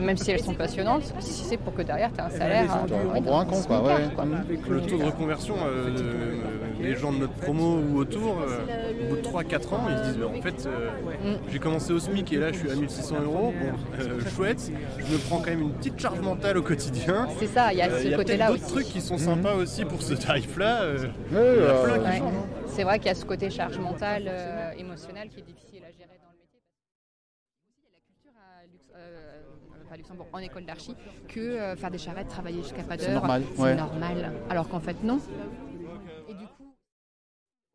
même 0.00 0.16
si 0.16 0.30
elles 0.30 0.40
sont 0.40 0.54
passionnantes, 0.54 1.12
si 1.20 1.32
c'est 1.44 1.56
pour 1.56 1.74
que 1.74 1.82
derrière 1.82 2.10
tu 2.12 2.20
aies 2.20 2.24
un 2.24 2.30
salaire. 2.30 2.76
endus, 2.82 2.92
euh, 2.92 2.96
On 3.16 3.22
prend 3.22 3.40
un 3.40 3.44
compte, 3.46 3.66
quoi. 3.66 3.82
ouais. 3.82 3.94
quoi. 4.14 4.24
Le 4.68 4.80
taux 4.82 4.98
de 4.98 5.04
reconversion, 5.04 5.54
euh, 5.66 5.90
de- 5.90 6.82
les 6.82 6.96
gens 6.96 7.12
de 7.12 7.18
notre 7.18 7.34
promo 7.34 7.78
ou 7.78 7.98
autour, 7.98 8.38
euh, 8.40 8.60
au 9.04 9.10
bout 9.10 9.16
de 9.16 9.22
3-4 9.22 9.74
ans, 9.74 9.80
ils 9.90 9.98
se 9.98 10.02
disent 10.12 10.16
bah, 10.18 10.26
en 10.38 10.40
fait, 10.40 10.66
euh, 10.66 10.88
j'ai 11.50 11.58
commencé 11.58 11.92
au 11.92 11.98
SMIC 11.98 12.32
et 12.32 12.36
là 12.38 12.52
je 12.52 12.58
suis 12.58 12.70
à 12.70 12.74
1600 12.74 13.16
euros. 13.22 13.52
Bon, 13.60 14.02
euh, 14.02 14.20
chouette, 14.34 14.70
je 14.98 15.04
me 15.12 15.18
prends 15.18 15.38
quand 15.38 15.50
même 15.50 15.60
une 15.62 15.72
petite 15.72 15.98
charge 16.00 16.20
mentale 16.20 16.56
au 16.56 16.62
quotidien. 16.62 16.89
C'est 17.38 17.46
ça, 17.46 17.72
il 17.72 17.78
y 17.78 17.82
a 17.82 17.88
Euh, 17.88 17.98
ce 17.98 18.04
Il 18.04 18.10
y 18.10 18.14
a 18.14 18.16
côté-là 18.16 18.50
aussi. 18.50 18.60
d'autres 18.60 18.72
trucs 18.74 18.86
qui 18.88 19.00
sont 19.00 19.18
sympas 19.18 19.54
aussi 19.54 19.84
pour 19.84 20.02
ce 20.02 20.14
tarif-là. 20.14 20.82
euh, 20.82 20.98
Ouais, 20.98 21.06
il 21.32 21.36
y 21.36 21.38
en 21.38 21.40
a 21.40 21.44
euh, 21.68 21.84
plein 21.84 21.98
qui 21.98 22.04
Ouais. 22.10 22.18
changent. 22.18 22.34
hein. 22.34 22.46
C'est 22.68 22.84
vrai 22.84 22.98
qu'il 22.98 23.08
y 23.08 23.10
a 23.10 23.14
ce 23.14 23.24
côté 23.24 23.50
charge 23.50 23.78
mentale, 23.78 24.24
euh, 24.26 24.72
émotionnelle 24.72 25.28
qui 25.28 25.40
est 25.40 25.44
difficile 25.44 25.82
à 25.84 25.90
gérer 25.92 26.18
dans 26.22 26.30
le 26.32 26.38
métier. 26.38 26.60
Aussi, 27.58 27.74
il 27.78 27.84
y 27.84 27.86
a 27.86 27.92
la 27.94 28.00
culture 28.06 28.32
à 28.38 28.66
Lux- 28.66 28.92
euh, 28.96 29.40
pas 29.88 29.94
à 29.94 29.96
Luxembourg, 29.96 30.26
en 30.32 30.38
école 30.38 30.64
d'archi, 30.64 30.94
que 31.28 31.40
euh, 31.40 31.76
faire 31.76 31.90
des 31.90 31.98
charrettes, 31.98 32.28
travailler 32.28 32.62
jusqu'à 32.62 32.82
pas 32.82 32.96
d'heure, 32.96 33.06
C'est 33.06 33.14
normal, 33.14 33.42
ouais. 33.58 33.74
normal. 33.74 34.32
Alors 34.48 34.68
qu'en 34.68 34.80
fait, 34.80 34.96
non. 35.02 35.18
Et 36.28 36.34
du 36.34 36.44
coup, 36.46 36.74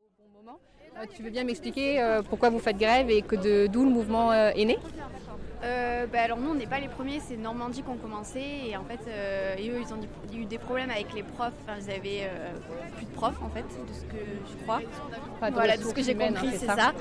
au 0.01 0.24
bon 0.24 0.30
moment, 0.41 0.59
euh, 0.97 1.05
tu 1.13 1.24
veux 1.24 1.30
bien 1.30 1.43
m'expliquer 1.43 2.01
euh, 2.01 2.22
pourquoi 2.22 2.49
vous 2.49 2.59
faites 2.59 2.78
grève 2.78 3.09
et 3.09 3.22
que 3.22 3.36
de- 3.36 3.68
d'où 3.68 3.84
le 3.84 3.91
mouvement 3.91 4.32
euh, 4.32 4.51
est 4.55 4.66
né? 4.66 4.78
Euh, 5.66 6.05
bah 6.05 6.20
alors 6.22 6.38
nous 6.38 6.51
on 6.51 6.53
n'est 6.53 6.68
pas 6.68 6.80
les 6.80 6.88
premiers, 6.88 7.20
c'est 7.20 7.38
Normandie 7.38 7.82
qui 7.82 7.89
ont 7.89 7.97
commencé 7.97 8.39
et 8.70 8.78
en 8.78 8.84
fait 8.84 8.99
euh, 9.07 9.55
et 9.57 9.70
eux 9.72 9.80
ils 9.82 9.93
ont 9.93 9.97
du- 9.97 10.41
eu 10.41 10.45
des 10.45 10.59
problèmes 10.59 10.91
avec 10.91 11.11
les 11.16 11.24
profs, 11.24 11.53
enfin, 11.63 11.80
ils 11.80 11.89
avaient 11.89 12.30
euh, 12.30 12.51
plus 12.97 13.05
de 13.07 13.11
profs 13.11 13.41
en 13.41 13.49
fait, 13.49 13.63
de 13.63 13.93
ce 13.93 14.01
que 14.01 14.24
je 14.51 14.63
crois. 14.63 14.82
Pas 15.39 15.49
de 15.49 15.55
voilà, 15.55 15.76
de 15.78 15.84
ce 15.84 15.93
que 15.93 16.03
j'ai 16.03 16.13
hein, 16.13 16.28
compris, 16.28 16.51
c'est 16.51 16.68
ça. 16.68 16.76
ça. 16.76 16.93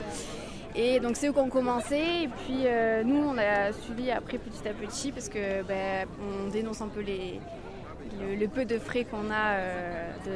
Et 0.75 0.99
donc 0.99 1.17
c'est 1.17 1.29
eux 1.29 1.33
qui 1.33 1.39
ont 1.41 1.51
commencé 1.51 1.97
et 2.23 2.29
puis 2.29 2.65
nous 3.05 3.23
on 3.23 3.37
a 3.37 3.73
suivi 3.73 4.11
après 4.11 4.39
petit 4.39 4.67
à 4.67 4.73
petit 4.73 5.13
parce 5.13 5.29
que 5.29 5.63
bah, 5.63 6.09
on 6.47 6.49
dénonce 6.49 6.81
un 6.81 6.89
peu 6.89 7.01
les, 7.01 7.41
le, 8.21 8.35
le 8.35 8.49
peu 8.49 8.65
de 8.65 8.79
frais 8.79 9.05
qu'on 9.05 9.31
a 9.31 9.59
de... 10.25 10.33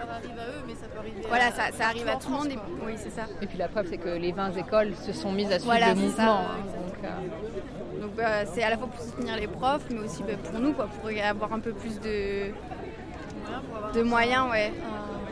Ça 0.00 0.06
leur 0.06 0.14
arrive 0.16 0.38
à 0.38 0.48
eux, 0.48 0.62
mais 0.66 0.74
ça 0.74 0.86
peut 0.86 0.98
arriver 0.98 1.22
Voilà, 1.28 1.46
à, 1.46 1.50
ça, 1.52 1.62
ça 1.76 1.86
arrive 1.88 2.08
à 2.08 2.16
tout 2.16 2.30
le 2.30 2.36
monde. 2.36 2.46
Et-. 2.52 2.58
Oui, 2.86 2.92
c'est 2.96 3.10
ça. 3.10 3.22
Et 3.42 3.46
puis 3.46 3.58
la 3.58 3.68
preuve, 3.68 3.86
c'est 3.90 3.98
que 3.98 4.08
les 4.08 4.32
20 4.32 4.52
écoles 4.56 4.94
se 4.96 5.12
sont 5.12 5.30
mises 5.32 5.48
à 5.52 5.58
suivre 5.58 5.64
Voilà, 5.76 5.94
le 5.94 6.08
ça. 6.10 6.22
hein, 6.30 6.40
donc, 6.64 7.04
euh, 7.04 8.06
bah, 8.16 8.46
c'est 8.52 8.62
à 8.62 8.70
la 8.70 8.78
fois 8.78 8.88
pour 8.88 9.00
soutenir 9.02 9.36
les 9.36 9.46
profs, 9.46 9.84
mais 9.90 10.00
aussi 10.00 10.22
bah, 10.22 10.32
pour 10.42 10.58
nous, 10.58 10.72
quoi, 10.72 10.86
pour 10.86 11.10
avoir 11.10 11.52
un 11.52 11.60
peu 11.60 11.72
plus 11.72 12.00
de, 12.00 12.50
Voilà, 13.44 13.60
pour 13.82 13.92
de 13.92 14.02
moyens, 14.02 14.50
ouais. 14.50 14.72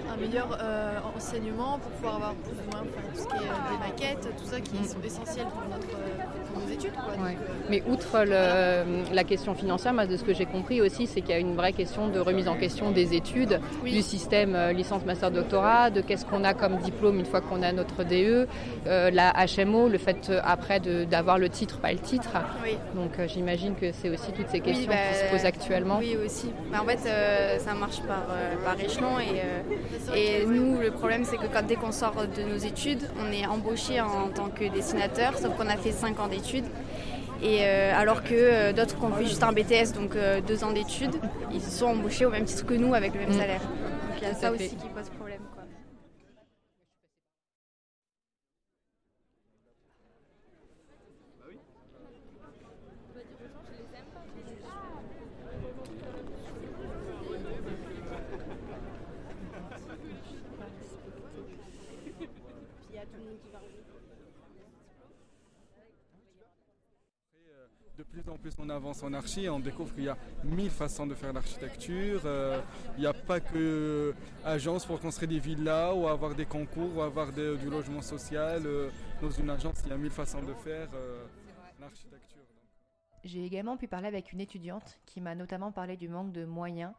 un, 0.08 0.12
un 0.12 0.16
meilleur 0.16 0.58
euh, 0.60 0.98
enseignement, 1.16 1.78
pour 1.78 1.90
pouvoir 1.92 2.16
avoir 2.16 2.34
plus 2.34 2.52
ou 2.52 2.70
moins 2.70 2.84
faire 2.84 3.02
tout 3.12 3.18
ce 3.22 3.26
qui 3.26 3.44
est 3.44 3.48
euh, 3.48 3.70
des 3.72 3.86
maquettes, 4.00 4.28
tout 4.36 4.44
ça 4.50 4.60
qui 4.60 4.74
Mm. 4.74 4.84
sont 4.84 5.02
essentiels 5.04 5.46
pour, 5.46 5.62
notre, 5.70 5.86
pour 6.52 6.62
nos 6.66 6.72
études. 6.72 6.92
Quoi. 6.92 7.12
Ouais. 7.24 7.32
Donc, 7.32 7.38
euh, 7.48 7.66
Mais 7.70 7.82
outre 7.88 8.24
le- 8.24 9.14
la 9.14 9.24
question 9.24 9.54
financière, 9.54 9.92
moi, 9.92 10.06
de 10.06 10.16
ce 10.16 10.24
que 10.24 10.34
j'ai 10.34 10.46
compris 10.46 10.80
aussi, 10.80 11.06
c'est 11.06 11.20
qu'il 11.20 11.30
y 11.30 11.34
a 11.34 11.38
une 11.38 11.54
vraie 11.56 11.72
question 11.72 12.08
de 12.08 12.18
remise 12.20 12.48
en 12.48 12.56
question 12.56 12.90
des 12.90 13.14
études, 13.14 13.60
Oui. 13.82 13.92
du 13.92 14.02
système 14.02 14.54
euh, 14.54 14.72
licence, 14.72 15.04
master, 15.04 15.30
doctorat, 15.30 15.90
de 15.90 16.00
qu'est-ce 16.00 16.24
qu'on 16.24 16.44
a 16.44 16.54
comme 16.54 16.76
diplôme 16.78 17.18
une 17.18 17.26
fois 17.26 17.40
qu'on 17.40 17.62
a 17.62 17.72
notre 17.72 18.04
DE, 18.04 18.46
euh, 18.86 19.10
la 19.10 19.32
HMO, 19.46 19.88
le 19.88 19.98
fait 19.98 20.28
euh, 20.30 20.40
après 20.44 20.80
d'avoir 20.80 21.38
le 21.38 21.48
titre, 21.48 21.78
pas 21.78 21.92
le 21.92 21.98
titre. 21.98 22.30
Oui. 22.64 22.76
Donc 22.94 23.18
euh, 23.18 23.26
j'imagine 23.28 23.74
que 23.74 23.92
c'est 23.92 24.08
aussi 24.08 24.32
toutes 24.32 24.48
ces 24.48 24.58
Oui, 24.58 24.62
questions 24.62 24.88
bah, 24.88 24.94
qui 25.12 25.18
se 25.26 25.30
posent 25.30 25.44
actuellement. 25.46 25.98
Oui, 25.98 26.16
aussi. 26.24 26.50
Bah, 26.70 26.78
en 26.82 26.86
fait, 26.86 27.00
euh, 27.08 27.58
ça 27.58 27.74
marche 27.74 28.00
par, 28.02 28.24
euh, 28.30 28.54
par 28.64 28.78
échelon. 28.80 29.18
Et, 29.18 29.40
euh, 30.12 30.42
et 30.42 30.46
nous, 30.46 30.78
le 30.80 30.90
problème, 30.90 31.24
c'est 31.24 31.36
que 31.36 31.46
quand, 31.52 31.66
dès 31.66 31.76
qu'on 31.76 31.92
sort 31.92 32.14
de 32.36 32.42
nos 32.42 32.56
études, 32.56 33.02
on 33.20 33.32
est 33.32 33.46
embauché 33.46 33.87
en 34.00 34.28
tant 34.28 34.48
que 34.50 34.64
dessinateur, 34.72 35.36
sauf 35.38 35.56
qu'on 35.56 35.68
a 35.68 35.76
fait 35.76 35.92
5 35.92 36.18
ans 36.20 36.28
d'études. 36.28 36.64
Et 37.42 37.60
euh, 37.62 37.92
alors 37.94 38.22
que 38.24 38.34
euh, 38.34 38.72
d'autres 38.72 38.98
qui 38.98 39.04
ont 39.04 39.12
fait 39.12 39.24
juste 39.26 39.42
un 39.42 39.52
BTS, 39.52 39.92
donc 39.94 40.16
2 40.46 40.64
ans 40.64 40.72
d'études, 40.72 41.14
ils 41.52 41.60
sont 41.62 41.86
embauchés 41.86 42.26
au 42.26 42.30
même 42.30 42.44
titre 42.44 42.66
que 42.66 42.74
nous 42.74 42.94
avec 42.94 43.14
le 43.14 43.20
même 43.20 43.30
Mm. 43.30 43.38
salaire. 43.38 43.60
Donc 43.60 44.18
il 44.18 44.22
y 44.24 44.26
a 44.26 44.34
Tout 44.34 44.40
ça 44.40 44.48
à 44.48 44.50
aussi 44.52 44.68
fait. 44.70 44.76
qui 44.76 44.88
pose 44.88 45.08
problème. 45.10 45.40
Quoi. 45.54 45.62
De 67.96 68.02
plus 68.04 68.28
en 68.28 68.36
plus 68.36 68.57
on 68.68 68.70
avance 68.70 69.02
en 69.02 69.12
archi 69.14 69.48
on 69.48 69.60
découvre 69.60 69.94
qu'il 69.94 70.04
y 70.04 70.08
a 70.08 70.16
mille 70.44 70.70
façons 70.70 71.06
de 71.06 71.14
faire 71.14 71.32
l'architecture. 71.32 72.20
Euh, 72.24 72.60
il 72.96 73.00
n'y 73.00 73.06
a 73.06 73.12
pas 73.12 73.40
que 73.40 74.14
agence 74.44 74.84
pour 74.84 75.00
construire 75.00 75.28
des 75.28 75.38
villas 75.38 75.94
ou 75.94 76.06
avoir 76.06 76.34
des 76.34 76.44
concours 76.44 76.96
ou 76.96 77.00
avoir 77.00 77.32
du 77.32 77.70
logement 77.70 78.02
social. 78.02 78.62
Euh, 78.66 78.90
dans 79.22 79.30
une 79.30 79.50
agence, 79.50 79.82
il 79.84 79.90
y 79.90 79.92
a 79.92 79.96
mille 79.96 80.10
façons 80.10 80.42
de 80.42 80.52
faire 80.52 80.88
euh, 80.94 81.24
l'architecture. 81.80 82.42
J'ai 83.24 83.44
également 83.44 83.76
pu 83.76 83.88
parler 83.88 84.06
avec 84.06 84.32
une 84.32 84.40
étudiante 84.40 85.00
qui 85.06 85.20
m'a 85.20 85.34
notamment 85.34 85.72
parlé 85.72 85.96
du 85.96 86.08
manque 86.08 86.32
de 86.32 86.44
moyens. 86.44 86.92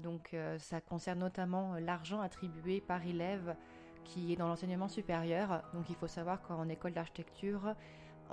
donc 0.00 0.36
ça 0.58 0.80
concerne 0.80 1.18
notamment 1.18 1.74
l'argent 1.80 2.20
attribué 2.20 2.80
par 2.80 3.04
élève 3.04 3.56
qui 4.04 4.32
est 4.32 4.36
dans 4.36 4.46
l'enseignement 4.46 4.88
supérieur. 4.88 5.64
Donc 5.74 5.90
il 5.90 5.96
faut 5.96 6.06
savoir 6.06 6.40
qu'en 6.42 6.68
école 6.68 6.92
d'architecture, 6.92 7.74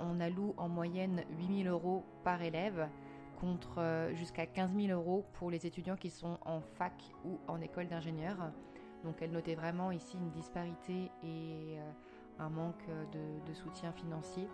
on 0.02 0.20
alloue 0.20 0.54
en 0.56 0.68
moyenne 0.68 1.24
8000 1.38 1.68
euros 1.68 2.04
par 2.24 2.42
élève 2.42 2.88
contre 3.40 3.78
euh, 3.78 4.14
jusqu'à 4.14 4.46
15 4.46 4.74
000 4.74 4.92
euros 4.92 5.24
pour 5.34 5.50
les 5.50 5.66
étudiants 5.66 5.96
qui 5.96 6.10
sont 6.10 6.38
en 6.44 6.60
fac 6.60 6.92
ou 7.24 7.38
en 7.48 7.60
école 7.60 7.88
d'ingénieur. 7.88 8.36
Donc 9.04 9.16
elle 9.20 9.32
notait 9.32 9.56
vraiment 9.56 9.90
ici 9.90 10.16
une 10.16 10.30
disparité 10.30 11.10
et 11.24 11.78
euh, 11.78 11.90
un 12.38 12.48
manque 12.48 12.86
de, 13.12 13.54
soutien 13.54 13.92
financier. 13.92 14.48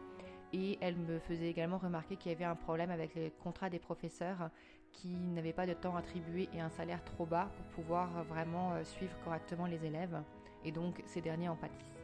Et 0.52 0.78
elle 0.80 0.96
me 0.96 1.18
faisait 1.18 1.48
également 1.48 1.76
remarquer 1.76 2.16
qu'il 2.16 2.32
y 2.32 2.34
avait 2.34 2.44
un 2.44 2.56
problème 2.56 2.90
avec 2.90 3.14
les 3.14 3.30
contrats 3.30 3.68
des 3.68 3.78
professeurs 3.78 4.50
qui 4.92 5.14
n'avaient 5.16 5.52
pas 5.52 5.66
de 5.66 5.74
temps 5.74 5.94
attribué 5.94 6.48
et 6.54 6.60
un 6.60 6.70
salaire 6.70 7.04
trop 7.04 7.26
bas 7.26 7.50
pour 7.54 7.66
pouvoir 7.66 8.24
vraiment 8.24 8.72
euh, 8.72 8.84
suivre 8.84 9.14
correctement 9.22 9.66
les 9.66 9.84
élèves. 9.84 10.22
Et 10.64 10.72
donc 10.72 11.02
ces 11.06 11.20
derniers 11.20 11.50
en 11.50 11.56
pâtissent. 11.56 11.97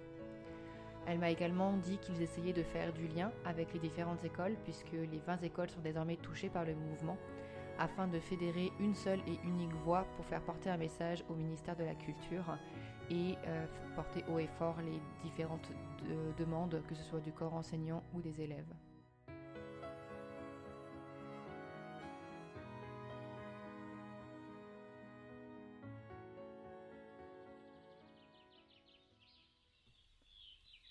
Elle 1.07 1.19
m'a 1.19 1.31
également 1.31 1.77
dit 1.77 1.99
qu'ils 1.99 2.23
essayaient 2.23 2.53
de 2.53 2.63
faire 2.63 2.93
du 2.93 3.07
lien 3.09 3.31
avec 3.45 3.73
les 3.73 3.79
différentes 3.79 4.25
écoles, 4.25 4.57
puisque 4.65 4.93
les 4.93 5.21
20 5.27 5.43
écoles 5.43 5.69
sont 5.69 5.81
désormais 5.81 6.17
touchées 6.17 6.49
par 6.49 6.65
le 6.65 6.75
mouvement, 6.75 7.19
afin 7.79 8.07
de 8.07 8.21
fédérer 8.21 8.73
une 8.81 8.95
seule 8.95 9.21
et 9.27 9.39
unique 9.45 9.75
voix 9.85 10.07
pour 10.17 10.25
faire 10.27 10.41
porter 10.43 10.71
un 10.71 10.77
message 10.77 11.25
au 11.29 11.35
ministère 11.35 11.77
de 11.77 11.85
la 11.85 11.95
Culture 11.95 12.57
et 13.11 13.35
euh, 13.47 13.67
porter 13.95 14.25
haut 14.29 14.39
et 14.39 14.49
fort 14.59 14.77
les 14.81 15.01
différentes 15.23 15.71
demandes, 16.39 16.83
que 16.89 16.95
ce 16.95 17.03
soit 17.03 17.21
du 17.21 17.33
corps 17.33 17.55
enseignant 17.55 18.03
ou 18.15 18.21
des 18.21 18.41
élèves. 18.41 18.73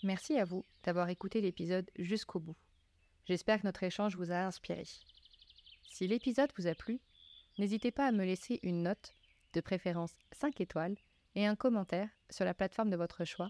Merci 0.03 0.37
à 0.37 0.43
vous 0.43 0.65
d'avoir 0.83 1.07
écouté 1.07 1.39
l'épisode 1.39 1.89
jusqu'au 1.97 2.39
bout. 2.39 2.57
J'espère 3.25 3.61
que 3.61 3.65
notre 3.65 3.83
échange 3.83 4.17
vous 4.17 4.31
a 4.31 4.45
inspiré. 4.45 4.83
Si 5.89 6.07
l'épisode 6.07 6.51
vous 6.57 6.67
a 6.67 6.75
plu, 6.75 6.99
n'hésitez 7.57 7.91
pas 7.91 8.07
à 8.07 8.11
me 8.11 8.25
laisser 8.25 8.59
une 8.63 8.83
note, 8.83 9.13
de 9.53 9.61
préférence 9.61 10.13
5 10.33 10.59
étoiles, 10.59 10.97
et 11.35 11.47
un 11.47 11.55
commentaire 11.55 12.09
sur 12.29 12.43
la 12.43 12.53
plateforme 12.53 12.89
de 12.89 12.97
votre 12.97 13.23
choix. 13.23 13.49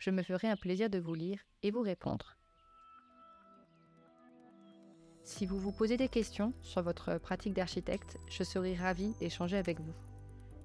Je 0.00 0.10
me 0.10 0.24
ferai 0.24 0.48
un 0.48 0.56
plaisir 0.56 0.90
de 0.90 0.98
vous 0.98 1.14
lire 1.14 1.38
et 1.62 1.70
vous 1.70 1.82
répondre. 1.82 2.36
Si 5.22 5.46
vous 5.46 5.60
vous 5.60 5.72
posez 5.72 5.96
des 5.96 6.08
questions 6.08 6.52
sur 6.62 6.82
votre 6.82 7.18
pratique 7.18 7.54
d'architecte, 7.54 8.18
je 8.28 8.42
serai 8.42 8.74
ravie 8.74 9.14
d'échanger 9.20 9.56
avec 9.56 9.78
vous. 9.78 9.94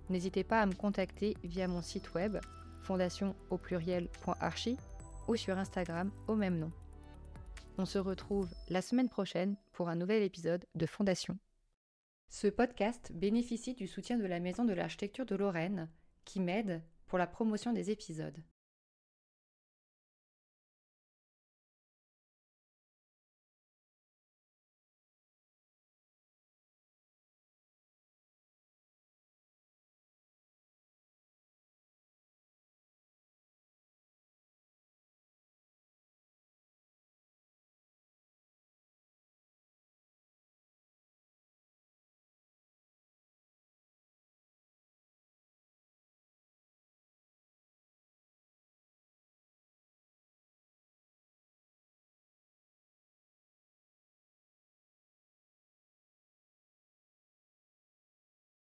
N'hésitez 0.10 0.44
pas 0.44 0.62
à 0.62 0.66
me 0.66 0.74
contacter 0.74 1.38
via 1.44 1.68
mon 1.68 1.84
site 1.84 2.16
web 2.16 2.38
fondation 2.82 3.36
au 3.52 3.58
pluriel.archi 3.58 4.78
ou 5.28 5.36
sur 5.36 5.58
Instagram 5.58 6.12
au 6.28 6.36
même 6.36 6.60
nom. 6.60 6.72
On 7.78 7.86
se 7.86 8.00
retrouve 8.00 8.50
la 8.70 8.82
semaine 8.82 9.10
prochaine 9.10 9.56
pour 9.74 9.90
un 9.90 9.96
nouvel 9.96 10.24
épisode 10.24 10.66
de 10.76 10.86
Fondation. 10.86 11.38
Ce 12.30 12.48
podcast 12.48 13.12
bénéficie 13.14 13.74
du 13.74 13.88
soutien 13.88 14.18
de 14.18 14.26
la 14.26 14.40
Maison 14.40 14.66
de 14.66 14.74
l'Architecture 14.74 15.26
de 15.26 15.36
Lorraine 15.36 15.90
qui 16.26 16.40
m'aide 16.40 16.82
pour 17.06 17.18
la 17.18 17.28
promotion 17.28 17.72
des 17.74 17.92
épisodes. 17.92 18.44